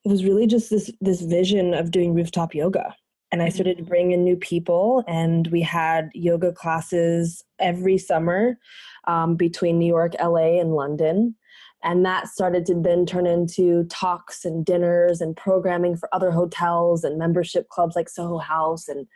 it 0.03 0.09
was 0.09 0.25
really 0.25 0.47
just 0.47 0.69
this 0.69 0.91
this 0.99 1.21
vision 1.21 1.73
of 1.73 1.91
doing 1.91 2.13
rooftop 2.13 2.53
yoga. 2.53 2.93
And 3.31 3.41
I 3.41 3.47
started 3.47 3.77
to 3.77 3.83
mm-hmm. 3.83 3.89
bring 3.89 4.11
in 4.11 4.25
new 4.25 4.35
people, 4.35 5.05
and 5.07 5.47
we 5.47 5.61
had 5.61 6.09
yoga 6.13 6.51
classes 6.51 7.45
every 7.59 7.97
summer 7.97 8.59
um, 9.07 9.37
between 9.37 9.79
New 9.79 9.87
York, 9.87 10.11
LA, 10.21 10.59
and 10.59 10.73
London. 10.73 11.35
And 11.83 12.05
that 12.05 12.27
started 12.27 12.65
to 12.65 12.73
then 12.75 13.05
turn 13.05 13.27
into 13.27 13.85
talks 13.85 14.43
and 14.43 14.65
dinners 14.65 15.21
and 15.21 15.37
programming 15.37 15.95
for 15.95 16.13
other 16.13 16.31
hotels 16.31 17.05
and 17.05 17.17
membership 17.17 17.69
clubs 17.69 17.95
like 17.95 18.09
Soho 18.09 18.39
House 18.39 18.89
and 18.89 19.07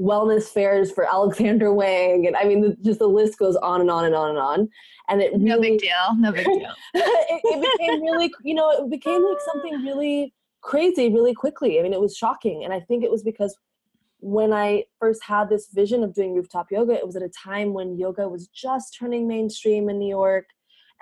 wellness 0.00 0.44
fairs 0.44 0.90
for 0.90 1.04
Alexander 1.12 1.72
Wang, 1.72 2.26
and 2.26 2.36
I 2.36 2.44
mean, 2.44 2.60
the, 2.60 2.76
just 2.82 2.98
the 2.98 3.08
list 3.08 3.38
goes 3.38 3.56
on 3.56 3.80
and 3.80 3.90
on 3.90 4.04
and 4.04 4.14
on 4.14 4.30
and 4.30 4.38
on. 4.38 4.68
And 5.08 5.20
it 5.20 5.32
really, 5.32 5.44
no 5.44 5.60
big 5.60 5.80
deal, 5.80 6.16
no 6.16 6.32
big 6.32 6.44
deal. 6.44 6.74
it, 6.94 7.40
it 7.44 7.78
became 7.78 8.02
really, 8.02 8.32
you 8.42 8.54
know, 8.54 8.70
it 8.70 8.90
became 8.90 9.24
like 9.24 9.38
something 9.52 9.72
really 9.84 10.32
crazy 10.60 11.12
really 11.12 11.34
quickly. 11.34 11.78
I 11.78 11.82
mean, 11.82 11.92
it 11.92 12.00
was 12.00 12.16
shocking, 12.16 12.64
and 12.64 12.72
I 12.72 12.80
think 12.80 13.04
it 13.04 13.10
was 13.10 13.22
because 13.22 13.56
when 14.20 14.52
I 14.52 14.84
first 15.00 15.22
had 15.24 15.48
this 15.48 15.68
vision 15.74 16.04
of 16.04 16.14
doing 16.14 16.34
rooftop 16.34 16.70
yoga, 16.70 16.94
it 16.94 17.04
was 17.04 17.16
at 17.16 17.22
a 17.22 17.30
time 17.30 17.72
when 17.72 17.98
yoga 17.98 18.28
was 18.28 18.46
just 18.48 18.96
turning 18.98 19.26
mainstream 19.26 19.88
in 19.88 19.98
New 19.98 20.08
York, 20.08 20.46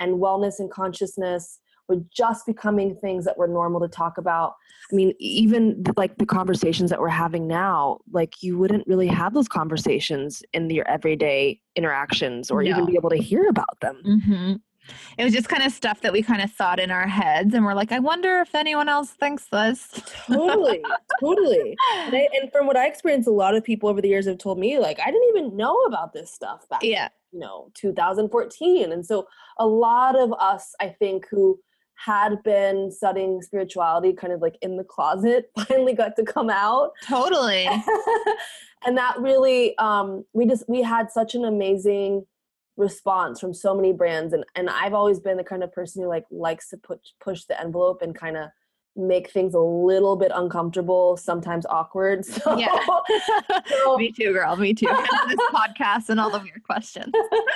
and 0.01 0.15
wellness 0.15 0.59
and 0.59 0.71
consciousness 0.71 1.60
were 1.91 2.03
just 2.15 2.47
becoming 2.47 2.95
things 2.95 3.25
that 3.25 3.37
were 3.37 3.49
normal 3.49 3.81
to 3.81 3.89
talk 3.89 4.17
about. 4.17 4.55
I 4.91 4.95
mean, 4.95 5.13
even 5.19 5.83
like 5.97 6.17
the 6.19 6.27
conversations 6.27 6.89
that 6.91 7.01
we're 7.01 7.09
having 7.09 7.47
now, 7.47 7.99
like 8.13 8.43
you 8.43 8.57
wouldn't 8.57 8.87
really 8.87 9.09
have 9.09 9.35
those 9.35 9.49
conversations 9.49 10.43
in 10.53 10.71
your 10.71 10.89
everyday 10.89 11.61
interactions 11.77 12.51
or 12.51 12.63
no. 12.63 12.71
even 12.71 12.87
be 12.87 12.95
able 12.95 13.11
to 13.11 13.17
hear 13.17 13.49
about 13.49 13.81
them. 13.81 14.01
Mm-hmm. 14.07 14.53
It 15.19 15.25
was 15.25 15.33
just 15.33 15.49
kind 15.49 15.63
of 15.63 15.73
stuff 15.73 16.01
that 16.01 16.13
we 16.13 16.23
kind 16.23 16.43
of 16.43 16.51
thought 16.51 16.81
in 16.81 16.91
our 16.91 17.07
heads, 17.07 17.55
and 17.55 17.65
we're 17.65 17.75
like, 17.75 17.93
I 17.93 17.99
wonder 17.99 18.41
if 18.41 18.55
anyone 18.55 18.89
else 18.89 19.11
thinks 19.11 19.47
this. 19.47 19.89
totally, 20.27 20.83
totally. 21.21 21.77
And, 21.95 22.17
I, 22.17 22.29
and, 22.41 22.51
from 22.51 22.67
what 22.67 22.77
I 22.77 22.87
experienced, 22.87 23.29
a 23.29 23.33
lot 23.33 23.55
of 23.55 23.63
people 23.63 23.89
over 23.89 24.01
the 24.01 24.09
years 24.09 24.27
have 24.27 24.39
told 24.39 24.59
me, 24.59 24.79
like, 24.79 24.99
I 24.99 25.07
didn't 25.07 25.29
even 25.37 25.57
know 25.57 25.77
about 25.83 26.13
this 26.13 26.33
stuff 26.33 26.69
back. 26.69 26.83
Yeah. 26.83 27.09
you 27.31 27.39
know, 27.39 27.71
2014, 27.75 28.91
and 28.91 29.07
so 29.07 29.29
a 29.59 29.67
lot 29.67 30.19
of 30.19 30.33
us, 30.33 30.75
I 30.81 30.89
think, 30.89 31.27
who 31.31 31.61
had 32.05 32.43
been 32.43 32.91
studying 32.91 33.43
spirituality 33.43 34.13
kind 34.13 34.33
of 34.33 34.41
like 34.41 34.57
in 34.63 34.77
the 34.77 34.85
closet 34.85 35.51
finally 35.69 35.93
got 35.93 36.17
to 36.17 36.25
come 36.25 36.51
out. 36.51 36.93
Totally. 37.07 37.69
And 38.83 38.97
that 38.97 39.21
really 39.21 39.77
um 39.77 40.25
we 40.33 40.47
just 40.47 40.69
we 40.69 40.83
had 40.83 41.11
such 41.11 41.35
an 41.35 41.45
amazing 41.45 42.27
response 42.77 43.39
from 43.39 43.53
so 43.53 43.75
many 43.75 43.93
brands 43.93 44.33
and 44.33 44.45
and 44.55 44.71
I've 44.71 44.95
always 44.95 45.21
been 45.21 45.37
the 45.37 45.45
kind 45.45 45.63
of 45.63 45.71
person 45.73 46.03
who 46.03 46.09
like 46.09 46.25
likes 46.31 46.71
to 46.71 46.79
push 46.79 47.01
push 47.21 47.45
the 47.45 47.61
envelope 47.61 48.01
and 48.01 48.15
kind 48.15 48.39
of 48.39 48.49
make 48.97 49.31
things 49.31 49.55
a 49.55 49.61
little 49.61 50.17
bit 50.17 50.33
uncomfortable, 50.35 51.17
sometimes 51.17 51.67
awkward. 51.67 52.25
So, 52.41 52.57
yeah. 52.57 52.75
so, 53.85 53.97
me 53.97 54.13
too, 54.13 54.33
girl. 54.33 54.57
Me 54.57 54.73
too. 54.73 54.87
this 54.87 55.39
podcast 55.53 56.09
and 56.09 56.19
all 56.19 56.31
the 56.31 56.39
weird 56.39 56.63
questions. 56.63 57.13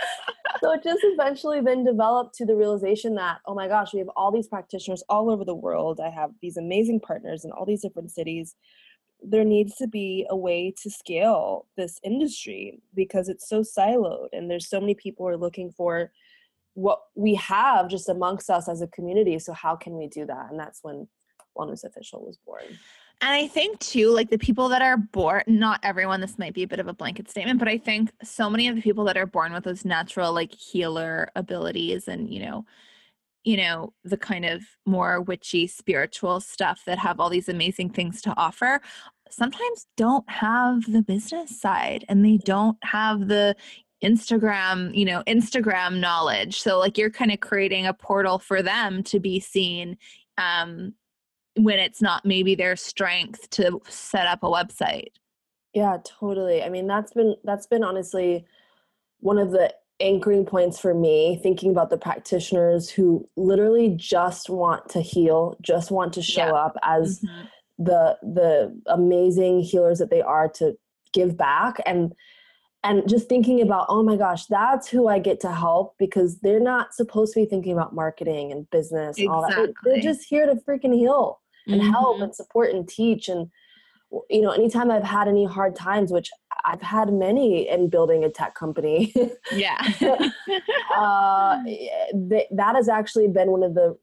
so 0.62 0.72
it 0.72 0.82
just 0.82 1.00
eventually 1.04 1.60
then 1.60 1.84
developed 1.84 2.34
to 2.36 2.44
the 2.44 2.54
realization 2.54 3.14
that, 3.14 3.38
oh 3.46 3.54
my 3.54 3.66
gosh, 3.68 3.92
we 3.94 4.00
have 4.00 4.10
all 4.16 4.30
these 4.30 4.48
practitioners 4.48 5.02
all 5.08 5.30
over 5.30 5.44
the 5.44 5.54
world. 5.54 6.00
I 6.00 6.10
have 6.10 6.30
these 6.42 6.56
amazing 6.56 7.00
partners 7.00 7.44
in 7.44 7.52
all 7.52 7.64
these 7.64 7.82
different 7.82 8.10
cities. 8.10 8.56
There 9.22 9.44
needs 9.44 9.76
to 9.76 9.86
be 9.86 10.26
a 10.28 10.36
way 10.36 10.74
to 10.82 10.90
scale 10.90 11.66
this 11.76 11.98
industry 12.02 12.80
because 12.94 13.28
it's 13.28 13.48
so 13.48 13.62
siloed 13.62 14.28
and 14.32 14.50
there's 14.50 14.68
so 14.68 14.80
many 14.80 14.94
people 14.94 15.26
are 15.26 15.36
looking 15.36 15.70
for 15.70 16.12
what 16.74 17.00
we 17.14 17.36
have 17.36 17.88
just 17.88 18.08
amongst 18.08 18.50
us 18.50 18.68
as 18.68 18.82
a 18.82 18.88
community. 18.88 19.38
So 19.38 19.52
how 19.52 19.76
can 19.76 19.96
we 19.96 20.08
do 20.08 20.26
that? 20.26 20.50
And 20.50 20.58
that's 20.58 20.80
when 20.82 21.08
Wellness 21.56 21.84
Official 21.84 22.24
was 22.24 22.36
born. 22.38 22.62
And 23.20 23.30
I 23.30 23.46
think 23.46 23.78
too, 23.78 24.10
like 24.10 24.30
the 24.30 24.38
people 24.38 24.68
that 24.68 24.82
are 24.82 24.96
born, 24.96 25.44
not 25.46 25.80
everyone, 25.82 26.20
this 26.20 26.38
might 26.38 26.52
be 26.52 26.64
a 26.64 26.68
bit 26.68 26.80
of 26.80 26.88
a 26.88 26.92
blanket 26.92 27.30
statement, 27.30 27.58
but 27.58 27.68
I 27.68 27.78
think 27.78 28.10
so 28.22 28.50
many 28.50 28.68
of 28.68 28.76
the 28.76 28.82
people 28.82 29.04
that 29.04 29.16
are 29.16 29.26
born 29.26 29.52
with 29.52 29.64
those 29.64 29.84
natural 29.84 30.32
like 30.32 30.52
healer 30.52 31.30
abilities 31.36 32.08
and, 32.08 32.28
you 32.28 32.40
know, 32.40 32.64
you 33.44 33.56
know, 33.58 33.92
the 34.04 34.16
kind 34.16 34.44
of 34.44 34.62
more 34.86 35.20
witchy 35.20 35.66
spiritual 35.66 36.40
stuff 36.40 36.82
that 36.86 36.98
have 36.98 37.20
all 37.20 37.30
these 37.30 37.48
amazing 37.48 37.90
things 37.90 38.20
to 38.22 38.34
offer 38.36 38.80
sometimes 39.30 39.86
don't 39.96 40.28
have 40.30 40.90
the 40.90 41.02
business 41.02 41.58
side 41.58 42.04
and 42.08 42.24
they 42.24 42.38
don't 42.38 42.78
have 42.82 43.28
the 43.28 43.54
Instagram, 44.02 44.94
you 44.94 45.04
know, 45.04 45.22
Instagram 45.26 45.98
knowledge. 45.98 46.60
So 46.60 46.78
like 46.78 46.98
you're 46.98 47.10
kind 47.10 47.32
of 47.32 47.40
creating 47.40 47.86
a 47.86 47.94
portal 47.94 48.38
for 48.38 48.62
them 48.62 49.02
to 49.04 49.20
be 49.20 49.40
seen 49.40 49.96
um 50.36 50.94
when 51.56 51.78
it's 51.78 52.02
not 52.02 52.24
maybe 52.24 52.54
their 52.54 52.76
strength 52.76 53.48
to 53.50 53.80
set 53.88 54.26
up 54.26 54.42
a 54.42 54.48
website. 54.48 55.12
Yeah, 55.72 55.98
totally. 56.04 56.62
I 56.62 56.68
mean, 56.68 56.86
that's 56.86 57.12
been 57.12 57.34
that's 57.44 57.66
been 57.66 57.84
honestly 57.84 58.44
one 59.20 59.38
of 59.38 59.50
the 59.50 59.74
anchoring 60.00 60.44
points 60.44 60.78
for 60.78 60.94
me 60.94 61.38
thinking 61.42 61.70
about 61.70 61.90
the 61.90 61.96
practitioners 61.98 62.90
who 62.90 63.28
literally 63.36 63.94
just 63.96 64.50
want 64.50 64.88
to 64.90 65.00
heal, 65.00 65.56
just 65.62 65.90
want 65.90 66.12
to 66.14 66.22
show 66.22 66.46
yeah. 66.46 66.52
up 66.52 66.76
as 66.82 67.20
mm-hmm. 67.20 67.84
the 67.84 68.18
the 68.22 68.80
amazing 68.86 69.60
healers 69.60 69.98
that 69.98 70.10
they 70.10 70.22
are 70.22 70.48
to 70.48 70.76
give 71.12 71.36
back 71.36 71.76
and 71.86 72.12
and 72.82 73.08
just 73.08 73.28
thinking 73.28 73.62
about 73.62 73.86
oh 73.88 74.02
my 74.02 74.16
gosh 74.16 74.46
that's 74.46 74.88
who 74.88 75.06
i 75.06 75.18
get 75.18 75.38
to 75.40 75.50
help 75.50 75.94
because 75.96 76.40
they're 76.40 76.60
not 76.60 76.92
supposed 76.92 77.32
to 77.32 77.40
be 77.40 77.46
thinking 77.46 77.72
about 77.72 77.94
marketing 77.94 78.50
and 78.50 78.68
business 78.70 79.16
and 79.16 79.28
all 79.28 79.42
that 79.42 79.72
they're 79.84 80.00
just 80.00 80.28
here 80.28 80.44
to 80.44 80.56
freaking 80.56 80.92
heal 80.92 81.40
and 81.66 81.80
mm-hmm. 81.80 81.90
help 81.90 82.20
and 82.20 82.34
support 82.34 82.70
and 82.72 82.88
teach 82.88 83.28
and 83.28 83.50
you 84.30 84.40
know 84.40 84.50
anytime 84.50 84.90
i've 84.90 85.02
had 85.02 85.28
any 85.28 85.44
hard 85.44 85.74
times 85.74 86.12
which 86.12 86.30
i've 86.64 86.82
had 86.82 87.12
many 87.12 87.68
in 87.68 87.88
building 87.88 88.24
a 88.24 88.30
tech 88.30 88.54
company. 88.54 89.14
Yeah. 89.52 89.78
Uh, 90.96 91.62
th- 91.64 92.46
that 92.52 92.76
has 92.76 92.88
actually 92.88 93.26
been 93.26 93.50
one 93.50 93.64
of 93.64 93.74
the 93.74 93.96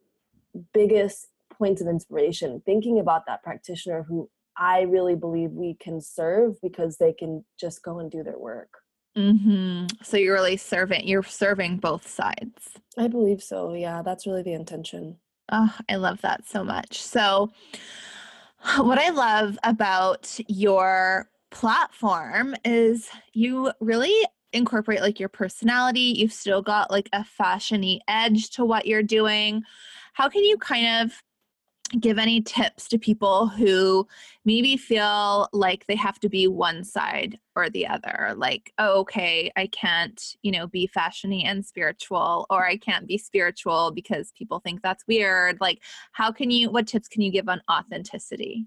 biggest 0.74 1.28
points 1.57 1.82
of 1.82 1.88
inspiration 1.88 2.62
thinking 2.66 2.99
about 2.99 3.26
that 3.28 3.41
practitioner 3.43 4.03
who 4.03 4.30
i 4.57 4.82
really 4.82 5.16
believe 5.16 5.51
we 5.51 5.76
can 5.76 6.01
serve 6.01 6.59
because 6.62 6.97
they 6.97 7.14
can 7.14 7.45
just 7.59 7.82
go 7.84 7.99
and 7.99 8.12
do 8.12 8.24
their 8.24 8.38
work. 8.38 8.70
Mm-hmm. 9.18 9.86
so 10.03 10.18
you're 10.18 10.34
really 10.34 10.57
serving 10.57 11.07
you're 11.07 11.24
serving 11.24 11.78
both 11.78 12.07
sides. 12.07 12.78
I 12.97 13.07
believe 13.07 13.41
so. 13.41 13.74
Yeah 13.74 14.01
that's 14.01 14.28
really 14.28 14.43
the 14.43 14.53
intention 14.53 15.18
Oh, 15.52 15.76
I 15.89 15.95
love 15.95 16.22
that 16.22 16.47
so 16.47 16.64
much. 16.64 17.02
So, 17.02 17.52
what 18.78 18.99
I 18.99 19.10
love 19.10 19.58
about 19.64 20.39
your 20.47 21.30
platform 21.49 22.56
is 22.64 23.10
you 23.34 23.72
really 23.80 24.16
incorporate 24.54 25.02
like 25.02 25.20
your 25.20 25.30
personality. 25.30 26.14
You've 26.18 26.34
still 26.34 26.62
got 26.62 26.91
like 26.91 27.10
a 27.14 27.26
fashiony 27.39 27.99
edge 28.08 28.49
to 28.52 28.66
what 28.66 28.86
you're 28.86 29.04
doing. 29.04 29.64
How 30.14 30.30
can 30.30 30.43
you 30.43 30.58
kind 30.58 31.06
of 31.06 31.22
give 32.00 32.18
any 32.18 32.42
tips 32.42 32.88
to 32.88 32.98
people 32.98 33.48
who 33.48 34.08
maybe 34.46 34.78
feel 34.78 35.50
like 35.52 35.86
they 35.88 35.96
have 35.96 36.20
to 36.20 36.30
be 36.30 36.48
one 36.48 36.84
side 36.84 37.38
or 37.56 37.70
the 37.70 37.86
other 37.86 38.34
like 38.38 38.72
oh, 38.78 39.00
okay 39.00 39.52
i 39.58 39.68
can't 39.68 40.36
you 40.42 40.52
know 40.52 40.68
be 40.68 40.89
fashiony 40.96 41.46
and 41.46 41.66
spiritual 41.66 42.46
or 42.50 42.66
i 42.66 42.78
can't 42.78 43.08
be 43.08 43.18
spiritual 43.18 43.92
because 43.92 44.32
people 44.38 44.60
think 44.60 44.82
that's 44.82 45.06
weird 45.08 45.58
like 45.60 45.82
how 46.14 46.32
can 46.32 46.50
you 46.50 46.70
what 46.70 46.88
tips 46.88 47.08
can 47.08 47.22
you 47.22 47.32
give 47.32 47.50
on 47.50 47.62
authenticity 47.70 48.66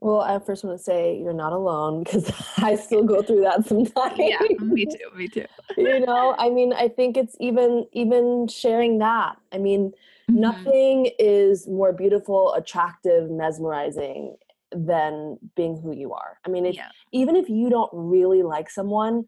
well, 0.00 0.20
I 0.20 0.38
first 0.38 0.62
want 0.62 0.78
to 0.78 0.82
say 0.82 1.18
you're 1.18 1.32
not 1.32 1.54
alone 1.54 2.04
because 2.04 2.30
I 2.58 2.76
still 2.76 3.02
go 3.02 3.22
through 3.22 3.40
that 3.42 3.66
sometimes. 3.66 4.18
Yeah, 4.18 4.38
me 4.60 4.84
too. 4.84 5.16
Me 5.16 5.26
too. 5.26 5.46
you 5.76 6.00
know, 6.00 6.34
I 6.38 6.50
mean, 6.50 6.74
I 6.74 6.88
think 6.88 7.16
it's 7.16 7.34
even 7.40 7.86
even 7.92 8.46
sharing 8.48 8.98
that. 8.98 9.36
I 9.52 9.58
mean, 9.58 9.92
mm-hmm. 10.30 10.40
nothing 10.40 11.10
is 11.18 11.66
more 11.68 11.92
beautiful, 11.92 12.54
attractive, 12.54 13.30
mesmerizing 13.30 14.36
than 14.72 15.38
being 15.54 15.76
who 15.76 15.94
you 15.94 16.12
are. 16.12 16.38
I 16.44 16.50
mean, 16.50 16.66
yeah. 16.66 16.88
even 17.12 17.36
if 17.36 17.48
you 17.48 17.70
don't 17.70 17.90
really 17.92 18.42
like 18.42 18.68
someone, 18.68 19.26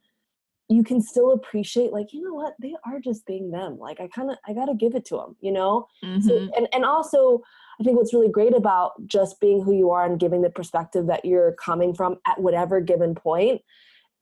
you 0.68 0.84
can 0.84 1.01
still 1.01 1.32
appreciate 1.32 1.92
like 1.92 2.12
you 2.12 2.22
know 2.22 2.34
what 2.34 2.55
they 2.61 2.74
are 2.84 3.01
just 3.01 3.24
being 3.26 3.51
them 3.51 3.78
like 3.78 4.01
i 4.01 4.09
kind 4.09 4.30
of 4.30 4.36
i 4.46 4.53
gotta 4.53 4.74
give 4.74 4.94
it 4.94 5.05
to 5.05 5.16
them 5.16 5.36
you 5.40 5.51
know 5.51 5.86
mm-hmm. 6.05 6.20
so, 6.20 6.49
and, 6.57 6.68
and 6.72 6.84
also 6.84 7.40
i 7.80 7.84
think 7.84 7.96
what's 7.96 8.12
really 8.12 8.28
great 8.28 8.55
about 8.55 8.92
just 9.07 9.40
being 9.40 9.62
who 9.62 9.72
you 9.72 9.90
are 9.90 10.05
and 10.05 10.20
giving 10.20 10.42
the 10.42 10.51
perspective 10.51 11.07
that 11.07 11.24
you're 11.24 11.53
coming 11.53 11.94
from 11.94 12.16
at 12.26 12.40
whatever 12.40 12.80
given 12.80 13.14
point 13.14 13.62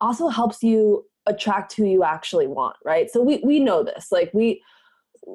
also 0.00 0.28
helps 0.28 0.62
you 0.62 1.04
attract 1.26 1.74
who 1.74 1.84
you 1.84 2.04
actually 2.04 2.46
want 2.46 2.76
right 2.84 3.10
so 3.10 3.20
we 3.20 3.38
we 3.44 3.58
know 3.58 3.82
this 3.82 4.12
like 4.12 4.30
we 4.32 4.62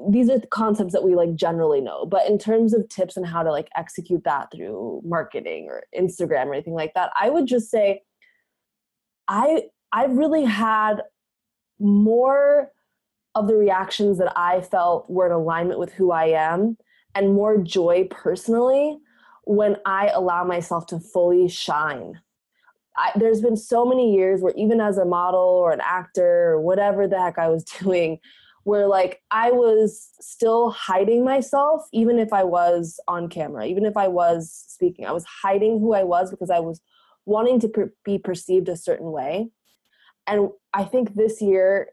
these 0.09 0.29
are 0.29 0.39
concepts 0.51 0.93
that 0.93 1.03
we 1.03 1.15
like 1.15 1.35
generally 1.35 1.81
know 1.81 2.05
but 2.05 2.25
in 2.27 2.37
terms 2.37 2.73
of 2.73 2.87
tips 2.87 3.17
on 3.17 3.23
how 3.23 3.43
to 3.43 3.51
like 3.51 3.67
execute 3.75 4.23
that 4.23 4.49
through 4.51 5.01
marketing 5.03 5.67
or 5.69 5.83
instagram 5.97 6.45
or 6.45 6.53
anything 6.53 6.73
like 6.73 6.93
that 6.93 7.11
i 7.19 7.29
would 7.29 7.45
just 7.45 7.69
say 7.69 8.01
I 9.31 9.63
I've 9.93 10.17
really 10.17 10.43
had 10.43 11.01
more 11.79 12.69
of 13.33 13.47
the 13.47 13.55
reactions 13.55 14.17
that 14.17 14.33
I 14.35 14.61
felt 14.61 15.09
were 15.09 15.25
in 15.25 15.31
alignment 15.31 15.79
with 15.79 15.93
who 15.93 16.11
I 16.11 16.25
am 16.25 16.77
and 17.15 17.33
more 17.33 17.57
joy 17.57 18.07
personally 18.11 18.97
when 19.45 19.77
I 19.85 20.09
allow 20.09 20.43
myself 20.43 20.85
to 20.87 20.99
fully 20.99 21.47
shine. 21.47 22.19
I, 22.97 23.11
there's 23.15 23.41
been 23.41 23.55
so 23.55 23.85
many 23.85 24.13
years 24.13 24.41
where 24.41 24.53
even 24.57 24.81
as 24.81 24.97
a 24.97 25.05
model 25.05 25.39
or 25.39 25.71
an 25.71 25.81
actor 25.81 26.51
or 26.51 26.61
whatever 26.61 27.07
the 27.07 27.19
heck 27.19 27.39
I 27.39 27.47
was 27.47 27.63
doing, 27.79 28.19
where 28.63 28.87
like 28.87 29.21
I 29.31 29.51
was 29.51 30.09
still 30.19 30.69
hiding 30.71 31.25
myself, 31.25 31.87
even 31.91 32.19
if 32.19 32.31
I 32.31 32.43
was 32.43 32.99
on 33.07 33.27
camera, 33.27 33.65
even 33.65 33.85
if 33.85 33.97
I 33.97 34.07
was 34.07 34.51
speaking, 34.67 35.05
I 35.05 35.11
was 35.11 35.25
hiding 35.25 35.79
who 35.79 35.93
I 35.93 36.03
was 36.03 36.29
because 36.29 36.49
I 36.49 36.59
was 36.59 36.81
wanting 37.25 37.59
to 37.61 37.67
per- 37.67 37.93
be 38.03 38.17
perceived 38.17 38.69
a 38.69 38.77
certain 38.77 39.11
way. 39.11 39.49
And 40.27 40.49
I 40.73 40.83
think 40.83 41.15
this 41.15 41.41
year, 41.41 41.89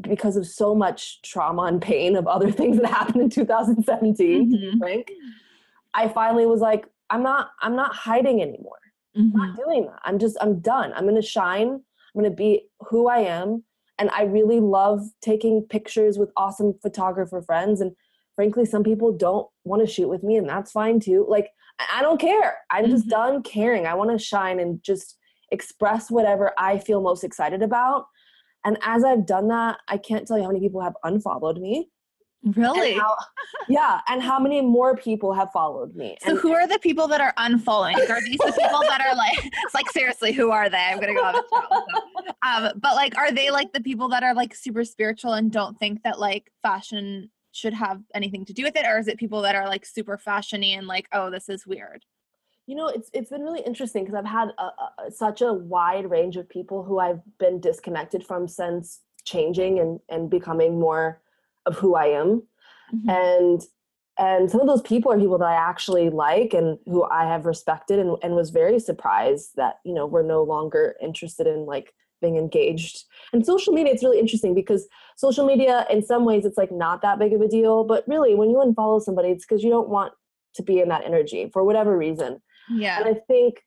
because 0.00 0.36
of 0.36 0.46
so 0.46 0.74
much 0.74 1.20
trauma 1.22 1.62
and 1.62 1.82
pain 1.82 2.16
of 2.16 2.26
other 2.26 2.50
things 2.52 2.80
that 2.80 2.90
happened 2.90 3.22
in 3.22 3.30
2017, 3.30 4.52
mm-hmm. 4.52 4.78
Frank, 4.78 5.10
I 5.94 6.08
finally 6.08 6.46
was 6.46 6.60
like, 6.60 6.86
I'm 7.10 7.22
not, 7.22 7.50
I'm 7.60 7.76
not 7.76 7.94
hiding 7.94 8.40
anymore. 8.40 8.78
Mm-hmm. 9.16 9.36
I'm 9.36 9.48
not 9.48 9.48
mm-hmm. 9.48 9.70
doing 9.70 9.86
that. 9.86 10.00
I'm 10.04 10.18
just, 10.18 10.36
I'm 10.40 10.60
done. 10.60 10.92
I'm 10.94 11.06
to 11.14 11.22
shine. 11.22 11.80
I'm 12.14 12.24
to 12.24 12.30
be 12.30 12.68
who 12.88 13.08
I 13.08 13.18
am. 13.18 13.64
And 13.98 14.10
I 14.10 14.22
really 14.22 14.60
love 14.60 15.02
taking 15.20 15.62
pictures 15.62 16.18
with 16.18 16.30
awesome 16.36 16.74
photographer 16.82 17.42
friends. 17.42 17.80
And 17.80 17.92
frankly, 18.34 18.64
some 18.64 18.82
people 18.82 19.12
don't 19.12 19.46
want 19.64 19.86
to 19.86 19.92
shoot 19.92 20.08
with 20.08 20.22
me, 20.22 20.36
and 20.36 20.48
that's 20.48 20.72
fine 20.72 21.00
too. 21.00 21.26
Like, 21.28 21.50
I 21.92 22.02
don't 22.02 22.20
care. 22.20 22.58
I'm 22.70 22.84
mm-hmm. 22.84 22.92
just 22.92 23.08
done 23.08 23.42
caring. 23.42 23.86
I 23.86 23.94
want 23.94 24.10
to 24.10 24.24
shine 24.24 24.60
and 24.60 24.82
just 24.82 25.16
express 25.50 26.10
whatever 26.10 26.52
I 26.58 26.78
feel 26.78 27.02
most 27.02 27.24
excited 27.24 27.62
about. 27.62 28.06
And 28.64 28.78
as 28.82 29.04
I've 29.04 29.26
done 29.26 29.48
that, 29.48 29.78
I 29.88 29.98
can't 29.98 30.26
tell 30.26 30.38
you 30.38 30.44
how 30.44 30.50
many 30.50 30.60
people 30.60 30.80
have 30.80 30.94
unfollowed 31.04 31.58
me. 31.58 31.90
Really? 32.44 32.92
And 32.92 33.00
how, 33.00 33.16
yeah, 33.68 34.00
and 34.08 34.20
how 34.20 34.38
many 34.40 34.60
more 34.60 34.96
people 34.96 35.32
have 35.32 35.50
followed 35.52 35.94
me? 35.94 36.16
So 36.22 36.30
and, 36.30 36.38
who 36.38 36.52
are 36.52 36.66
the 36.66 36.78
people 36.80 37.06
that 37.08 37.20
are 37.20 37.32
unfollowing? 37.38 37.94
Are 38.10 38.20
these 38.20 38.38
the 38.38 38.52
people 38.60 38.80
that 38.88 39.00
are 39.00 39.14
like, 39.14 39.38
it's 39.44 39.74
like 39.74 39.88
seriously, 39.90 40.32
who 40.32 40.50
are 40.50 40.68
they? 40.68 40.76
I'm 40.76 41.00
gonna 41.00 41.14
go. 41.14 41.42
Um, 42.44 42.72
but 42.80 42.96
like, 42.96 43.16
are 43.16 43.30
they 43.30 43.50
like 43.50 43.72
the 43.72 43.80
people 43.80 44.08
that 44.08 44.24
are 44.24 44.34
like 44.34 44.54
super 44.54 44.84
spiritual 44.84 45.34
and 45.34 45.52
don't 45.52 45.78
think 45.78 46.02
that 46.02 46.18
like 46.18 46.50
fashion 46.62 47.30
should 47.52 47.74
have 47.74 48.00
anything 48.14 48.44
to 48.46 48.52
do 48.52 48.64
with 48.64 48.74
it, 48.76 48.84
or 48.86 48.98
is 48.98 49.06
it 49.06 49.18
people 49.18 49.42
that 49.42 49.54
are 49.54 49.68
like 49.68 49.86
super 49.86 50.18
fashiony 50.18 50.76
and 50.76 50.88
like, 50.88 51.06
oh, 51.12 51.30
this 51.30 51.48
is 51.48 51.66
weird? 51.66 52.04
You 52.66 52.74
know, 52.74 52.88
it's 52.88 53.10
it's 53.12 53.30
been 53.30 53.42
really 53.42 53.62
interesting 53.64 54.04
because 54.04 54.18
I've 54.18 54.26
had 54.30 54.48
a, 54.58 54.62
a, 55.06 55.10
such 55.10 55.42
a 55.42 55.52
wide 55.52 56.10
range 56.10 56.36
of 56.36 56.48
people 56.48 56.82
who 56.82 56.98
I've 56.98 57.20
been 57.38 57.60
disconnected 57.60 58.26
from 58.26 58.48
since 58.48 59.00
changing 59.24 59.78
and 59.78 60.00
and 60.08 60.28
becoming 60.28 60.80
more 60.80 61.20
of 61.66 61.76
who 61.76 61.94
I 61.94 62.06
am. 62.06 62.42
Mm-hmm. 62.94 63.10
And 63.10 63.62
and 64.18 64.50
some 64.50 64.60
of 64.60 64.66
those 64.66 64.82
people 64.82 65.10
are 65.10 65.18
people 65.18 65.38
that 65.38 65.48
I 65.48 65.54
actually 65.54 66.10
like 66.10 66.52
and 66.52 66.78
who 66.84 67.04
I 67.04 67.24
have 67.24 67.46
respected 67.46 67.98
and, 67.98 68.16
and 68.22 68.34
was 68.36 68.50
very 68.50 68.78
surprised 68.78 69.52
that, 69.56 69.76
you 69.84 69.94
know, 69.94 70.04
we're 70.06 70.22
no 70.22 70.42
longer 70.42 70.96
interested 71.02 71.46
in 71.46 71.64
like 71.64 71.94
being 72.20 72.36
engaged. 72.36 73.04
And 73.32 73.44
social 73.44 73.72
media, 73.72 73.92
it's 73.92 74.04
really 74.04 74.20
interesting 74.20 74.54
because 74.54 74.86
social 75.16 75.46
media, 75.46 75.86
in 75.90 76.02
some 76.02 76.26
ways, 76.26 76.44
it's 76.44 76.58
like 76.58 76.70
not 76.70 77.00
that 77.02 77.18
big 77.18 77.32
of 77.32 77.40
a 77.40 77.48
deal. 77.48 77.84
But 77.84 78.04
really, 78.06 78.34
when 78.34 78.50
you 78.50 78.56
unfollow 78.56 79.00
somebody, 79.00 79.30
it's 79.30 79.46
because 79.46 79.64
you 79.64 79.70
don't 79.70 79.88
want 79.88 80.12
to 80.54 80.62
be 80.62 80.80
in 80.80 80.90
that 80.90 81.04
energy 81.04 81.48
for 81.52 81.64
whatever 81.64 81.96
reason. 81.96 82.40
Yeah. 82.70 83.00
And 83.00 83.08
I 83.08 83.18
think 83.26 83.62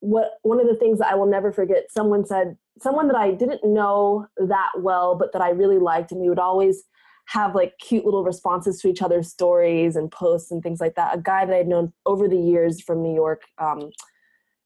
what 0.00 0.38
one 0.42 0.60
of 0.60 0.66
the 0.66 0.74
things 0.74 0.98
that 0.98 1.08
I 1.08 1.14
will 1.14 1.26
never 1.26 1.52
forget, 1.52 1.90
someone 1.90 2.24
said, 2.24 2.56
someone 2.80 3.08
that 3.08 3.16
I 3.16 3.32
didn't 3.32 3.64
know 3.64 4.26
that 4.36 4.72
well, 4.78 5.16
but 5.16 5.32
that 5.32 5.42
I 5.42 5.50
really 5.50 5.78
liked, 5.78 6.12
and 6.12 6.20
we 6.20 6.28
would 6.28 6.38
always 6.38 6.82
have 7.26 7.54
like 7.54 7.74
cute 7.78 8.04
little 8.04 8.24
responses 8.24 8.80
to 8.80 8.88
each 8.88 9.02
other's 9.02 9.28
stories 9.28 9.96
and 9.96 10.10
posts 10.10 10.50
and 10.50 10.62
things 10.62 10.80
like 10.80 10.94
that. 10.94 11.14
A 11.14 11.20
guy 11.20 11.44
that 11.44 11.54
I'd 11.54 11.68
known 11.68 11.92
over 12.06 12.28
the 12.28 12.38
years 12.38 12.80
from 12.80 13.02
New 13.02 13.14
York, 13.14 13.42
um, 13.58 13.90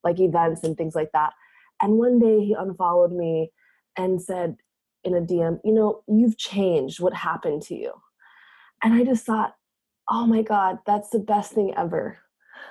like 0.04 0.20
events 0.20 0.62
and 0.62 0.76
things 0.76 0.94
like 0.94 1.10
that. 1.12 1.32
And 1.80 1.94
one 1.94 2.18
day 2.18 2.44
he 2.44 2.54
unfollowed 2.54 3.12
me 3.12 3.50
and 3.96 4.20
said 4.20 4.56
in 5.04 5.14
a 5.14 5.20
DM, 5.20 5.58
you 5.64 5.72
know, 5.72 6.02
you've 6.06 6.36
changed. 6.36 7.00
What 7.00 7.14
happened 7.14 7.62
to 7.62 7.74
you? 7.74 7.92
And 8.82 8.94
I 8.94 9.04
just 9.04 9.24
thought, 9.24 9.54
oh 10.10 10.26
my 10.26 10.42
God, 10.42 10.78
that's 10.86 11.10
the 11.10 11.18
best 11.18 11.52
thing 11.52 11.72
ever. 11.76 12.18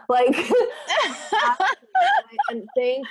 Like, 0.08 0.36
and 2.50 2.68
thank 2.76 3.06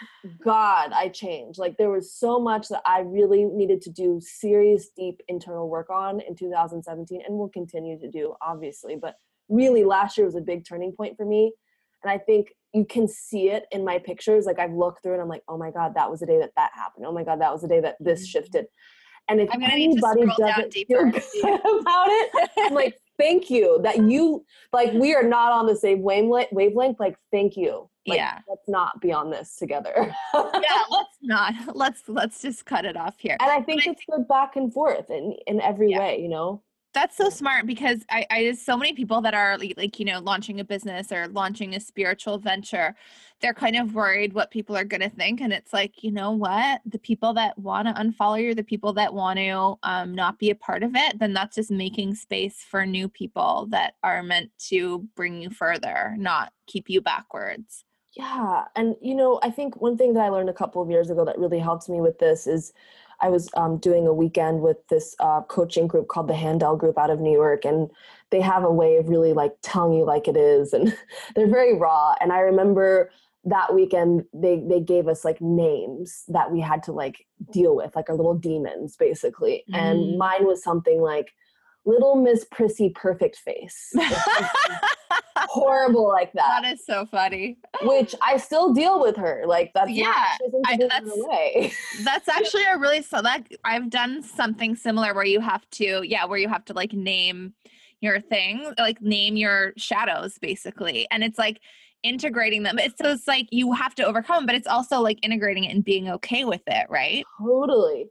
God 0.45 0.93
I 0.93 1.09
changed. 1.09 1.59
Like, 1.59 1.77
there 1.77 1.91
was 1.91 2.13
so 2.13 2.39
much 2.39 2.69
that 2.69 2.83
I 2.85 3.01
really 3.01 3.45
needed 3.45 3.83
to 3.83 3.91
do 3.91 4.21
serious, 4.23 4.89
deep 4.97 5.21
internal 5.29 5.69
work 5.69 5.91
on 5.91 6.21
in 6.21 6.35
2017 6.35 7.23
and 7.27 7.39
will 7.39 7.49
continue 7.49 7.99
to 7.99 8.11
do, 8.11 8.35
obviously. 8.43 8.97
But 8.97 9.17
really, 9.49 9.85
last 9.85 10.17
year 10.17 10.27
was 10.27 10.37
a 10.37 10.41
big 10.41 10.65
turning 10.67 10.93
point 10.93 11.17
for 11.17 11.25
me. 11.25 11.53
And 12.03 12.11
I 12.11 12.19
think 12.19 12.53
you 12.73 12.85
can 12.85 13.09
see 13.09 13.51
it 13.51 13.65
in 13.73 13.85
my 13.85 13.99
pictures. 13.99 14.47
Like, 14.47 14.59
I've 14.59 14.73
looked 14.73 15.03
through 15.03 15.15
and 15.15 15.23
I'm 15.23 15.29
like, 15.29 15.43
oh 15.49 15.59
my 15.59 15.71
God, 15.71 15.95
that 15.95 16.11
was 16.11 16.21
the 16.21 16.27
day 16.27 16.39
that 16.39 16.53
that 16.57 16.71
happened. 16.75 17.07
Oh 17.07 17.13
my 17.13 17.25
God, 17.25 17.41
that 17.41 17.53
was 17.53 17.63
the 17.63 17.69
day 17.69 17.81
that 17.81 17.97
this 18.01 18.21
mm-hmm. 18.21 18.27
shifted. 18.27 18.67
And 19.29 19.41
if 19.41 19.51
anybody 19.53 20.25
doesn't 20.39 20.73
feel 20.73 21.11
good 21.11 21.23
about 21.81 22.07
it, 22.09 22.51
I'm 22.61 22.73
like, 22.73 22.99
thank 23.19 23.51
you 23.51 23.81
that 23.83 23.99
you 23.99 24.45
like 24.73 24.93
we 24.93 25.15
are 25.15 25.23
not 25.23 25.53
on 25.53 25.67
the 25.67 25.77
same 25.77 26.03
wavelength 26.03 26.51
wavelength 26.53 26.99
like 26.99 27.17
thank 27.33 27.57
you 27.57 27.91
like, 28.09 28.19
yeah. 28.19 28.41
let's 28.49 28.69
not 28.69 29.01
be 29.01 29.13
on 29.13 29.31
this 29.31 29.57
together. 29.57 30.15
Yeah 30.35 30.79
let's 30.91 31.19
not. 31.23 31.55
Let's 31.75 32.03
let's 32.09 32.43
just 32.43 32.65
cut 32.65 32.85
it 32.85 32.97
off 32.97 33.19
here. 33.19 33.37
And 33.41 33.51
i 33.51 33.61
think 33.61 33.85
but 33.85 33.93
it's 33.93 34.03
I 34.11 34.17
good 34.17 34.29
back 34.29 34.57
and 34.57 34.73
forth 34.73 35.11
in 35.11 35.37
in 35.47 35.61
every 35.61 35.91
yeah. 35.91 36.01
way 36.01 36.21
you 36.21 36.29
know? 36.29 36.63
That's 36.95 37.17
so 37.17 37.29
smart 37.29 37.67
because 37.67 38.05
I, 38.11 38.27
I 38.31 38.43
there's 38.45 38.63
so 38.63 38.77
many 38.77 38.95
people 38.95 39.21
that 39.21 39.35
are 39.35 39.59
like, 39.59 39.75
like 39.77 39.99
you 40.01 40.07
know 40.07 40.21
launching 40.21 40.59
a 40.59 40.65
business 40.65 41.13
or 41.13 41.29
launching 41.29 41.75
a 41.75 41.81
spiritual 41.81 42.39
venture. 42.39 42.95
They're 43.41 43.55
kind 43.55 43.77
of 43.77 43.95
worried 43.95 44.33
what 44.33 44.51
people 44.51 44.77
are 44.77 44.85
going 44.85 45.03
to 45.03 45.11
think 45.11 45.41
and 45.41 45.53
it's 45.53 45.73
like 45.73 46.03
you 46.03 46.11
know 46.11 46.33
what? 46.33 46.81
The 46.87 46.99
people 46.99 47.35
that 47.35 47.59
want 47.59 47.87
to 47.89 47.95
unfollow 47.95 48.43
you 48.43 48.55
the 48.55 48.65
people 48.65 48.95
that 48.95 49.15
want 49.15 49.39
to 49.39 49.75
um, 49.83 50.15
not 50.15 50.39
be 50.39 50.51
a 50.51 50.55
part 50.55 50.83
of 50.83 50.93
it 50.95 51.19
then 51.19 51.35
that's 51.35 51.57
just 51.57 51.71
making 51.71 52.15
space 52.15 52.65
for 52.69 52.85
new 52.87 53.09
people 53.09 53.67
that 53.71 53.95
are 54.03 54.23
meant 54.23 54.51
to 54.71 55.07
bring 55.15 55.43
you 55.43 55.51
further 55.51 56.15
not 56.19 56.53
keep 56.67 56.89
you 56.91 57.01
backwards 57.01 57.85
yeah 58.19 58.65
and 58.77 58.97
you 59.01 59.15
know 59.15 59.41
i 59.43 59.51
think 59.51 59.81
one 59.81 59.97
thing 59.97 60.13
that 60.15 60.25
i 60.25 60.29
learned 60.29 60.51
a 60.51 60.55
couple 60.55 60.83
of 60.83 60.91
years 60.91 61.09
ago 61.09 61.25
that 61.25 61.39
really 61.39 61.59
helped 61.59 61.89
me 61.89 62.01
with 62.01 62.19
this 62.19 62.47
is 62.47 62.73
I 63.21 63.29
was 63.29 63.49
um, 63.55 63.79
doing 63.79 64.07
a 64.07 64.15
weekend 64.15 64.61
with 64.63 64.77
this 64.89 65.17
uh, 65.19 65.43
coaching 65.43 65.87
group 65.87 66.09
called 66.09 66.29
the 66.29 66.35
Handel 66.35 66.77
Group 66.77 66.99
out 66.99 67.11
of 67.11 67.21
New 67.21 67.33
York, 67.33 67.65
and 67.65 67.91
they 68.31 68.41
have 68.41 68.63
a 68.63 68.71
way 68.71 68.97
of 68.97 69.09
really 69.09 69.33
like 69.33 69.55
telling 69.63 69.99
you 69.99 70.05
like 70.05 70.29
it 70.29 70.37
is, 70.37 70.73
and 70.73 70.97
they're 71.35 71.49
very 71.49 71.77
raw. 71.77 72.15
And 72.21 72.33
I 72.33 72.41
remember 72.41 73.11
that 73.45 73.75
weekend 73.75 74.25
they 74.33 74.63
they 74.69 74.81
gave 74.81 75.09
us 75.09 75.25
like 75.25 75.41
names 75.41 76.25
that 76.29 76.53
we 76.53 76.61
had 76.61 76.83
to 76.85 76.93
like 76.93 77.27
deal 77.51 77.75
with, 77.75 77.97
like 77.97 78.09
our 78.09 78.17
little 78.17 78.35
demons, 78.35 78.97
basically. 78.97 79.65
Mm. 79.71 79.79
And 79.79 80.19
mine 80.19 80.47
was 80.47 80.63
something 80.63 81.01
like 81.01 81.33
Little 81.89 82.17
Miss 82.17 82.45
Prissy 82.51 82.91
Perfect 82.91 83.39
Face. 83.39 83.95
horrible 85.49 86.07
like 86.07 86.33
that. 86.35 86.61
That 86.63 86.73
is 86.75 86.85
so 86.85 87.07
funny. 87.07 87.57
Which 87.83 88.15
I 88.23 88.37
still 88.37 88.75
deal 88.75 89.01
with 89.01 89.17
her. 89.17 89.45
Like 89.47 89.73
that's 89.75 89.91
yeah. 89.91 90.37
I, 90.67 90.77
that's 90.77 91.75
that's 92.05 92.29
actually 92.29 92.65
a 92.65 92.77
really 92.77 93.03
so 93.03 93.23
that 93.23 93.47
I've 93.65 93.89
done 93.89 94.23
something 94.23 94.77
similar 94.77 95.15
where 95.15 95.25
you 95.25 95.41
have 95.41 95.69
to 95.73 96.03
yeah 96.05 96.27
where 96.27 96.39
you 96.39 96.49
have 96.49 96.65
to 96.67 96.75
like 96.75 96.93
name 96.93 97.55
your 98.01 98.21
thing 98.21 98.73
like 98.79 99.01
name 99.01 99.37
your 99.37 99.73
shadows 99.77 100.39
basically 100.39 101.09
and 101.11 101.25
it's 101.25 101.39
like 101.39 101.61
integrating 102.05 102.63
them 102.63 102.79
it's 102.79 102.95
so 103.01 103.11
it's 103.11 103.27
like 103.27 103.49
you 103.51 103.73
have 103.73 103.93
to 103.97 104.05
overcome 104.05 104.47
but 104.47 104.55
it's 104.55 104.69
also 104.69 105.01
like 105.01 105.19
integrating 105.23 105.65
it 105.65 105.75
and 105.75 105.85
being 105.85 106.09
okay 106.09 106.45
with 106.45 106.63
it 106.69 106.87
right 106.89 107.25
totally 107.41 108.07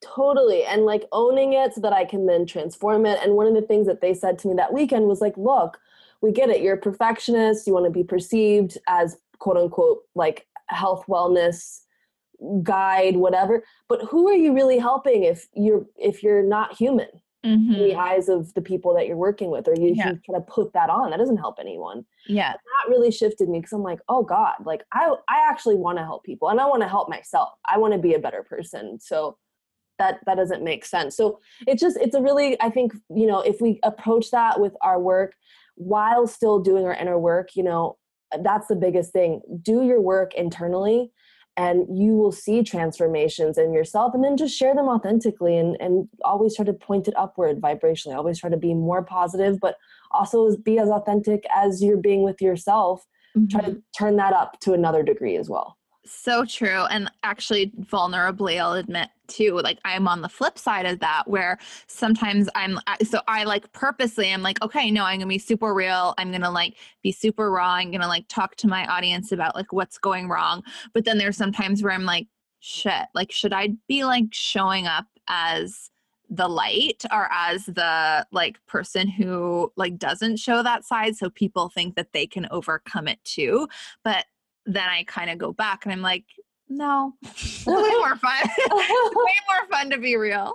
totally 0.00 0.64
and 0.64 0.84
like 0.84 1.04
owning 1.12 1.54
it 1.54 1.74
so 1.74 1.80
that 1.80 1.92
i 1.92 2.04
can 2.04 2.26
then 2.26 2.46
transform 2.46 3.04
it 3.04 3.18
and 3.22 3.34
one 3.34 3.46
of 3.46 3.54
the 3.54 3.62
things 3.62 3.86
that 3.86 4.00
they 4.00 4.14
said 4.14 4.38
to 4.38 4.46
me 4.46 4.54
that 4.54 4.72
weekend 4.72 5.06
was 5.06 5.20
like 5.20 5.36
look 5.36 5.78
we 6.20 6.32
get 6.32 6.50
it. 6.50 6.62
You're 6.62 6.74
a 6.74 6.80
perfectionist. 6.80 7.66
You 7.66 7.72
want 7.72 7.86
to 7.86 7.90
be 7.90 8.04
perceived 8.04 8.78
as 8.88 9.16
quote 9.38 9.56
unquote 9.56 10.00
like 10.14 10.46
health 10.66 11.04
wellness 11.08 11.80
guide, 12.62 13.16
whatever. 13.16 13.64
But 13.88 14.02
who 14.02 14.28
are 14.28 14.36
you 14.36 14.54
really 14.54 14.78
helping 14.78 15.24
if 15.24 15.46
you're 15.54 15.86
if 15.96 16.22
you're 16.22 16.42
not 16.42 16.76
human 16.76 17.08
mm-hmm. 17.44 17.72
in 17.72 17.78
the 17.78 17.90
mm-hmm. 17.90 18.00
eyes 18.00 18.28
of 18.28 18.52
the 18.54 18.62
people 18.62 18.94
that 18.94 19.06
you're 19.06 19.16
working 19.16 19.50
with, 19.50 19.68
or 19.68 19.74
you, 19.74 19.92
yeah. 19.94 20.10
you 20.10 20.20
try 20.24 20.38
to 20.38 20.44
put 20.44 20.72
that 20.72 20.90
on? 20.90 21.10
That 21.10 21.18
doesn't 21.18 21.38
help 21.38 21.58
anyone. 21.60 22.04
Yeah, 22.26 22.50
and 22.50 22.56
that 22.56 22.90
really 22.90 23.10
shifted 23.10 23.48
me 23.48 23.60
because 23.60 23.72
I'm 23.72 23.82
like, 23.82 24.00
oh 24.08 24.24
God, 24.24 24.54
like 24.64 24.82
I 24.92 25.14
I 25.28 25.48
actually 25.48 25.76
want 25.76 25.98
to 25.98 26.04
help 26.04 26.24
people 26.24 26.48
and 26.48 26.60
I 26.60 26.66
want 26.66 26.82
to 26.82 26.88
help 26.88 27.08
myself. 27.08 27.50
I 27.70 27.78
want 27.78 27.92
to 27.94 27.98
be 27.98 28.14
a 28.14 28.18
better 28.18 28.42
person. 28.42 28.98
So 29.00 29.38
that 29.98 30.20
that 30.26 30.36
doesn't 30.36 30.62
make 30.62 30.84
sense 30.84 31.16
so 31.16 31.38
it's 31.66 31.80
just 31.80 31.96
it's 31.98 32.14
a 32.14 32.22
really 32.22 32.60
i 32.60 32.70
think 32.70 32.92
you 33.14 33.26
know 33.26 33.40
if 33.40 33.60
we 33.60 33.78
approach 33.82 34.30
that 34.30 34.60
with 34.60 34.74
our 34.82 35.00
work 35.00 35.34
while 35.78 36.26
still 36.26 36.58
doing 36.58 36.84
our 36.84 36.94
inner 36.94 37.18
work, 37.18 37.54
you 37.54 37.62
know, 37.62 37.96
that's 38.42 38.66
the 38.66 38.76
biggest 38.76 39.12
thing. 39.12 39.40
Do 39.62 39.82
your 39.82 40.00
work 40.00 40.34
internally 40.34 41.10
and 41.56 41.86
you 41.96 42.12
will 42.12 42.32
see 42.32 42.62
transformations 42.62 43.56
in 43.56 43.72
yourself 43.72 44.14
and 44.14 44.22
then 44.22 44.36
just 44.36 44.56
share 44.56 44.74
them 44.74 44.88
authentically 44.88 45.56
and, 45.56 45.76
and 45.80 46.08
always 46.24 46.54
try 46.54 46.64
to 46.64 46.72
point 46.72 47.08
it 47.08 47.14
upward 47.16 47.60
vibrationally 47.60 48.14
always 48.14 48.38
try 48.38 48.48
to 48.48 48.56
be 48.56 48.74
more 48.74 49.02
positive 49.02 49.58
but 49.58 49.76
also 50.12 50.56
be 50.58 50.78
as 50.78 50.88
authentic 50.88 51.44
as 51.52 51.82
you're 51.82 51.96
being 51.96 52.22
with 52.22 52.40
yourself 52.40 53.04
mm-hmm. 53.36 53.48
try 53.48 53.60
to 53.60 53.82
turn 53.96 54.14
that 54.16 54.32
up 54.32 54.60
to 54.60 54.72
another 54.72 55.02
degree 55.02 55.36
as 55.36 55.48
well 55.48 55.77
so 56.04 56.44
true. 56.44 56.84
And 56.90 57.10
actually, 57.22 57.72
vulnerably, 57.80 58.60
I'll 58.60 58.72
admit 58.72 59.08
too, 59.26 59.60
like 59.62 59.78
I'm 59.84 60.08
on 60.08 60.22
the 60.22 60.28
flip 60.28 60.58
side 60.58 60.86
of 60.86 61.00
that 61.00 61.24
where 61.26 61.58
sometimes 61.86 62.48
I'm, 62.54 62.78
so 63.02 63.20
I 63.28 63.44
like 63.44 63.70
purposely, 63.72 64.32
I'm 64.32 64.42
like, 64.42 64.62
okay, 64.62 64.90
no, 64.90 65.04
I'm 65.04 65.18
gonna 65.18 65.28
be 65.28 65.38
super 65.38 65.74
real. 65.74 66.14
I'm 66.16 66.32
gonna 66.32 66.50
like 66.50 66.76
be 67.02 67.12
super 67.12 67.50
raw. 67.50 67.74
I'm 67.74 67.90
gonna 67.90 68.08
like 68.08 68.26
talk 68.28 68.56
to 68.56 68.68
my 68.68 68.86
audience 68.86 69.32
about 69.32 69.54
like 69.54 69.72
what's 69.72 69.98
going 69.98 70.28
wrong. 70.28 70.62
But 70.94 71.04
then 71.04 71.18
there's 71.18 71.36
sometimes 71.36 71.82
where 71.82 71.92
I'm 71.92 72.04
like, 72.04 72.26
shit, 72.60 73.06
like, 73.14 73.30
should 73.30 73.52
I 73.52 73.70
be 73.86 74.04
like 74.04 74.26
showing 74.32 74.86
up 74.86 75.06
as, 75.28 75.90
the 76.30 76.48
light 76.48 77.04
or 77.10 77.28
as 77.32 77.64
the 77.64 78.26
like 78.32 78.58
person 78.66 79.08
who 79.08 79.72
like 79.76 79.96
doesn't 79.96 80.36
show 80.36 80.62
that 80.62 80.84
side 80.84 81.16
so 81.16 81.30
people 81.30 81.70
think 81.70 81.96
that 81.96 82.12
they 82.12 82.26
can 82.26 82.46
overcome 82.50 83.08
it 83.08 83.18
too 83.24 83.66
but 84.04 84.26
then 84.68 84.88
I 84.88 85.04
kind 85.04 85.30
of 85.30 85.38
go 85.38 85.52
back 85.52 85.84
and 85.84 85.92
I'm 85.92 86.02
like, 86.02 86.24
no, 86.70 87.14
way 87.66 87.74
more 87.98 88.16
fun. 88.16 88.48
way 88.70 89.34
more 89.48 89.68
fun 89.70 89.90
to 89.90 89.98
be 89.98 90.16
real. 90.16 90.52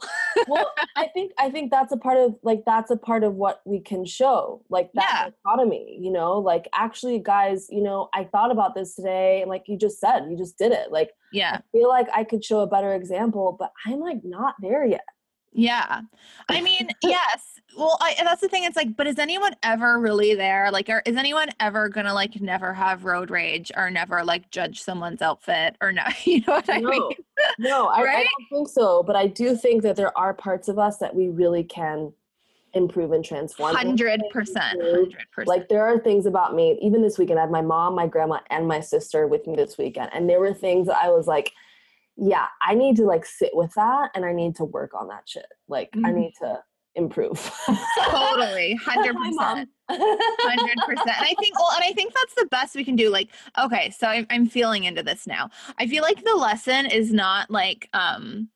well, 0.47 0.71
I 0.95 1.07
think 1.07 1.31
I 1.39 1.49
think 1.49 1.71
that's 1.71 1.91
a 1.91 1.97
part 1.97 2.17
of 2.17 2.35
like 2.43 2.63
that's 2.65 2.91
a 2.91 2.97
part 2.97 3.23
of 3.23 3.33
what 3.33 3.61
we 3.65 3.79
can 3.79 4.05
show, 4.05 4.61
like 4.69 4.91
that 4.93 5.09
yeah. 5.09 5.29
dichotomy. 5.43 5.97
You 5.99 6.11
know, 6.11 6.37
like 6.37 6.69
actually, 6.73 7.17
guys, 7.17 7.67
you 7.71 7.81
know, 7.81 8.09
I 8.13 8.25
thought 8.25 8.51
about 8.51 8.75
this 8.75 8.95
today, 8.95 9.41
and 9.41 9.49
like 9.49 9.63
you 9.67 9.75
just 9.75 9.99
said, 9.99 10.27
you 10.29 10.37
just 10.37 10.57
did 10.57 10.71
it. 10.71 10.91
Like, 10.91 11.11
yeah, 11.31 11.57
I 11.57 11.61
feel 11.71 11.89
like 11.89 12.07
I 12.15 12.23
could 12.23 12.45
show 12.45 12.59
a 12.59 12.67
better 12.67 12.93
example, 12.93 13.55
but 13.57 13.71
I'm 13.87 13.99
like 13.99 14.23
not 14.23 14.53
there 14.61 14.85
yet. 14.85 15.05
Yeah. 15.51 16.01
I 16.49 16.61
mean, 16.61 16.89
yes. 17.01 17.52
Well, 17.77 17.97
I, 18.01 18.15
that's 18.23 18.41
the 18.41 18.47
thing. 18.47 18.63
It's 18.63 18.75
like, 18.75 18.95
but 18.95 19.07
is 19.07 19.19
anyone 19.19 19.55
ever 19.63 19.99
really 19.99 20.35
there? 20.35 20.71
Like, 20.71 20.89
are, 20.89 21.01
is 21.05 21.15
anyone 21.15 21.49
ever 21.59 21.89
gonna 21.89 22.13
like 22.13 22.39
never 22.41 22.73
have 22.73 23.05
road 23.05 23.29
rage 23.29 23.71
or 23.75 23.89
never 23.89 24.23
like 24.23 24.49
judge 24.51 24.81
someone's 24.81 25.21
outfit 25.21 25.75
or 25.81 25.91
no? 25.91 26.03
You 26.25 26.41
know 26.41 26.53
what 26.53 26.69
I 26.69 26.79
no. 26.79 26.89
mean? 26.89 27.11
No, 27.59 27.87
I, 27.87 28.03
right? 28.03 28.15
I 28.17 28.23
don't 28.23 28.49
think 28.49 28.69
so. 28.69 29.03
But 29.03 29.15
I 29.15 29.27
do 29.27 29.55
think 29.55 29.83
that 29.83 29.95
there 29.95 30.17
are 30.17 30.33
parts 30.33 30.67
of 30.67 30.79
us 30.79 30.97
that 30.97 31.15
we 31.15 31.29
really 31.29 31.63
can 31.63 32.13
improve 32.73 33.11
and 33.11 33.23
transform. 33.23 33.75
Hundred 33.75 34.21
percent. 34.31 34.81
Hundred 34.81 35.15
percent. 35.31 35.47
Like 35.47 35.69
there 35.69 35.85
are 35.85 35.99
things 35.99 36.25
about 36.25 36.55
me. 36.55 36.77
Even 36.81 37.01
this 37.01 37.17
weekend, 37.17 37.39
I 37.39 37.43
had 37.43 37.51
my 37.51 37.61
mom, 37.61 37.95
my 37.95 38.07
grandma, 38.07 38.39
and 38.49 38.67
my 38.67 38.79
sister 38.79 39.27
with 39.27 39.45
me 39.47 39.55
this 39.55 39.77
weekend, 39.77 40.09
and 40.13 40.29
there 40.29 40.39
were 40.39 40.53
things 40.53 40.87
that 40.87 40.97
I 41.03 41.09
was 41.09 41.27
like 41.27 41.53
yeah, 42.15 42.45
I 42.61 42.75
need 42.75 42.97
to 42.97 43.05
like 43.05 43.25
sit 43.25 43.51
with 43.53 43.73
that 43.75 44.11
and 44.13 44.23
I 44.23 44.33
need 44.33 44.55
to 44.57 44.65
work 44.65 44.91
on 44.93 45.07
that 45.07 45.27
shit. 45.27 45.47
Like 45.67 45.91
mm-hmm. 45.91 46.05
I 46.05 46.11
need 46.11 46.33
to 46.41 46.61
improve. 46.95 47.51
totally. 48.09 48.79
100%. 48.85 49.67
100%. 49.67 49.67
And 49.89 51.09
I 51.09 51.35
think 51.39 51.59
well 51.59 51.71
and 51.75 51.83
I 51.83 51.91
think 51.93 52.13
that's 52.13 52.35
the 52.35 52.47
best 52.49 52.75
we 52.75 52.83
can 52.85 52.95
do 52.95 53.09
like 53.09 53.29
okay, 53.63 53.89
so 53.91 54.07
I'm, 54.07 54.25
I'm 54.29 54.45
feeling 54.45 54.85
into 54.85 55.03
this 55.03 55.27
now. 55.27 55.49
I 55.77 55.87
feel 55.87 56.03
like 56.03 56.23
the 56.23 56.35
lesson 56.35 56.85
is 56.85 57.11
not 57.11 57.49
like 57.51 57.89
um 57.93 58.49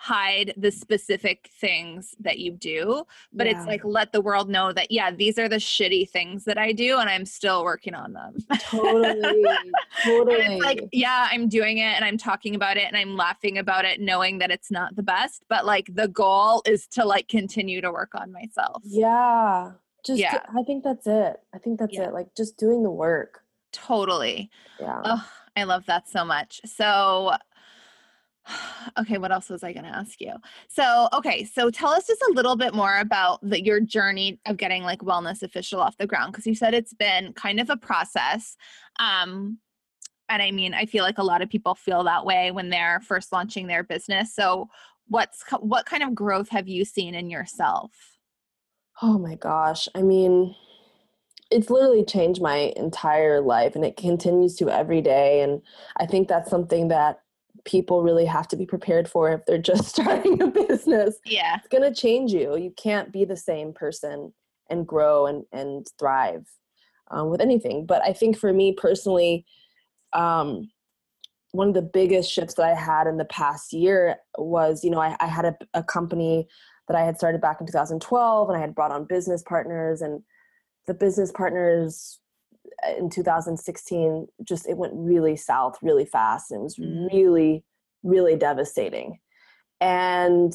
hide 0.00 0.54
the 0.56 0.70
specific 0.70 1.50
things 1.60 2.14
that 2.18 2.38
you 2.38 2.52
do 2.52 3.04
but 3.34 3.46
yeah. 3.46 3.54
it's 3.54 3.66
like 3.66 3.84
let 3.84 4.12
the 4.12 4.20
world 4.20 4.48
know 4.48 4.72
that 4.72 4.90
yeah 4.90 5.10
these 5.10 5.38
are 5.38 5.48
the 5.48 5.56
shitty 5.56 6.08
things 6.08 6.44
that 6.44 6.56
i 6.56 6.72
do 6.72 6.98
and 6.98 7.10
i'm 7.10 7.26
still 7.26 7.64
working 7.64 7.94
on 7.94 8.14
them. 8.14 8.34
Totally. 8.60 9.44
Totally 10.04 10.38
it's 10.38 10.64
like 10.64 10.88
yeah 10.92 11.28
i'm 11.30 11.48
doing 11.48 11.78
it 11.78 11.94
and 11.96 12.04
i'm 12.04 12.16
talking 12.16 12.54
about 12.54 12.78
it 12.78 12.84
and 12.84 12.96
i'm 12.96 13.14
laughing 13.14 13.58
about 13.58 13.84
it 13.84 14.00
knowing 14.00 14.38
that 14.38 14.50
it's 14.50 14.70
not 14.70 14.96
the 14.96 15.02
best 15.02 15.44
but 15.50 15.66
like 15.66 15.94
the 15.94 16.08
goal 16.08 16.62
is 16.64 16.86
to 16.86 17.04
like 17.04 17.28
continue 17.28 17.80
to 17.80 17.90
work 17.90 18.14
on 18.14 18.32
myself. 18.32 18.82
Yeah. 18.84 19.72
Just 20.04 20.18
yeah. 20.18 20.38
To, 20.38 20.42
i 20.58 20.62
think 20.62 20.82
that's 20.82 21.06
it. 21.06 21.36
I 21.54 21.58
think 21.58 21.78
that's 21.78 21.94
yeah. 21.94 22.04
it 22.04 22.14
like 22.14 22.34
just 22.34 22.56
doing 22.56 22.82
the 22.82 22.90
work. 22.90 23.42
Totally. 23.72 24.50
Yeah. 24.80 25.02
Oh, 25.04 25.28
i 25.56 25.64
love 25.64 25.84
that 25.86 26.08
so 26.08 26.24
much. 26.24 26.60
So 26.64 27.32
okay 28.98 29.18
what 29.18 29.32
else 29.32 29.48
was 29.48 29.62
i 29.62 29.72
going 29.72 29.84
to 29.84 29.90
ask 29.96 30.20
you? 30.20 30.34
So 30.68 31.08
okay 31.12 31.44
so 31.44 31.70
tell 31.70 31.90
us 31.90 32.06
just 32.06 32.22
a 32.22 32.32
little 32.32 32.56
bit 32.56 32.74
more 32.74 32.98
about 32.98 33.40
the, 33.42 33.62
your 33.62 33.80
journey 33.80 34.40
of 34.46 34.56
getting 34.56 34.82
like 34.82 35.00
wellness 35.00 35.42
official 35.42 35.80
off 35.80 35.96
the 35.96 36.06
ground 36.06 36.32
because 36.32 36.46
you 36.46 36.54
said 36.54 36.74
it's 36.74 36.94
been 36.94 37.32
kind 37.34 37.60
of 37.60 37.70
a 37.70 37.76
process 37.76 38.56
um 38.98 39.58
and 40.28 40.42
i 40.42 40.50
mean 40.50 40.74
i 40.74 40.86
feel 40.86 41.04
like 41.04 41.18
a 41.18 41.24
lot 41.24 41.42
of 41.42 41.48
people 41.48 41.74
feel 41.74 42.04
that 42.04 42.24
way 42.24 42.50
when 42.50 42.70
they're 42.70 43.00
first 43.00 43.32
launching 43.32 43.66
their 43.66 43.82
business 43.82 44.34
so 44.34 44.68
what's 45.10 45.42
what 45.58 45.86
kind 45.86 46.02
of 46.02 46.14
growth 46.14 46.48
have 46.48 46.68
you 46.68 46.84
seen 46.84 47.14
in 47.14 47.28
yourself? 47.28 47.90
Oh 49.02 49.18
my 49.18 49.34
gosh 49.34 49.88
i 49.94 50.02
mean 50.02 50.54
it's 51.50 51.68
literally 51.68 52.04
changed 52.04 52.40
my 52.40 52.72
entire 52.76 53.40
life 53.40 53.74
and 53.74 53.84
it 53.84 53.96
continues 53.96 54.54
to 54.56 54.70
every 54.70 55.00
day 55.00 55.42
and 55.42 55.62
i 55.96 56.06
think 56.06 56.28
that's 56.28 56.50
something 56.50 56.88
that 56.88 57.20
people 57.64 58.02
really 58.02 58.26
have 58.26 58.48
to 58.48 58.56
be 58.56 58.66
prepared 58.66 59.08
for 59.08 59.30
if 59.30 59.44
they're 59.46 59.58
just 59.58 59.88
starting 59.94 60.40
a 60.40 60.46
business. 60.46 61.16
Yeah. 61.24 61.56
It's 61.56 61.68
going 61.68 61.82
to 61.82 61.98
change 61.98 62.32
you. 62.32 62.56
You 62.56 62.72
can't 62.76 63.12
be 63.12 63.24
the 63.24 63.36
same 63.36 63.72
person 63.72 64.32
and 64.68 64.86
grow 64.86 65.26
and, 65.26 65.44
and 65.52 65.86
thrive 65.98 66.46
um, 67.10 67.28
with 67.28 67.40
anything. 67.40 67.86
But 67.86 68.02
I 68.02 68.12
think 68.12 68.38
for 68.38 68.52
me 68.52 68.72
personally, 68.72 69.44
um, 70.12 70.70
one 71.52 71.68
of 71.68 71.74
the 71.74 71.82
biggest 71.82 72.30
shifts 72.30 72.54
that 72.54 72.64
I 72.64 72.74
had 72.74 73.08
in 73.08 73.16
the 73.16 73.24
past 73.24 73.72
year 73.72 74.16
was, 74.38 74.84
you 74.84 74.90
know, 74.90 75.00
I, 75.00 75.16
I 75.18 75.26
had 75.26 75.44
a, 75.44 75.56
a 75.74 75.82
company 75.82 76.46
that 76.86 76.96
I 76.96 77.04
had 77.04 77.16
started 77.16 77.40
back 77.40 77.60
in 77.60 77.66
2012 77.66 78.48
and 78.48 78.56
I 78.56 78.60
had 78.60 78.74
brought 78.74 78.92
on 78.92 79.04
business 79.04 79.42
partners 79.42 80.00
and 80.00 80.22
the 80.86 80.94
business 80.94 81.32
partners 81.32 82.19
in 82.98 83.10
2016 83.10 84.26
just 84.44 84.68
it 84.68 84.76
went 84.76 84.92
really 84.94 85.36
south 85.36 85.76
really 85.82 86.04
fast 86.04 86.50
and 86.50 86.60
it 86.60 86.62
was 86.62 86.76
mm. 86.76 87.12
really 87.12 87.64
really 88.02 88.36
devastating 88.36 89.18
and 89.80 90.54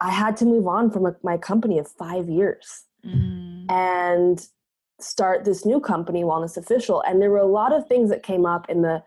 i 0.00 0.10
had 0.10 0.36
to 0.36 0.44
move 0.44 0.66
on 0.66 0.90
from 0.90 1.06
a, 1.06 1.14
my 1.22 1.36
company 1.36 1.78
of 1.78 1.88
five 1.88 2.28
years 2.28 2.84
mm. 3.04 3.70
and 3.70 4.46
start 5.00 5.44
this 5.44 5.66
new 5.66 5.80
company 5.80 6.22
wellness 6.22 6.56
official 6.56 7.02
and 7.02 7.20
there 7.20 7.30
were 7.30 7.38
a 7.38 7.46
lot 7.46 7.72
of 7.72 7.86
things 7.88 8.10
that 8.10 8.22
came 8.22 8.46
up 8.46 8.68
in 8.68 8.82
the 8.82 9.02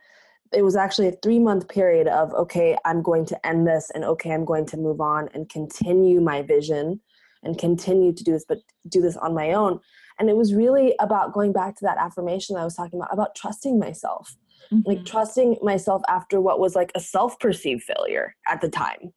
it 0.54 0.62
was 0.62 0.76
actually 0.76 1.08
a 1.08 1.16
three 1.24 1.40
month 1.40 1.68
period 1.70 2.08
of 2.08 2.34
okay 2.34 2.78
i'm 2.86 3.02
going 3.02 3.26
to 3.26 3.48
end 3.48 3.68
this 3.68 3.90
and 3.96 4.04
okay 4.04 4.32
i'm 4.32 4.46
going 4.46 4.66
to 4.66 4.78
move 4.78 5.00
on 5.00 5.30
and 5.34 5.50
continue 5.50 6.20
my 6.20 6.42
vision 6.42 7.00
and 7.44 7.58
continue 7.58 8.12
to 8.12 8.24
do 8.24 8.32
this 8.32 8.46
but 8.48 8.60
do 8.90 9.02
this 9.02 9.18
on 9.18 9.34
my 9.34 9.54
own 9.54 9.80
and 10.20 10.30
it 10.30 10.36
was 10.36 10.54
really 10.54 10.96
about 11.00 11.34
going 11.34 11.52
back 11.52 11.76
to 11.78 11.86
that 11.86 11.98
affirmation 11.98 12.56
that 12.56 12.62
I 12.62 12.66
was 12.66 12.76
talking 12.76 13.00
about, 13.00 13.14
about 13.14 13.36
trusting 13.36 13.80
myself. 13.80 14.36
Mm-hmm. 14.72 14.82
Like 14.86 15.06
trusting 15.06 15.58
myself 15.62 16.02
after 16.10 16.42
what 16.42 16.60
was 16.60 16.76
like 16.76 16.92
a 16.96 17.00
self-perceived 17.00 17.84
failure 17.84 18.36
at 18.50 18.60
the 18.60 18.70
time 18.70 19.14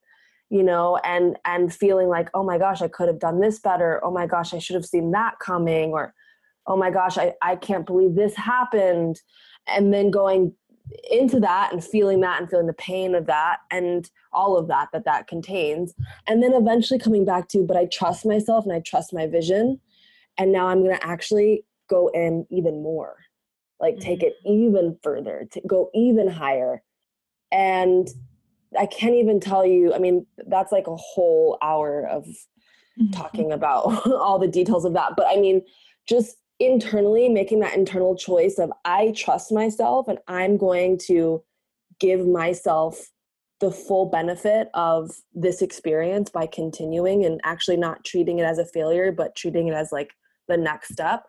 you 0.51 0.61
know 0.61 0.99
and 1.03 1.37
and 1.45 1.73
feeling 1.73 2.09
like 2.09 2.29
oh 2.33 2.43
my 2.43 2.57
gosh 2.57 2.81
i 2.81 2.87
could 2.87 3.07
have 3.07 3.19
done 3.19 3.39
this 3.39 3.57
better 3.59 3.99
oh 4.03 4.11
my 4.11 4.27
gosh 4.27 4.53
i 4.53 4.59
should 4.59 4.75
have 4.75 4.85
seen 4.85 5.11
that 5.11 5.39
coming 5.39 5.91
or 5.91 6.13
oh 6.67 6.75
my 6.75 6.91
gosh 6.91 7.17
i, 7.17 7.33
I 7.41 7.55
can't 7.55 7.85
believe 7.85 8.15
this 8.15 8.35
happened 8.35 9.19
and 9.65 9.93
then 9.93 10.11
going 10.11 10.53
into 11.09 11.39
that 11.39 11.71
and 11.71 11.83
feeling 11.83 12.19
that 12.21 12.41
and 12.41 12.49
feeling 12.49 12.67
the 12.67 12.73
pain 12.73 13.15
of 13.15 13.27
that 13.27 13.59
and 13.71 14.09
all 14.33 14.57
of 14.57 14.67
that 14.67 14.89
that 14.91 15.05
that 15.05 15.27
contains 15.27 15.93
and 16.27 16.43
then 16.43 16.53
eventually 16.53 16.99
coming 16.99 17.23
back 17.23 17.47
to 17.47 17.63
but 17.63 17.77
i 17.77 17.85
trust 17.85 18.25
myself 18.25 18.65
and 18.65 18.73
i 18.73 18.79
trust 18.81 19.13
my 19.13 19.25
vision 19.25 19.79
and 20.37 20.51
now 20.51 20.67
i'm 20.67 20.83
going 20.83 20.95
to 20.95 21.05
actually 21.05 21.63
go 21.89 22.09
in 22.09 22.45
even 22.49 22.81
more 22.81 23.17
like 23.79 23.95
mm-hmm. 23.95 24.03
take 24.03 24.23
it 24.23 24.35
mm. 24.45 24.67
even 24.67 24.97
further 25.03 25.47
to 25.51 25.61
go 25.67 25.89
even 25.93 26.27
higher 26.27 26.81
and 27.51 28.09
i 28.79 28.85
can't 28.85 29.15
even 29.15 29.39
tell 29.39 29.65
you 29.65 29.93
i 29.93 29.99
mean 29.99 30.25
that's 30.47 30.71
like 30.71 30.87
a 30.87 30.95
whole 30.95 31.57
hour 31.61 32.07
of 32.07 32.23
mm-hmm. 32.23 33.11
talking 33.11 33.51
about 33.51 34.07
all 34.07 34.39
the 34.39 34.47
details 34.47 34.85
of 34.85 34.93
that 34.93 35.13
but 35.17 35.27
i 35.27 35.35
mean 35.35 35.61
just 36.07 36.37
internally 36.59 37.27
making 37.27 37.59
that 37.59 37.75
internal 37.75 38.15
choice 38.15 38.59
of 38.59 38.71
i 38.85 39.11
trust 39.15 39.51
myself 39.51 40.07
and 40.07 40.19
i'm 40.27 40.57
going 40.57 40.97
to 40.97 41.43
give 41.99 42.27
myself 42.27 43.09
the 43.59 43.71
full 43.71 44.07
benefit 44.07 44.69
of 44.73 45.11
this 45.33 45.61
experience 45.61 46.29
by 46.29 46.47
continuing 46.47 47.23
and 47.25 47.39
actually 47.43 47.77
not 47.77 48.03
treating 48.03 48.39
it 48.39 48.43
as 48.43 48.57
a 48.57 48.65
failure 48.65 49.11
but 49.11 49.35
treating 49.35 49.67
it 49.67 49.73
as 49.73 49.91
like 49.91 50.11
the 50.51 50.57
next 50.57 50.93
step 50.93 51.23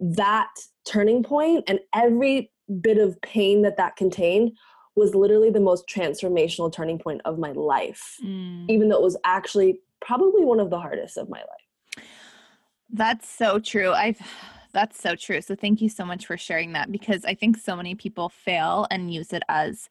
that 0.00 0.50
turning 0.84 1.22
point 1.22 1.64
and 1.66 1.80
every 1.94 2.50
bit 2.80 2.98
of 2.98 3.20
pain 3.22 3.62
that 3.62 3.76
that 3.76 3.96
contained 3.96 4.52
was 4.94 5.14
literally 5.14 5.50
the 5.50 5.60
most 5.60 5.84
transformational 5.88 6.72
turning 6.72 6.98
point 6.98 7.20
of 7.24 7.38
my 7.38 7.52
life 7.52 8.16
mm. 8.24 8.68
even 8.68 8.88
though 8.88 8.96
it 8.96 9.02
was 9.02 9.16
actually 9.24 9.78
probably 10.00 10.44
one 10.44 10.60
of 10.60 10.70
the 10.70 10.78
hardest 10.78 11.16
of 11.16 11.28
my 11.28 11.38
life 11.38 12.04
that's 12.92 13.28
so 13.28 13.58
true 13.58 13.92
i've 13.92 14.20
that's 14.72 15.00
so 15.00 15.14
true 15.14 15.40
so 15.40 15.54
thank 15.54 15.80
you 15.80 15.88
so 15.88 16.04
much 16.04 16.26
for 16.26 16.36
sharing 16.36 16.72
that 16.72 16.92
because 16.92 17.24
i 17.24 17.34
think 17.34 17.56
so 17.56 17.74
many 17.74 17.94
people 17.94 18.28
fail 18.28 18.86
and 18.90 19.12
use 19.12 19.32
it 19.32 19.42
as 19.48 19.88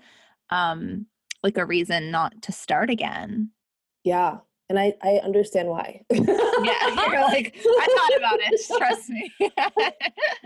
um 0.51 1.07
like 1.45 1.57
a 1.57 1.65
reason 1.65 2.09
not 2.09 2.41
to 2.41 2.51
start 2.51 2.89
again. 2.89 3.51
Yeah. 4.03 4.39
And 4.67 4.79
I, 4.79 4.93
I 5.03 5.19
understand 5.23 5.67
why. 5.67 6.01
yeah. 6.11 6.23
You're 6.23 7.21
like, 7.21 7.55
I 7.55 7.87
thought 7.97 8.17
about 8.17 8.39
it. 8.41 8.61
Trust 8.77 9.09
me. 9.09 9.31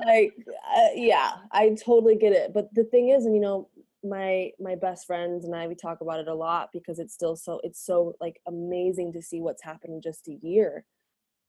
like, 0.06 0.34
uh, 0.76 0.90
yeah, 0.94 1.32
I 1.52 1.76
totally 1.82 2.18
get 2.18 2.34
it. 2.34 2.54
But 2.54 2.74
the 2.74 2.84
thing 2.84 3.10
is, 3.10 3.26
and 3.26 3.34
you 3.34 3.42
know, 3.42 3.70
my 4.04 4.52
my 4.60 4.76
best 4.76 5.06
friends 5.06 5.44
and 5.44 5.54
I 5.54 5.68
we 5.68 5.76
talk 5.76 6.00
about 6.00 6.22
it 6.22 6.30
a 6.30 6.34
lot 6.34 6.70
because 6.72 7.00
it's 7.00 7.14
still 7.14 7.36
so 7.36 7.60
it's 7.64 7.86
so 7.86 8.14
like 8.22 8.40
amazing 8.48 9.12
to 9.12 9.22
see 9.22 9.42
what's 9.42 9.64
happened 9.64 9.94
in 9.94 10.02
just 10.02 10.28
a 10.28 10.38
year. 10.42 10.86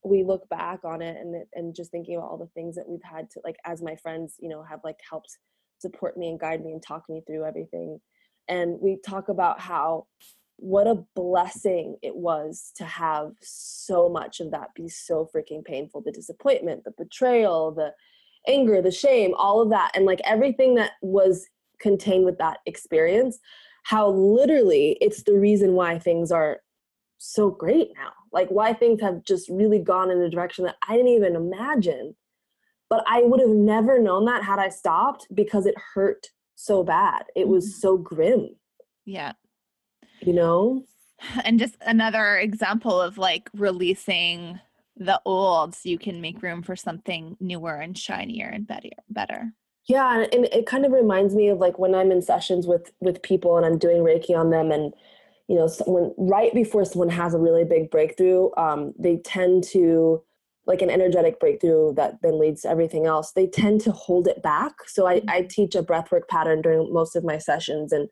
We 0.04 0.24
look 0.24 0.48
back 0.48 0.80
on 0.84 1.02
it 1.02 1.16
and 1.16 1.44
and 1.54 1.74
just 1.74 1.90
thinking 1.90 2.16
about 2.16 2.30
all 2.30 2.38
the 2.38 2.46
things 2.48 2.76
that 2.76 2.88
we've 2.88 3.02
had 3.02 3.30
to 3.32 3.40
like 3.44 3.56
as 3.64 3.82
my 3.82 3.96
friends, 3.96 4.34
you 4.40 4.48
know, 4.48 4.62
have 4.62 4.80
like 4.84 4.98
helped 5.08 5.36
support 5.78 6.16
me 6.16 6.28
and 6.28 6.40
guide 6.40 6.64
me 6.64 6.72
and 6.72 6.82
talk 6.82 7.08
me 7.08 7.22
through 7.26 7.44
everything. 7.44 8.00
And 8.48 8.80
we 8.80 8.98
talk 9.04 9.28
about 9.28 9.60
how 9.60 10.06
what 10.60 10.86
a 10.86 11.02
blessing 11.16 11.96
it 12.02 12.14
was 12.14 12.70
to 12.76 12.84
have 12.84 13.32
so 13.40 14.10
much 14.10 14.40
of 14.40 14.50
that 14.50 14.74
be 14.74 14.88
so 14.88 15.28
freaking 15.34 15.64
painful 15.64 16.02
the 16.02 16.12
disappointment, 16.12 16.84
the 16.84 16.92
betrayal, 16.98 17.72
the 17.72 17.92
anger, 18.46 18.82
the 18.82 18.90
shame, 18.90 19.32
all 19.36 19.62
of 19.62 19.70
that. 19.70 19.90
And 19.94 20.04
like 20.04 20.20
everything 20.24 20.74
that 20.74 20.92
was 21.00 21.46
contained 21.80 22.26
with 22.26 22.36
that 22.38 22.58
experience, 22.66 23.38
how 23.84 24.10
literally 24.10 24.98
it's 25.00 25.22
the 25.22 25.38
reason 25.38 25.72
why 25.72 25.98
things 25.98 26.30
are 26.30 26.60
so 27.16 27.48
great 27.48 27.88
now. 27.96 28.12
Like 28.30 28.48
why 28.50 28.74
things 28.74 29.00
have 29.00 29.24
just 29.24 29.48
really 29.48 29.78
gone 29.78 30.10
in 30.10 30.20
a 30.20 30.28
direction 30.28 30.66
that 30.66 30.76
I 30.86 30.96
didn't 30.96 31.12
even 31.12 31.36
imagine. 31.36 32.14
But 32.90 33.02
I 33.06 33.22
would 33.22 33.40
have 33.40 33.48
never 33.48 33.98
known 33.98 34.26
that 34.26 34.44
had 34.44 34.58
I 34.58 34.68
stopped 34.68 35.26
because 35.34 35.64
it 35.64 35.74
hurt 35.94 36.26
so 36.54 36.84
bad. 36.84 37.24
It 37.34 37.48
was 37.48 37.64
mm-hmm. 37.64 37.80
so 37.80 37.96
grim. 37.96 38.56
Yeah 39.06 39.32
you 40.22 40.32
know? 40.32 40.84
And 41.44 41.58
just 41.58 41.76
another 41.82 42.38
example 42.38 43.00
of 43.00 43.18
like 43.18 43.50
releasing 43.54 44.58
the 44.96 45.20
old 45.24 45.74
so 45.74 45.88
you 45.88 45.98
can 45.98 46.20
make 46.20 46.42
room 46.42 46.62
for 46.62 46.76
something 46.76 47.36
newer 47.40 47.76
and 47.76 47.96
shinier 47.96 48.48
and 48.48 48.66
better 48.66 48.90
better. 49.08 49.52
Yeah 49.86 50.24
and 50.32 50.44
it 50.46 50.66
kind 50.66 50.84
of 50.84 50.92
reminds 50.92 51.34
me 51.34 51.48
of 51.48 51.58
like 51.58 51.78
when 51.78 51.94
i'm 51.94 52.12
in 52.12 52.22
sessions 52.22 52.66
with 52.66 52.92
with 53.00 53.22
people 53.22 53.56
and 53.56 53.64
i'm 53.64 53.78
doing 53.78 54.02
reiki 54.02 54.36
on 54.36 54.50
them 54.50 54.70
and 54.70 54.92
you 55.48 55.56
know 55.56 55.66
someone 55.66 56.12
right 56.16 56.54
before 56.54 56.84
someone 56.84 57.08
has 57.08 57.34
a 57.34 57.38
really 57.38 57.64
big 57.64 57.90
breakthrough 57.90 58.50
um, 58.56 58.92
they 58.98 59.16
tend 59.16 59.64
to 59.64 60.22
like 60.66 60.82
an 60.82 60.90
energetic 60.90 61.40
breakthrough 61.40 61.94
that 61.94 62.20
then 62.22 62.38
leads 62.38 62.62
to 62.62 62.68
everything 62.68 63.06
else 63.06 63.32
they 63.32 63.46
tend 63.46 63.80
to 63.80 63.90
hold 63.90 64.28
it 64.28 64.42
back. 64.42 64.74
So 64.86 65.08
i, 65.08 65.22
I 65.28 65.42
teach 65.42 65.74
a 65.74 65.82
breathwork 65.82 66.28
pattern 66.28 66.60
during 66.60 66.92
most 66.92 67.16
of 67.16 67.24
my 67.24 67.38
sessions 67.38 67.90
and 67.90 68.08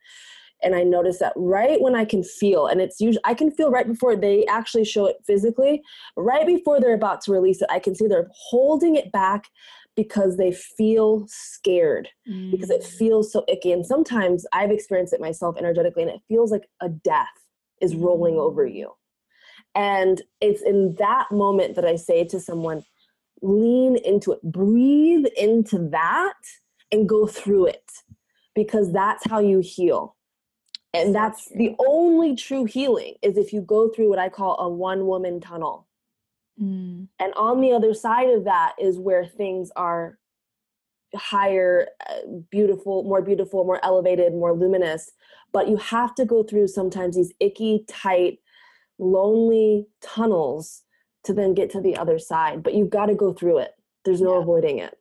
and 0.63 0.75
I 0.75 0.83
notice 0.83 1.19
that 1.19 1.33
right 1.37 1.81
when 1.81 1.95
I 1.95 2.05
can 2.05 2.25
feel, 2.25 2.67
and 2.67 2.81
it's 2.81 3.01
usually 3.01 3.23
I 3.25 3.35
can 3.35 3.51
feel 3.51 3.71
right 3.71 3.87
before 3.87 4.17
they 4.17 4.45
actually 4.47 4.85
show 4.85 5.07
it 5.07 5.17
physically, 5.27 5.83
right 6.17 6.47
before 6.47 6.81
they're 6.81 6.95
about 6.95 7.21
to 7.23 7.33
release 7.33 7.63
it, 7.63 7.69
I 7.71 7.79
can 7.79 7.95
see 7.95 8.07
they're 8.07 8.31
holding 8.33 8.97
it 8.97 9.13
back 9.13 9.47
because 9.95 10.37
they 10.37 10.53
feel 10.53 11.27
scared 11.29 12.09
mm. 12.29 12.51
because 12.51 12.71
it 12.71 12.83
mm. 12.83 12.87
feels 12.87 13.33
so 13.33 13.45
icky. 13.49 13.73
And 13.73 13.85
sometimes 13.85 14.47
I've 14.53 14.71
experienced 14.71 15.13
it 15.13 15.21
myself 15.21 15.57
energetically, 15.57 16.03
and 16.03 16.13
it 16.13 16.21
feels 16.29 16.51
like 16.51 16.69
a 16.81 16.89
death 16.89 17.27
is 17.81 17.95
rolling 17.95 18.37
over 18.37 18.67
mm. 18.67 18.75
you. 18.75 18.93
And 19.75 20.23
it's 20.41 20.63
in 20.63 20.97
that 20.99 21.31
moment 21.31 21.77
that 21.77 21.85
I 21.85 21.97
say 21.97 22.25
to 22.25 22.41
someone, 22.41 22.83
lean 23.43 23.97
into 24.05 24.33
it, 24.33 24.43
breathe 24.43 25.27
into 25.37 25.89
that, 25.91 26.35
and 26.91 27.09
go 27.09 27.27
through 27.27 27.67
it 27.67 27.91
because 28.55 28.93
that's 28.93 29.29
how 29.29 29.39
you 29.39 29.61
heal 29.61 30.17
and 30.95 31.15
that's 31.15 31.49
the 31.51 31.75
only 31.79 32.35
true 32.35 32.65
healing 32.65 33.15
is 33.23 33.37
if 33.37 33.53
you 33.53 33.61
go 33.61 33.89
through 33.89 34.09
what 34.09 34.19
i 34.19 34.29
call 34.29 34.59
a 34.61 34.69
one 34.69 35.07
woman 35.07 35.41
tunnel. 35.41 35.87
Mm. 36.61 37.07
and 37.21 37.33
on 37.35 37.61
the 37.61 37.73
other 37.73 37.95
side 37.95 38.31
of 38.31 38.45
that 38.45 38.75
is 38.81 38.99
where 38.99 39.25
things 39.25 39.71
are 39.77 40.19
higher 41.15 41.89
uh, 42.09 42.17
beautiful 42.51 43.03
more 43.05 43.23
beautiful 43.23 43.65
more 43.65 43.81
elevated 43.85 44.33
more 44.35 44.53
luminous. 44.53 45.11
But 45.53 45.69
you 45.69 45.77
have 45.77 46.15
to 46.17 46.25
go 46.25 46.43
through 46.43 46.69
sometimes 46.69 47.17
these 47.17 47.33
icky 47.41 47.85
tight 47.89 48.41
lonely 48.99 49.87
tunnels 50.03 50.83
to 51.25 51.33
then 51.33 51.55
get 51.55 51.71
to 51.71 51.81
the 51.81 51.97
other 51.97 52.19
side 52.19 52.63
but 52.63 52.75
you've 52.75 52.91
got 52.91 53.07
to 53.07 53.15
go 53.15 53.33
through 53.33 53.59
it. 53.59 53.73
There's 54.05 54.21
no 54.21 54.35
yeah. 54.35 54.43
avoiding 54.43 54.79
it. 54.79 54.99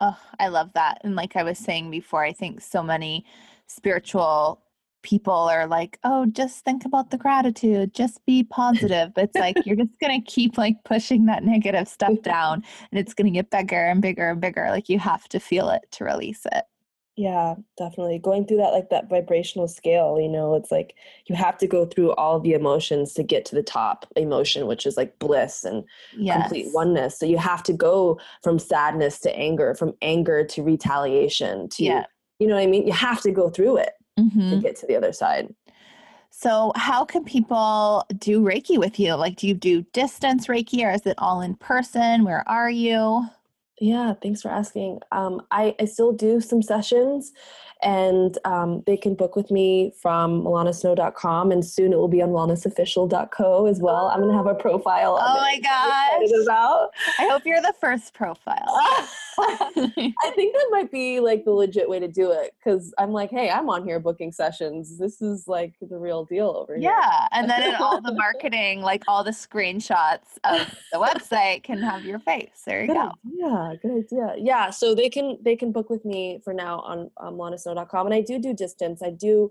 Oh 0.00 0.18
i 0.38 0.48
love 0.48 0.70
that. 0.74 1.00
And 1.04 1.16
like 1.16 1.36
i 1.36 1.42
was 1.42 1.58
saying 1.58 1.90
before 1.90 2.24
i 2.24 2.32
think 2.32 2.60
so 2.60 2.82
many 2.82 3.26
spiritual 3.66 4.62
people 5.06 5.32
are 5.32 5.68
like, 5.68 6.00
oh, 6.02 6.26
just 6.26 6.64
think 6.64 6.84
about 6.84 7.10
the 7.10 7.16
gratitude, 7.16 7.94
just 7.94 8.24
be 8.26 8.42
positive. 8.42 9.14
But 9.14 9.24
it's 9.24 9.36
like 9.36 9.56
you're 9.64 9.76
just 9.76 9.98
gonna 10.00 10.20
keep 10.20 10.58
like 10.58 10.82
pushing 10.84 11.26
that 11.26 11.44
negative 11.44 11.86
stuff 11.86 12.20
down 12.22 12.64
and 12.90 12.98
it's 12.98 13.14
gonna 13.14 13.30
get 13.30 13.50
bigger 13.50 13.84
and 13.84 14.02
bigger 14.02 14.30
and 14.30 14.40
bigger. 14.40 14.66
Like 14.68 14.88
you 14.88 14.98
have 14.98 15.28
to 15.28 15.38
feel 15.38 15.70
it 15.70 15.82
to 15.92 16.04
release 16.04 16.44
it. 16.52 16.64
Yeah, 17.16 17.54
definitely. 17.78 18.18
Going 18.18 18.46
through 18.46 18.58
that 18.58 18.72
like 18.72 18.90
that 18.90 19.08
vibrational 19.08 19.68
scale, 19.68 20.20
you 20.20 20.28
know, 20.28 20.54
it's 20.54 20.72
like 20.72 20.96
you 21.26 21.36
have 21.36 21.56
to 21.58 21.68
go 21.68 21.86
through 21.86 22.12
all 22.14 22.40
the 22.40 22.52
emotions 22.52 23.14
to 23.14 23.22
get 23.22 23.44
to 23.46 23.54
the 23.54 23.62
top 23.62 24.06
emotion, 24.16 24.66
which 24.66 24.84
is 24.86 24.96
like 24.96 25.18
bliss 25.20 25.64
and 25.64 25.84
yes. 26.16 26.42
complete 26.42 26.66
oneness. 26.74 27.16
So 27.16 27.26
you 27.26 27.38
have 27.38 27.62
to 27.62 27.72
go 27.72 28.20
from 28.42 28.58
sadness 28.58 29.20
to 29.20 29.34
anger, 29.34 29.74
from 29.76 29.94
anger 30.02 30.44
to 30.46 30.62
retaliation 30.62 31.68
to 31.70 31.84
yeah. 31.84 32.04
you 32.40 32.48
know 32.48 32.56
what 32.56 32.64
I 32.64 32.66
mean? 32.66 32.86
You 32.86 32.92
have 32.92 33.22
to 33.22 33.30
go 33.30 33.48
through 33.48 33.78
it 33.78 33.92
mm-hmm. 34.18 34.50
to 34.50 34.56
get 34.58 34.76
to 34.76 34.86
the 34.86 34.96
other 34.96 35.12
side. 35.12 35.54
So, 36.30 36.72
how 36.76 37.04
can 37.04 37.24
people 37.24 38.04
do 38.18 38.42
Reiki 38.42 38.78
with 38.78 39.00
you? 39.00 39.14
Like, 39.14 39.36
do 39.36 39.48
you 39.48 39.54
do 39.54 39.82
distance 39.94 40.48
Reiki 40.48 40.84
or 40.84 40.90
is 40.90 41.06
it 41.06 41.14
all 41.16 41.40
in 41.40 41.54
person? 41.54 42.24
Where 42.24 42.46
are 42.46 42.70
you? 42.70 43.26
Yeah, 43.80 44.14
thanks 44.22 44.42
for 44.42 44.50
asking. 44.50 45.00
Um, 45.12 45.42
I, 45.50 45.74
I 45.78 45.84
still 45.84 46.12
do 46.12 46.40
some 46.40 46.62
sessions 46.62 47.32
and 47.82 48.38
um, 48.44 48.82
they 48.86 48.96
can 48.96 49.14
book 49.14 49.36
with 49.36 49.50
me 49.50 49.92
from 50.00 50.42
milanasnow.com 50.42 51.52
and 51.52 51.64
soon 51.64 51.92
it 51.92 51.96
will 51.96 52.08
be 52.08 52.22
on 52.22 52.30
wellnessofficial.co 52.30 53.66
as 53.66 53.80
well. 53.80 54.08
I'm 54.08 54.20
going 54.20 54.30
to 54.30 54.36
have 54.36 54.46
a 54.46 54.54
profile. 54.54 55.18
Oh 55.20 55.40
my 55.40 55.60
gosh. 55.60 56.42
About. 56.42 56.90
I 57.18 57.28
hope 57.28 57.42
you're 57.44 57.60
the 57.60 57.74
first 57.78 58.14
profile. 58.14 58.80
I 59.38 60.32
think 60.34 60.54
that 60.54 60.68
might 60.70 60.90
be 60.90 61.20
like 61.20 61.44
the 61.44 61.50
legit 61.50 61.88
way 61.88 61.98
to 61.98 62.08
do 62.08 62.30
it 62.30 62.52
because 62.58 62.92
I'm 62.98 63.12
like, 63.12 63.30
hey, 63.30 63.50
I'm 63.50 63.68
on 63.68 63.84
here 63.84 64.00
booking 64.00 64.32
sessions. 64.32 64.98
This 64.98 65.20
is 65.20 65.46
like 65.46 65.74
the 65.80 65.98
real 65.98 66.24
deal 66.24 66.48
over 66.56 66.74
here. 66.74 66.90
Yeah. 66.90 67.26
And 67.32 67.48
then 67.48 67.62
in 67.62 67.74
all 67.80 68.00
the 68.00 68.14
marketing, 68.14 68.80
like 68.80 69.02
all 69.08 69.24
the 69.24 69.30
screenshots 69.30 70.38
of 70.44 70.74
the 70.92 70.98
website 70.98 71.62
can 71.62 71.78
have 71.78 72.04
your 72.04 72.18
face. 72.18 72.62
There 72.66 72.82
you 72.82 72.88
good 72.88 72.94
go. 72.94 73.12
Yeah, 73.24 73.74
good 73.82 74.04
idea. 74.04 74.34
Yeah. 74.38 74.70
So 74.70 74.94
they 74.94 75.08
can 75.08 75.38
they 75.42 75.56
can 75.56 75.72
book 75.72 75.90
with 75.90 76.04
me 76.04 76.40
for 76.44 76.52
now 76.52 76.80
on 76.80 77.10
um, 77.18 77.40
and 77.40 78.14
I 78.14 78.20
do 78.20 78.38
do 78.38 78.54
distance. 78.54 79.02
I 79.02 79.10
do 79.10 79.50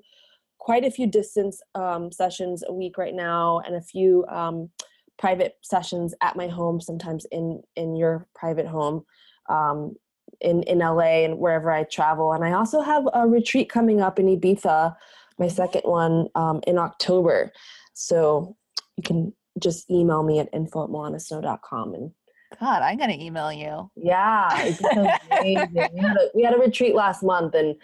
quite 0.58 0.84
a 0.84 0.92
few 0.92 1.08
distance 1.08 1.62
um, 1.76 2.12
sessions 2.12 2.64
a 2.68 2.74
week 2.74 2.98
right 2.98 3.14
now 3.14 3.60
and 3.66 3.76
a 3.76 3.82
few 3.82 4.26
um, 4.28 4.70
private 5.18 5.58
sessions 5.62 6.14
at 6.22 6.36
my 6.36 6.48
home, 6.48 6.82
sometimes 6.82 7.26
in, 7.32 7.62
in 7.76 7.96
your 7.96 8.28
private 8.36 8.68
home. 8.68 9.06
Um, 9.48 9.96
in, 10.42 10.64
in 10.64 10.80
LA 10.80 11.24
and 11.24 11.40
wherever 11.40 11.72
I 11.72 11.84
travel. 11.84 12.34
And 12.34 12.44
I 12.44 12.52
also 12.52 12.82
have 12.82 13.08
a 13.14 13.28
retreat 13.28 13.70
coming 13.70 14.02
up 14.02 14.20
in 14.20 14.26
Ibiza, 14.26 14.96
my 15.40 15.48
second 15.48 15.82
one 15.84 16.28
um, 16.36 16.62
in 16.68 16.78
October. 16.78 17.52
So 17.94 18.56
you 18.98 19.04
can 19.04 19.34
just 19.62 19.90
email 19.90 20.24
me 20.24 20.40
at 20.40 20.50
info 20.54 20.84
at 20.84 20.90
milanasnow.com 20.90 21.94
and 21.94 22.12
God, 22.60 22.84
I'm 22.84 22.98
gonna 22.98 23.18
email 23.20 23.52
you. 23.52 23.90
Yeah, 23.96 24.72
we, 25.44 25.56
had 25.56 25.74
a, 25.76 26.30
we 26.34 26.44
had 26.44 26.54
a 26.54 26.60
retreat 26.60 26.96
last 26.96 27.22
month, 27.22 27.54
and 27.54 27.76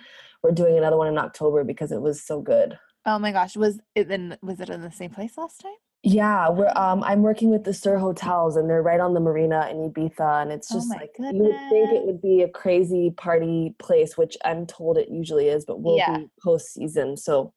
we're 0.44 0.52
doing 0.52 0.78
another 0.78 0.96
one 0.98 1.08
in 1.08 1.18
October 1.18 1.64
because 1.64 1.92
it 1.92 2.02
was 2.02 2.24
so 2.24 2.42
good. 2.42 2.78
Oh 3.06 3.20
my 3.20 3.32
gosh, 3.32 3.58
was 3.58 3.80
it 3.96 4.08
then? 4.08 4.38
Was 4.42 4.62
it 4.62 4.70
in 4.70 4.82
the 4.82 4.92
same 4.92 5.10
place 5.10 5.38
last 5.38 5.60
time? 5.62 5.74
Yeah, 6.04 6.50
we're 6.50 6.72
um 6.76 7.04
I'm 7.04 7.22
working 7.22 7.50
with 7.50 7.64
the 7.64 7.74
Sir 7.74 7.98
Hotels 7.98 8.56
and 8.56 8.70
they're 8.70 8.82
right 8.82 9.00
on 9.00 9.14
the 9.14 9.20
marina 9.20 9.68
in 9.70 9.78
Ibiza 9.78 10.42
and 10.42 10.52
it's 10.52 10.72
oh 10.72 10.76
just 10.76 10.92
oh 10.92 10.98
like 10.98 11.14
goodness. 11.16 11.34
you 11.36 11.44
would 11.44 11.70
think 11.70 11.92
it 11.92 12.06
would 12.06 12.22
be 12.22 12.42
a 12.42 12.50
crazy 12.50 13.12
party 13.18 13.76
place, 13.78 14.18
which 14.18 14.36
I'm 14.44 14.66
told 14.66 14.98
it 14.98 15.10
usually 15.10 15.48
is, 15.48 15.64
but 15.64 15.82
we'll 15.82 15.98
yeah. 15.98 16.18
be 16.18 16.28
post 16.44 16.74
season. 16.74 17.18
So 17.18 17.54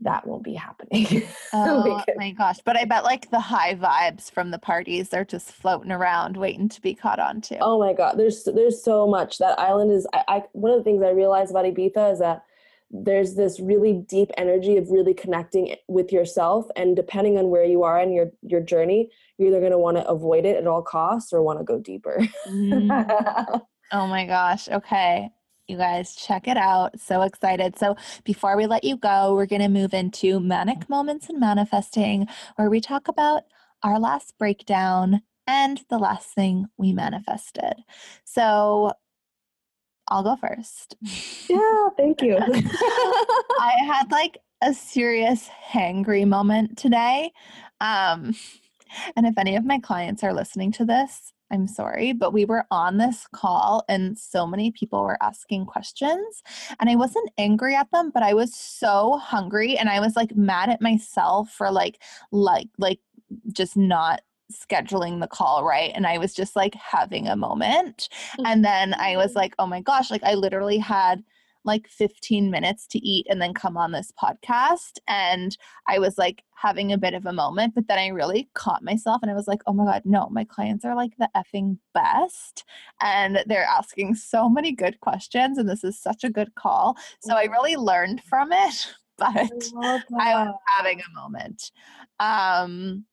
that 0.00 0.26
won't 0.26 0.44
be 0.44 0.54
happening. 0.54 1.24
oh 1.52 2.02
my 2.16 2.30
gosh. 2.32 2.58
But 2.64 2.76
I 2.76 2.84
bet 2.84 3.04
like 3.04 3.30
the 3.30 3.40
high 3.40 3.74
vibes 3.74 4.30
from 4.30 4.50
the 4.50 4.58
parties 4.58 5.12
are 5.12 5.24
just 5.24 5.50
floating 5.50 5.90
around 5.90 6.36
waiting 6.36 6.68
to 6.70 6.80
be 6.80 6.94
caught 6.94 7.18
on 7.18 7.40
to. 7.42 7.58
Oh 7.60 7.78
my 7.78 7.92
god. 7.92 8.16
There's 8.16 8.44
there's 8.44 8.82
so 8.82 9.06
much. 9.06 9.38
That 9.38 9.58
island 9.58 9.92
is 9.92 10.06
I, 10.14 10.24
I 10.28 10.42
one 10.52 10.72
of 10.72 10.78
the 10.78 10.84
things 10.84 11.02
I 11.02 11.10
realized 11.10 11.50
about 11.50 11.64
Ibiza 11.64 12.12
is 12.12 12.18
that 12.20 12.44
there's 12.90 13.34
this 13.34 13.60
really 13.60 13.92
deep 14.08 14.30
energy 14.36 14.76
of 14.76 14.90
really 14.90 15.14
connecting 15.14 15.74
with 15.88 16.10
yourself 16.12 16.66
and 16.76 16.96
depending 16.96 17.36
on 17.38 17.50
where 17.50 17.64
you 17.64 17.82
are 17.82 18.00
in 18.00 18.12
your 18.12 18.30
your 18.42 18.60
journey, 18.60 19.10
you're 19.36 19.48
either 19.48 19.60
going 19.60 19.72
to 19.72 19.78
want 19.78 19.96
to 19.96 20.08
avoid 20.08 20.44
it 20.46 20.56
at 20.56 20.66
all 20.66 20.82
costs 20.82 21.32
or 21.32 21.42
want 21.42 21.58
to 21.58 21.64
go 21.64 21.78
deeper. 21.78 22.18
mm. 22.48 23.60
Oh 23.90 24.06
my 24.06 24.26
gosh. 24.26 24.68
Okay. 24.68 25.30
You 25.66 25.76
guys, 25.76 26.14
check 26.14 26.48
it 26.48 26.56
out. 26.56 26.98
So 27.00 27.22
excited. 27.22 27.78
So, 27.78 27.96
before 28.24 28.56
we 28.56 28.66
let 28.66 28.84
you 28.84 28.96
go, 28.96 29.34
we're 29.34 29.46
going 29.46 29.62
to 29.62 29.68
move 29.68 29.94
into 29.94 30.40
manic 30.40 30.88
moments 30.88 31.28
and 31.28 31.40
manifesting, 31.40 32.26
where 32.56 32.70
we 32.70 32.80
talk 32.80 33.08
about 33.08 33.44
our 33.82 33.98
last 33.98 34.36
breakdown 34.38 35.22
and 35.46 35.80
the 35.88 35.98
last 35.98 36.34
thing 36.34 36.66
we 36.76 36.92
manifested. 36.92 37.74
So, 38.24 38.92
I'll 40.08 40.22
go 40.22 40.36
first. 40.36 40.96
Yeah, 41.50 41.88
thank 41.96 42.20
you. 42.20 42.36
I 42.42 43.72
had 43.86 44.10
like 44.10 44.36
a 44.60 44.74
serious 44.74 45.48
hangry 45.72 46.26
moment 46.26 46.76
today. 46.76 47.32
Um, 47.80 48.36
and 49.16 49.26
if 49.26 49.38
any 49.38 49.56
of 49.56 49.64
my 49.64 49.78
clients 49.78 50.22
are 50.22 50.34
listening 50.34 50.72
to 50.72 50.84
this, 50.84 51.32
I'm 51.50 51.66
sorry, 51.66 52.12
but 52.12 52.32
we 52.32 52.44
were 52.44 52.66
on 52.70 52.98
this 52.98 53.26
call 53.32 53.84
and 53.88 54.18
so 54.18 54.46
many 54.46 54.70
people 54.70 55.02
were 55.02 55.22
asking 55.22 55.66
questions. 55.66 56.42
And 56.78 56.90
I 56.90 56.96
wasn't 56.96 57.30
angry 57.38 57.74
at 57.74 57.90
them, 57.92 58.10
but 58.12 58.22
I 58.22 58.34
was 58.34 58.54
so 58.54 59.18
hungry 59.18 59.78
and 59.78 59.88
I 59.88 60.00
was 60.00 60.16
like 60.16 60.36
mad 60.36 60.68
at 60.68 60.82
myself 60.82 61.50
for 61.50 61.70
like, 61.70 62.02
like, 62.30 62.68
like 62.76 63.00
just 63.52 63.76
not 63.76 64.20
scheduling 64.52 65.20
the 65.20 65.26
call 65.26 65.64
right 65.64 65.92
and 65.94 66.06
i 66.06 66.16
was 66.18 66.34
just 66.34 66.56
like 66.56 66.74
having 66.74 67.28
a 67.28 67.36
moment 67.36 68.08
and 68.46 68.64
then 68.64 68.94
i 68.94 69.16
was 69.16 69.34
like 69.34 69.54
oh 69.58 69.66
my 69.66 69.80
gosh 69.80 70.10
like 70.10 70.22
i 70.24 70.34
literally 70.34 70.78
had 70.78 71.22
like 71.68 71.86
15 71.88 72.50
minutes 72.50 72.86
to 72.88 72.98
eat 73.06 73.26
and 73.28 73.40
then 73.40 73.52
come 73.52 73.76
on 73.76 73.92
this 73.92 74.12
podcast. 74.20 74.98
And 75.06 75.56
I 75.86 75.98
was 75.98 76.16
like 76.18 76.42
having 76.56 76.92
a 76.92 76.98
bit 76.98 77.14
of 77.14 77.26
a 77.26 77.32
moment, 77.32 77.74
but 77.74 77.86
then 77.88 77.98
I 77.98 78.08
really 78.08 78.48
caught 78.54 78.82
myself 78.82 79.20
and 79.22 79.30
I 79.30 79.34
was 79.34 79.46
like, 79.46 79.60
oh 79.66 79.72
my 79.72 79.84
God, 79.84 80.02
no, 80.04 80.28
my 80.30 80.44
clients 80.44 80.84
are 80.84 80.96
like 80.96 81.12
the 81.18 81.28
effing 81.36 81.78
best. 81.94 82.64
And 83.00 83.44
they're 83.46 83.64
asking 83.66 84.14
so 84.14 84.48
many 84.48 84.72
good 84.72 84.98
questions. 85.00 85.58
And 85.58 85.68
this 85.68 85.84
is 85.84 86.00
such 86.00 86.24
a 86.24 86.30
good 86.30 86.54
call. 86.54 86.96
So 87.20 87.34
I 87.34 87.44
really 87.44 87.76
learned 87.76 88.22
from 88.24 88.50
it, 88.50 88.94
but 89.18 89.28
I, 89.36 89.50
I 90.18 90.44
was 90.44 90.54
having 90.76 91.00
a 91.00 91.20
moment. 91.20 91.70
Um, 92.18 93.04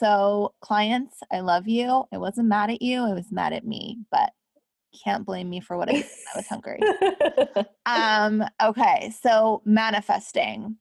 so, 0.00 0.54
clients, 0.62 1.20
I 1.30 1.40
love 1.40 1.68
you. 1.68 2.04
I 2.10 2.16
wasn't 2.16 2.48
mad 2.48 2.70
at 2.70 2.80
you. 2.80 3.04
I 3.04 3.12
was 3.12 3.30
mad 3.30 3.52
at 3.52 3.66
me, 3.66 3.98
but 4.10 4.30
can't 5.04 5.26
blame 5.26 5.50
me 5.50 5.60
for 5.60 5.76
what 5.76 5.90
I 5.90 5.92
did 5.92 6.06
I 6.34 6.38
was 6.38 6.46
hungry. 6.48 6.80
um, 7.86 8.42
okay, 8.62 9.12
so 9.22 9.60
manifesting. 9.66 10.76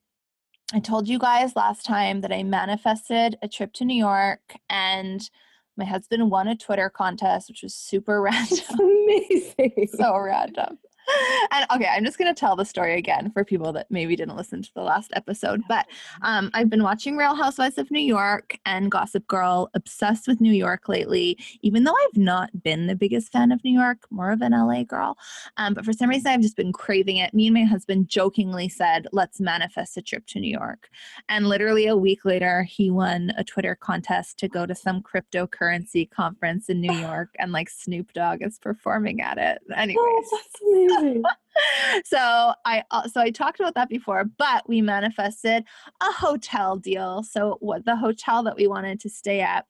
I 0.74 0.80
told 0.80 1.10
you 1.10 1.20
guys 1.20 1.56
last 1.58 1.86
time 1.86 2.22
that 2.22 2.32
I 2.32 2.44
manifested 2.44 3.38
a 3.42 3.50
trip 3.50 3.74
to 3.74 3.86
New 3.86 3.98
York 3.98 4.56
and 4.70 5.30
my 5.76 5.86
husband 5.86 6.32
won 6.32 6.48
a 6.48 6.56
Twitter 6.56 6.90
contest, 6.90 7.50
which 7.50 7.62
was 7.62 7.76
super 7.76 8.22
random. 8.24 8.80
Amazing. 8.80 9.90
so 9.98 10.18
random 10.18 10.80
and 11.52 11.66
okay, 11.74 11.90
I'm 11.92 12.06
just 12.06 12.18
going 12.18 12.34
to 12.34 12.40
tell 12.40 12.56
the 12.56 12.66
story 12.66 12.98
again 12.98 13.32
for 13.32 13.44
people 13.44 13.72
that 13.74 13.88
maybe 13.90 14.16
didn't 14.16 14.36
listen 14.36 14.62
to 14.62 14.74
the 14.74 14.82
last 14.82 15.12
episode. 15.16 15.62
But 15.68 15.88
um, 16.22 16.50
I've 16.54 16.70
been 16.70 16.84
watching 16.84 17.18
Real 17.18 17.36
Housewives 17.36 17.78
of 17.78 17.92
New 17.92 18.02
York 18.02 18.58
and 18.66 18.92
Gossip 18.92 19.26
Girl, 19.28 19.70
obsessed 19.74 20.28
with 20.28 20.42
New 20.42 20.54
York 20.54 20.90
lately, 20.90 21.38
even 21.62 21.84
though 21.84 21.96
I've 21.96 22.18
not 22.18 22.64
been 22.64 22.88
the 22.88 22.96
biggest 22.96 23.32
fan 23.32 23.52
of 23.52 23.64
New 23.64 23.78
York, 23.78 24.06
more 24.10 24.32
of 24.32 24.42
an 24.42 24.52
LA 24.52 24.84
girl. 24.84 25.18
Um, 25.58 25.74
but 25.74 25.86
for 25.86 25.94
some 25.94 26.10
reason, 26.10 26.32
I've 26.32 26.42
just 26.42 26.58
been 26.58 26.74
craving 26.74 27.18
it. 27.18 27.34
Me 27.34 27.48
and 27.48 27.54
my 27.54 27.64
husband 27.64 28.10
jokingly 28.10 28.70
said, 28.70 29.08
let's 29.12 29.40
manifest 29.40 29.98
a 29.98 30.02
trip 30.02 30.26
to 30.28 30.40
New 30.40 30.52
York. 30.52 30.90
And 31.28 31.48
literally 31.48 31.88
a 31.88 31.98
week 31.98 32.26
later, 32.26 32.64
he 32.64 32.90
won 32.90 33.32
a 33.38 33.44
Twitter 33.44 33.76
contest 33.76 34.38
to 34.40 34.48
go 34.48 34.66
to 34.66 34.76
some 34.76 35.02
cryptocurrency 35.02 36.10
conference 36.10 36.70
in 36.70 36.82
New 36.82 36.94
York, 37.00 37.30
and 37.40 37.52
like 37.52 37.70
Snoop 37.70 38.14
Dogg 38.14 38.42
is 38.42 38.60
performing 38.60 39.22
at 39.22 39.38
it. 39.38 39.60
Anyways. 39.76 40.00
Oh, 40.00 40.99
amazing. 41.00 41.24
so 42.06 42.54
I 42.66 42.84
uh, 42.92 43.08
so 43.08 43.22
I 43.22 43.32
talked 43.32 43.60
about 43.60 43.76
that 43.76 43.90
before, 43.90 44.26
but 44.38 44.68
we 44.68 44.82
manifested 44.82 45.64
a 46.02 46.12
hotel 46.12 46.78
deal. 46.78 47.24
So 47.24 47.58
what 47.60 47.86
the 47.86 47.96
hotel 47.96 48.44
that 48.44 48.56
we 48.56 48.68
wanted 48.68 49.00
to 49.02 49.10
stay 49.10 49.42
at 49.42 49.66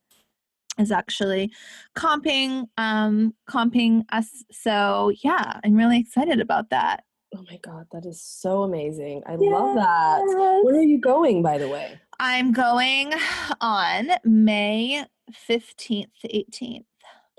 is 0.77 0.91
actually 0.91 1.51
comping 1.95 2.67
um 2.77 3.34
comping 3.49 4.05
us. 4.11 4.43
So 4.51 5.11
yeah, 5.23 5.59
I'm 5.63 5.75
really 5.75 5.99
excited 5.99 6.39
about 6.39 6.69
that. 6.69 7.03
Oh 7.36 7.43
my 7.49 7.59
god, 7.61 7.88
that 7.91 8.05
is 8.05 8.21
so 8.21 8.63
amazing. 8.63 9.23
I 9.25 9.38
yes. 9.39 9.51
love 9.51 9.75
that. 9.75 10.61
When 10.63 10.75
are 10.75 10.82
you 10.82 10.99
going 10.99 11.43
by 11.43 11.57
the 11.57 11.67
way? 11.67 11.99
I'm 12.19 12.51
going 12.51 13.13
on 13.61 14.11
May 14.23 15.05
15th 15.49 16.11
to 16.21 16.27
18th. 16.27 16.86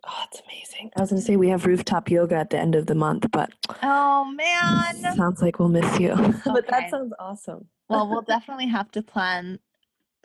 Oh, 0.06 0.24
it's 0.30 0.40
amazing. 0.40 0.90
I 0.96 1.00
was 1.00 1.10
going 1.10 1.20
to 1.20 1.26
say 1.26 1.36
we 1.36 1.48
have 1.48 1.66
rooftop 1.66 2.10
yoga 2.10 2.36
at 2.36 2.50
the 2.50 2.58
end 2.58 2.74
of 2.74 2.86
the 2.86 2.94
month, 2.94 3.26
but 3.30 3.50
oh 3.82 4.24
man, 4.24 5.14
sounds 5.14 5.42
like 5.42 5.58
we'll 5.58 5.68
miss 5.68 5.98
you. 5.98 6.12
Okay. 6.12 6.32
but 6.46 6.66
that 6.68 6.90
sounds 6.90 7.12
awesome. 7.18 7.66
well, 7.88 8.08
we'll 8.08 8.22
definitely 8.28 8.66
have 8.66 8.90
to 8.92 9.02
plan 9.02 9.58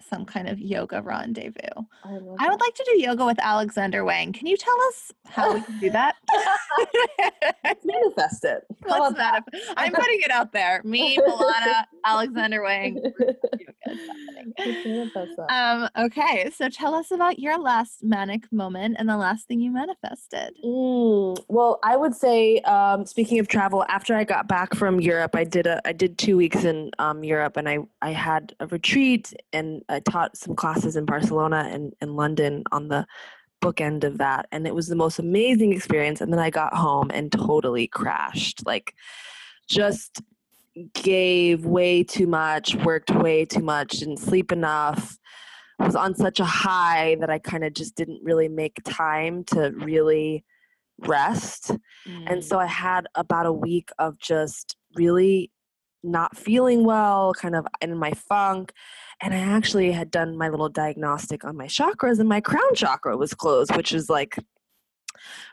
some 0.01 0.25
kind 0.25 0.47
of 0.47 0.59
yoga 0.59 1.01
rendezvous. 1.01 1.83
I, 2.03 2.19
I 2.39 2.49
would 2.49 2.59
like 2.59 2.75
to 2.75 2.85
do 2.91 3.01
yoga 3.01 3.25
with 3.25 3.39
Alexander 3.39 4.03
Wang. 4.03 4.33
Can 4.33 4.47
you 4.47 4.57
tell 4.57 4.79
us 4.89 5.11
how 5.25 5.53
we 5.53 5.61
can 5.61 5.79
do 5.79 5.89
that? 5.91 6.15
manifest 7.85 8.45
it. 8.45 8.65
Let's 8.87 9.17
manifest. 9.17 9.73
I'm 9.77 9.93
putting 9.93 10.21
it 10.21 10.31
out 10.31 10.51
there. 10.51 10.81
Me, 10.83 11.17
Milana, 11.17 11.85
Alexander 12.05 12.61
Wang. 12.63 13.01
um, 15.49 15.89
okay, 15.97 16.49
so 16.55 16.69
tell 16.69 16.93
us 16.93 17.11
about 17.11 17.39
your 17.39 17.57
last 17.59 18.03
manic 18.03 18.51
moment 18.51 18.95
and 18.99 19.07
the 19.07 19.17
last 19.17 19.47
thing 19.47 19.59
you 19.59 19.71
manifested. 19.71 20.55
Mm, 20.63 21.37
well, 21.47 21.79
I 21.83 21.97
would 21.97 22.15
say, 22.15 22.59
um, 22.61 23.05
speaking 23.05 23.39
of 23.39 23.47
travel, 23.47 23.85
after 23.89 24.15
I 24.15 24.23
got 24.23 24.47
back 24.47 24.75
from 24.75 24.99
Europe, 24.99 25.35
I 25.35 25.43
did 25.43 25.67
a 25.67 25.81
I 25.87 25.93
did 25.93 26.17
two 26.17 26.37
weeks 26.37 26.63
in 26.63 26.91
um, 26.99 27.23
Europe, 27.23 27.57
and 27.57 27.69
I 27.69 27.79
I 28.01 28.11
had 28.11 28.55
a 28.59 28.67
retreat 28.67 29.33
and 29.53 29.83
I 29.89 29.99
taught 29.99 30.37
some 30.37 30.55
classes 30.55 30.95
in 30.95 31.05
Barcelona 31.05 31.69
and, 31.71 31.93
and 32.01 32.15
London 32.15 32.63
on 32.71 32.87
the 32.87 33.05
bookend 33.61 34.03
of 34.03 34.17
that. 34.17 34.47
And 34.51 34.67
it 34.67 34.75
was 34.75 34.87
the 34.87 34.95
most 34.95 35.19
amazing 35.19 35.73
experience. 35.73 36.21
And 36.21 36.31
then 36.31 36.39
I 36.39 36.49
got 36.49 36.73
home 36.73 37.09
and 37.13 37.31
totally 37.31 37.87
crashed. 37.87 38.65
Like, 38.65 38.93
just 39.67 40.21
gave 40.93 41.65
way 41.65 42.03
too 42.03 42.27
much, 42.27 42.75
worked 42.75 43.11
way 43.11 43.45
too 43.45 43.63
much, 43.63 43.91
didn't 43.99 44.17
sleep 44.17 44.51
enough, 44.51 45.17
was 45.79 45.95
on 45.95 46.15
such 46.15 46.39
a 46.39 46.45
high 46.45 47.15
that 47.19 47.29
I 47.29 47.39
kind 47.39 47.63
of 47.63 47.73
just 47.73 47.95
didn't 47.95 48.21
really 48.23 48.49
make 48.49 48.81
time 48.83 49.43
to 49.45 49.71
really 49.71 50.43
rest. 50.99 51.71
Mm. 52.07 52.31
And 52.31 52.43
so 52.43 52.59
I 52.59 52.65
had 52.65 53.07
about 53.15 53.45
a 53.45 53.53
week 53.53 53.89
of 53.99 54.17
just 54.19 54.75
really 54.95 55.51
not 56.03 56.37
feeling 56.37 56.83
well, 56.83 57.33
kind 57.33 57.55
of 57.55 57.65
in 57.81 57.97
my 57.97 58.11
funk. 58.11 58.71
And 59.21 59.33
I 59.33 59.37
actually 59.37 59.91
had 59.91 60.11
done 60.11 60.37
my 60.37 60.49
little 60.49 60.69
diagnostic 60.69 61.45
on 61.45 61.55
my 61.55 61.67
chakras, 61.67 62.19
and 62.19 62.29
my 62.29 62.41
crown 62.41 62.75
chakra 62.75 63.17
was 63.17 63.33
closed, 63.33 63.75
which 63.75 63.93
is 63.93 64.09
like 64.09 64.37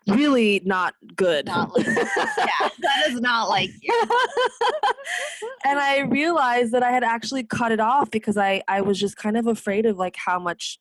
really 0.09 0.61
not 0.65 0.95
good. 1.15 1.47
Not 1.47 1.77
like, 1.77 1.87
yeah, 1.87 2.69
that 2.79 3.07
is 3.09 3.21
not 3.21 3.49
like 3.49 3.71
and 5.65 5.79
I 5.79 6.01
realized 6.01 6.73
that 6.73 6.83
I 6.83 6.91
had 6.91 7.05
actually 7.05 7.45
cut 7.45 7.73
it 7.73 7.81
off 7.81 8.11
because 8.11 8.37
I 8.37 8.63
I 8.69 8.81
was 8.81 8.99
just 8.99 9.17
kind 9.17 9.37
of 9.37 9.47
afraid 9.47 9.87
of 9.87 9.97
like 9.97 10.17
how 10.17 10.39
much 10.39 10.79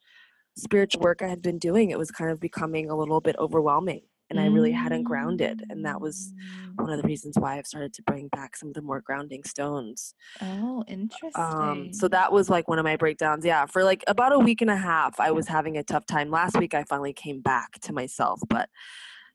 spiritual 0.58 1.02
work 1.02 1.22
I 1.22 1.28
had 1.28 1.42
been 1.42 1.60
doing. 1.60 1.92
It 1.92 2.00
was 2.00 2.12
kind 2.12 2.32
of 2.32 2.40
becoming 2.40 2.90
a 2.90 2.98
little 2.98 3.22
bit 3.22 3.36
overwhelming 3.38 4.02
and 4.32 4.40
I 4.40 4.48
really 4.48 4.72
hadn't 4.72 5.04
grounded. 5.04 5.64
And 5.70 5.86
that 5.86 6.02
was 6.02 6.34
one 6.76 6.90
of 6.90 7.00
the 7.00 7.08
reasons 7.08 7.38
why 7.38 7.58
I've 7.58 7.68
started 7.68 7.94
to 7.94 8.04
bring 8.04 8.30
back 8.30 8.56
some 8.56 8.70
of 8.70 8.74
the 8.76 8.82
more 8.82 9.02
grounding 9.02 9.44
stones. 9.44 10.16
Oh, 10.42 10.84
interesting. 10.88 11.32
Um, 11.36 11.94
so 11.94 12.08
that 12.08 12.32
was 12.32 12.50
like 12.50 12.68
one 12.68 12.80
of 12.80 12.86
my 12.86 12.96
breakdowns. 12.96 13.46
Yeah, 13.46 13.66
for 13.66 13.84
like 13.84 14.04
about 14.08 14.34
a 14.34 14.40
week 14.40 14.62
and 14.62 14.72
a 14.72 14.78
half, 14.78 15.20
I 15.20 15.32
was 15.32 15.48
having 15.48 15.78
a 15.78 15.84
tough 15.84 16.06
time. 16.06 16.32
Last 16.32 16.58
week, 16.58 16.74
I 16.74 16.84
finally 16.86 17.14
came 17.14 17.42
back 17.42 17.80
to 17.82 17.94
myself, 17.94 18.40
but 18.50 18.70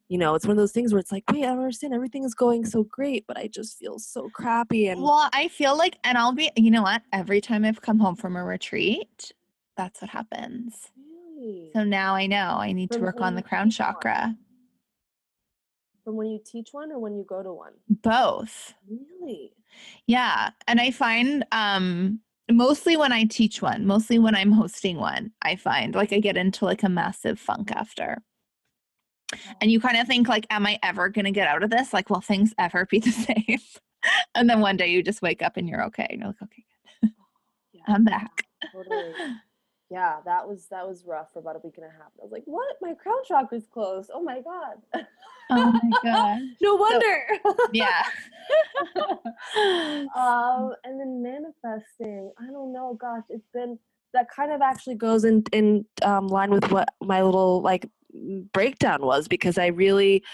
you 0.08 0.18
know, 0.18 0.34
it's 0.34 0.46
one 0.46 0.52
of 0.52 0.56
those 0.56 0.72
things 0.72 0.92
where 0.92 1.00
it's 1.00 1.12
like, 1.12 1.24
wait, 1.30 1.42
I 1.44 1.48
don't 1.48 1.58
understand. 1.58 1.92
Everything 1.92 2.24
is 2.24 2.34
going 2.34 2.64
so 2.64 2.84
great, 2.84 3.26
but 3.26 3.36
I 3.36 3.48
just 3.48 3.76
feel 3.76 3.98
so 3.98 4.28
crappy. 4.32 4.88
And 4.88 5.02
well, 5.02 5.28
I 5.32 5.48
feel 5.48 5.76
like, 5.76 5.98
and 6.04 6.16
I'll 6.16 6.32
be, 6.32 6.50
you 6.56 6.70
know 6.70 6.82
what? 6.82 7.02
Every 7.12 7.40
time 7.40 7.64
I've 7.64 7.80
come 7.80 7.98
home 7.98 8.14
from 8.14 8.36
a 8.36 8.44
retreat, 8.44 9.32
that's 9.76 10.00
what 10.00 10.10
happens. 10.10 10.90
Really? 11.36 11.70
So 11.74 11.84
now 11.84 12.14
I 12.14 12.26
know 12.26 12.56
I 12.58 12.72
need 12.72 12.90
to 12.92 13.00
work 13.00 13.20
on 13.20 13.34
the 13.34 13.42
crown 13.42 13.70
chakra. 13.70 14.36
From 16.06 16.14
when 16.14 16.28
you 16.30 16.38
teach 16.46 16.68
one 16.70 16.92
or 16.92 17.00
when 17.00 17.16
you 17.16 17.24
go 17.28 17.42
to 17.42 17.52
one? 17.52 17.72
Both. 17.88 18.74
Really? 18.88 19.50
Yeah. 20.06 20.50
And 20.68 20.80
I 20.80 20.92
find 20.92 21.44
um 21.50 22.20
mostly 22.48 22.96
when 22.96 23.10
I 23.10 23.24
teach 23.24 23.60
one, 23.60 23.84
mostly 23.84 24.20
when 24.20 24.36
I'm 24.36 24.52
hosting 24.52 24.98
one, 24.98 25.32
I 25.42 25.56
find 25.56 25.96
like 25.96 26.12
I 26.12 26.20
get 26.20 26.36
into 26.36 26.64
like 26.64 26.84
a 26.84 26.88
massive 26.88 27.40
funk 27.40 27.72
after. 27.72 28.22
And 29.60 29.72
you 29.72 29.80
kind 29.80 29.96
of 29.96 30.06
think 30.06 30.28
like, 30.28 30.46
am 30.48 30.64
I 30.64 30.78
ever 30.80 31.08
gonna 31.08 31.32
get 31.32 31.48
out 31.48 31.64
of 31.64 31.70
this? 31.70 31.92
Like, 31.92 32.08
will 32.08 32.20
things 32.20 32.54
ever 32.56 32.86
be 32.86 32.98
the 33.00 33.10
same? 33.10 33.58
and 34.36 34.48
then 34.48 34.60
one 34.60 34.76
day 34.76 34.86
you 34.86 35.02
just 35.02 35.22
wake 35.22 35.42
up 35.42 35.56
and 35.56 35.68
you're 35.68 35.84
okay. 35.86 36.06
And 36.08 36.20
you're 36.20 36.28
like, 36.28 36.42
okay, 36.44 36.64
good. 37.02 37.10
yeah. 37.72 37.82
I'm 37.88 38.04
back. 38.04 38.44
Totally. 38.72 39.12
Yeah, 39.90 40.16
that 40.24 40.48
was 40.48 40.66
that 40.70 40.86
was 40.86 41.04
rough 41.06 41.32
for 41.32 41.38
about 41.38 41.56
a 41.56 41.60
week 41.62 41.74
and 41.76 41.86
a 41.86 41.90
half. 41.90 42.10
I 42.18 42.22
was 42.22 42.32
like, 42.32 42.42
"What? 42.46 42.76
My 42.80 42.94
crown 42.94 43.18
chakra's 43.26 43.66
closed. 43.72 44.10
Oh 44.12 44.22
my 44.22 44.40
god." 44.40 45.06
Oh 45.48 45.72
my 45.72 45.90
god. 46.02 46.40
no 46.60 46.74
wonder. 46.74 47.24
yeah. 47.72 48.02
um, 50.16 50.74
and 50.84 51.00
then 51.00 51.22
manifesting. 51.22 52.32
I 52.38 52.50
don't 52.50 52.72
know. 52.72 52.98
Gosh, 53.00 53.24
it's 53.28 53.46
been 53.54 53.78
that 54.12 54.28
kind 54.28 54.50
of 54.50 54.60
actually 54.60 54.96
goes 54.96 55.24
in 55.24 55.44
in 55.52 55.84
um, 56.02 56.26
line 56.26 56.50
with 56.50 56.70
what 56.72 56.88
my 57.00 57.22
little 57.22 57.62
like 57.62 57.88
breakdown 58.52 59.02
was 59.02 59.28
because 59.28 59.56
I 59.56 59.66
really 59.66 60.24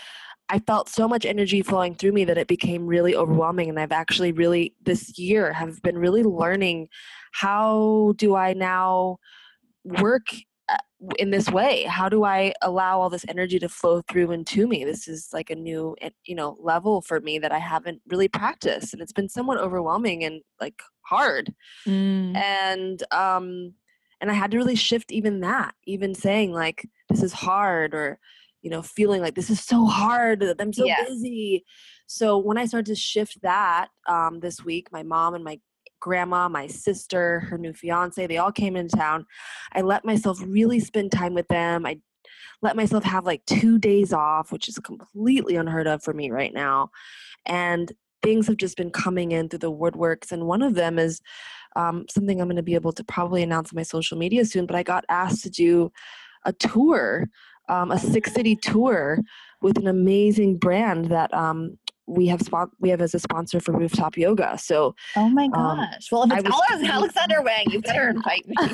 I 0.48 0.58
felt 0.60 0.88
so 0.88 1.08
much 1.08 1.24
energy 1.24 1.62
flowing 1.62 1.94
through 1.94 2.12
me 2.12 2.24
that 2.24 2.38
it 2.38 2.46
became 2.46 2.86
really 2.86 3.14
overwhelming. 3.14 3.70
And 3.70 3.80
I've 3.80 3.92
actually 3.92 4.32
really, 4.32 4.74
this 4.82 5.18
year, 5.18 5.52
have 5.52 5.80
been 5.82 5.96
really 5.96 6.22
learning 6.22 6.88
how 7.32 8.12
do 8.16 8.34
I 8.34 8.52
now 8.52 9.18
work 9.84 10.26
uh, 10.68 10.76
in 11.18 11.30
this 11.30 11.50
way 11.50 11.82
how 11.84 12.08
do 12.08 12.24
i 12.24 12.52
allow 12.62 13.00
all 13.00 13.10
this 13.10 13.24
energy 13.28 13.58
to 13.58 13.68
flow 13.68 14.00
through 14.08 14.30
and 14.30 14.46
to 14.46 14.66
me 14.68 14.84
this 14.84 15.08
is 15.08 15.28
like 15.32 15.50
a 15.50 15.54
new 15.56 15.96
eh, 16.00 16.10
you 16.24 16.34
know 16.34 16.56
level 16.60 17.00
for 17.02 17.20
me 17.20 17.38
that 17.38 17.52
i 17.52 17.58
haven't 17.58 18.00
really 18.08 18.28
practiced 18.28 18.92
and 18.92 19.02
it's 19.02 19.12
been 19.12 19.28
somewhat 19.28 19.58
overwhelming 19.58 20.24
and 20.24 20.42
like 20.60 20.80
hard 21.02 21.52
Mm. 21.86 22.36
and 22.36 23.02
um 23.12 23.74
and 24.20 24.30
i 24.30 24.34
had 24.34 24.52
to 24.52 24.56
really 24.56 24.76
shift 24.76 25.10
even 25.10 25.40
that 25.40 25.74
even 25.84 26.14
saying 26.14 26.52
like 26.52 26.88
this 27.08 27.22
is 27.24 27.32
hard 27.32 27.92
or 27.92 28.20
you 28.62 28.70
know 28.70 28.82
feeling 28.82 29.20
like 29.20 29.34
this 29.34 29.50
is 29.50 29.60
so 29.60 29.84
hard 29.86 30.38
that 30.40 30.60
i'm 30.60 30.72
so 30.72 30.86
Yes. 30.86 31.08
busy 31.08 31.64
so 32.06 32.38
when 32.38 32.56
i 32.56 32.64
started 32.66 32.86
to 32.86 32.94
shift 32.94 33.42
that 33.42 33.88
um 34.06 34.38
this 34.40 34.64
week 34.64 34.88
my 34.92 35.02
mom 35.02 35.34
and 35.34 35.42
my 35.42 35.58
grandma 36.02 36.48
my 36.48 36.66
sister 36.66 37.40
her 37.40 37.56
new 37.56 37.72
fiance 37.72 38.26
they 38.26 38.36
all 38.36 38.52
came 38.52 38.76
in 38.76 38.88
town. 38.88 39.24
I 39.72 39.82
let 39.82 40.04
myself 40.04 40.38
really 40.44 40.80
spend 40.80 41.12
time 41.12 41.32
with 41.32 41.46
them. 41.48 41.86
I 41.86 42.00
let 42.60 42.76
myself 42.76 43.04
have 43.04 43.24
like 43.24 43.44
two 43.46 43.78
days 43.78 44.12
off 44.12 44.50
which 44.50 44.68
is 44.68 44.78
completely 44.80 45.56
unheard 45.56 45.86
of 45.86 46.02
for 46.02 46.12
me 46.12 46.30
right 46.30 46.52
now. 46.52 46.90
And 47.46 47.92
things 48.22 48.48
have 48.48 48.56
just 48.56 48.76
been 48.76 48.90
coming 48.90 49.30
in 49.32 49.48
through 49.48 49.60
the 49.60 49.72
woodworks 49.72 50.32
and 50.32 50.46
one 50.46 50.62
of 50.62 50.74
them 50.74 50.98
is 50.98 51.20
um, 51.76 52.04
something 52.10 52.40
i'm 52.40 52.48
going 52.48 52.56
to 52.56 52.62
be 52.62 52.74
able 52.74 52.92
to 52.92 53.04
probably 53.04 53.42
announce 53.42 53.72
on 53.72 53.76
my 53.76 53.82
social 53.82 54.16
media 54.16 54.44
soon 54.44 54.66
but 54.66 54.76
i 54.76 54.82
got 54.82 55.04
asked 55.08 55.42
to 55.42 55.50
do 55.50 55.90
a 56.44 56.52
tour 56.52 57.26
um, 57.68 57.90
a 57.90 57.98
six 57.98 58.32
city 58.32 58.54
tour 58.54 59.18
with 59.60 59.78
an 59.78 59.86
amazing 59.86 60.56
brand 60.56 61.06
that 61.06 61.32
um, 61.32 61.78
we 62.14 62.26
have 62.26 62.40
spon- 62.42 62.70
we 62.80 62.88
have 62.90 63.00
as 63.00 63.14
a 63.14 63.18
sponsor 63.18 63.60
for 63.60 63.72
rooftop 63.72 64.16
yoga 64.16 64.56
so 64.58 64.94
Oh 65.16 65.28
my 65.28 65.44
Um, 65.44 65.50
gosh. 65.78 66.10
well, 66.12 66.24
if 66.24 66.32
it's 66.38 66.48
was- 66.48 66.62
Alex- 66.70 66.88
Alexander 66.88 67.42
Wang, 67.42 67.64
you 67.70 67.80
better 67.80 68.08
invite 68.08 68.46
me. 68.46 68.54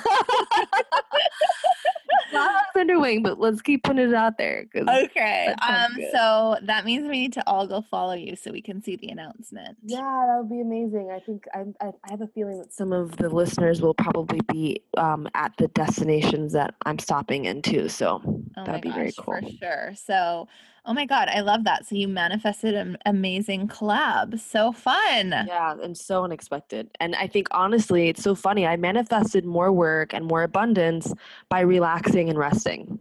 not 2.33 2.65
under 2.77 3.01
wing 3.01 3.23
but 3.23 3.41
let's 3.41 3.63
keep 3.63 3.83
putting 3.83 4.09
it 4.11 4.15
out 4.15 4.37
there. 4.39 4.67
okay. 4.77 5.55
Um. 5.67 5.95
good. 5.97 6.11
So 6.13 6.57
that 6.63 6.85
means 6.85 7.05
we 7.05 7.13
need 7.21 7.33
to 7.35 7.43
all 7.49 7.67
go 7.67 7.81
follow 7.81 8.13
you 8.15 8.37
so 8.37 8.53
we 8.53 8.61
can 8.63 8.83
see 8.83 8.97
the 8.97 9.09
announcement. 9.09 9.77
Yeah, 9.83 10.01
that 10.01 10.37
would 10.39 10.51
be 10.51 10.61
amazing. 10.61 11.11
I 11.15 11.21
think 11.21 11.45
I, 11.55 11.61
I, 11.85 11.89
I 12.05 12.11
have 12.11 12.21
a 12.21 12.27
feeling 12.29 12.59
that 12.59 12.73
some 12.73 12.93
of 12.93 13.17
the 13.17 13.29
listeners 13.31 13.81
will 13.81 13.95
probably 13.95 14.41
be 14.53 14.83
um, 14.97 15.27
at 15.35 15.53
the 15.59 15.69
destinations 15.69 16.53
that 16.53 16.75
I'm 16.85 16.99
stopping 16.99 17.47
into. 17.47 17.89
So 17.89 18.38
Oh 18.59 18.65
that 18.65 18.67
my 18.67 18.73
would 18.75 18.83
be 18.83 18.89
gosh, 18.89 18.97
very 18.97 19.13
cool. 19.17 19.25
for 19.25 19.43
sure. 19.59 19.93
So, 19.95 20.49
oh 20.85 20.93
my 20.93 21.07
god, 21.07 21.29
I 21.29 21.41
love 21.41 21.65
that. 21.65 21.87
So 21.87 21.95
you 21.95 22.09
manifested 22.09 22.75
an 22.75 22.99
amazing 23.07 23.69
collab. 23.69 24.41
So 24.41 24.73
fun. 24.73 25.31
Yeah, 25.31 25.77
and 25.83 25.97
so 25.97 26.25
unexpected. 26.25 26.91
And 27.01 27.15
I 27.15 27.27
think 27.27 27.49
honestly, 27.53 28.09
it's 28.09 28.23
so 28.23 28.35
funny. 28.35 28.67
I 28.67 28.77
manifested 28.77 29.45
more 29.45 29.71
work 29.73 30.13
and 30.13 30.27
more 30.27 30.43
abundance 30.43 31.13
by 31.49 31.61
relaxing 31.61 32.29
and 32.29 32.39
resting. 32.39 32.99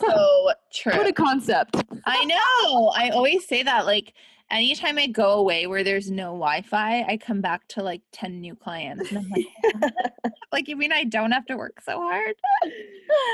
So 0.00 0.52
true. 0.72 0.96
What 0.96 1.06
a 1.06 1.12
concept. 1.12 1.76
I 2.06 2.24
know. 2.24 2.88
I 2.94 3.10
always 3.10 3.46
say 3.46 3.62
that. 3.62 3.86
Like, 3.86 4.14
anytime 4.50 4.98
I 4.98 5.06
go 5.06 5.32
away 5.32 5.66
where 5.66 5.84
there's 5.84 6.10
no 6.10 6.26
Wi 6.26 6.62
Fi, 6.62 7.02
I 7.02 7.16
come 7.16 7.40
back 7.40 7.66
to 7.68 7.82
like 7.82 8.02
10 8.12 8.40
new 8.40 8.54
clients. 8.54 9.10
And 9.10 9.18
I'm 9.18 9.30
like, 9.30 9.46
"What? 9.80 10.12
like, 10.52 10.68
you 10.68 10.76
mean 10.76 10.92
I 10.92 11.04
don't 11.04 11.32
have 11.32 11.46
to 11.46 11.56
work 11.56 11.80
so 11.82 11.98
hard? 12.00 12.34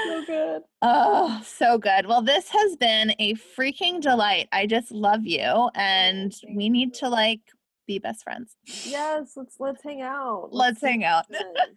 so 0.07 0.25
good. 0.25 0.63
Oh, 0.83 1.43
so 1.45 1.79
good. 1.79 2.07
Well, 2.07 2.23
this 2.23 2.49
has 2.51 2.77
been 2.77 3.13
a 3.19 3.35
freaking 3.35 4.01
delight. 4.01 4.47
I 4.53 4.67
just 4.67 4.93
love 4.93 5.25
you. 5.25 5.71
And 5.75 6.33
we 6.55 6.69
need 6.69 6.95
to 6.95 7.09
like 7.09 7.41
be 7.87 7.99
best 7.99 8.23
friends. 8.23 8.57
Yes, 8.85 9.33
let's 9.37 9.57
let's 9.59 9.83
hang 9.83 10.03
out. 10.03 10.51
Let's 10.53 10.81
do 10.81 10.87
hang 10.87 11.05
out. 11.05 11.25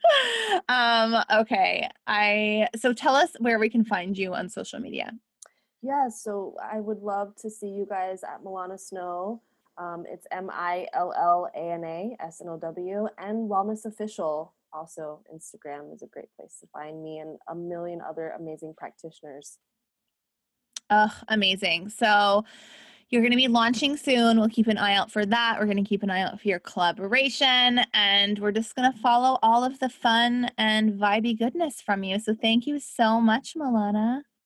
um, 0.69 1.23
okay. 1.41 1.89
I 2.05 2.67
so 2.75 2.93
tell 2.93 3.15
us 3.15 3.31
where 3.39 3.57
we 3.57 3.69
can 3.69 3.85
find 3.85 4.17
you 4.17 4.33
on 4.33 4.49
social 4.49 4.79
media. 4.79 5.11
Yeah, 5.81 6.09
so 6.09 6.55
I 6.61 6.79
would 6.79 7.01
love 7.01 7.35
to 7.41 7.49
see 7.49 7.69
you 7.69 7.85
guys 7.89 8.23
at 8.23 8.43
Millana 8.43 8.79
Snow. 8.79 9.41
Um, 9.77 10.03
it's 10.09 10.27
M 10.31 10.49
I 10.51 10.87
L 10.93 11.13
L 11.17 11.49
A 11.55 11.71
N 11.73 11.83
A 11.85 12.17
S 12.19 12.41
N 12.41 12.49
O 12.49 12.57
W 12.57 13.07
and 13.17 13.49
Wellness 13.49 13.85
Official. 13.85 14.53
Also, 14.73 15.21
Instagram 15.33 15.93
is 15.93 16.01
a 16.01 16.07
great 16.07 16.29
place 16.35 16.57
to 16.59 16.67
find 16.67 17.01
me 17.01 17.19
and 17.19 17.37
a 17.47 17.55
million 17.55 18.01
other 18.01 18.33
amazing 18.37 18.73
practitioners. 18.77 19.57
Ugh, 20.89 21.11
amazing. 21.27 21.89
So 21.89 22.43
you're 23.09 23.21
going 23.21 23.31
to 23.31 23.37
be 23.37 23.47
launching 23.47 23.97
soon. 23.97 24.39
We'll 24.39 24.49
keep 24.49 24.67
an 24.67 24.77
eye 24.77 24.93
out 24.93 25.11
for 25.11 25.25
that. 25.25 25.57
We're 25.59 25.65
going 25.65 25.83
to 25.83 25.87
keep 25.87 26.03
an 26.03 26.11
eye 26.11 26.21
out 26.21 26.39
for 26.41 26.47
your 26.47 26.59
collaboration. 26.59 27.81
And 27.93 28.37
we're 28.37 28.51
just 28.51 28.75
going 28.75 28.91
to 28.91 28.99
follow 28.99 29.39
all 29.41 29.63
of 29.63 29.79
the 29.79 29.89
fun 29.89 30.51
and 30.57 30.93
vibey 30.93 31.37
goodness 31.37 31.81
from 31.81 32.03
you. 32.03 32.19
So 32.19 32.35
thank 32.35 32.67
you 32.67 32.79
so 32.79 33.19
much, 33.19 33.55
Milana. 33.55 34.21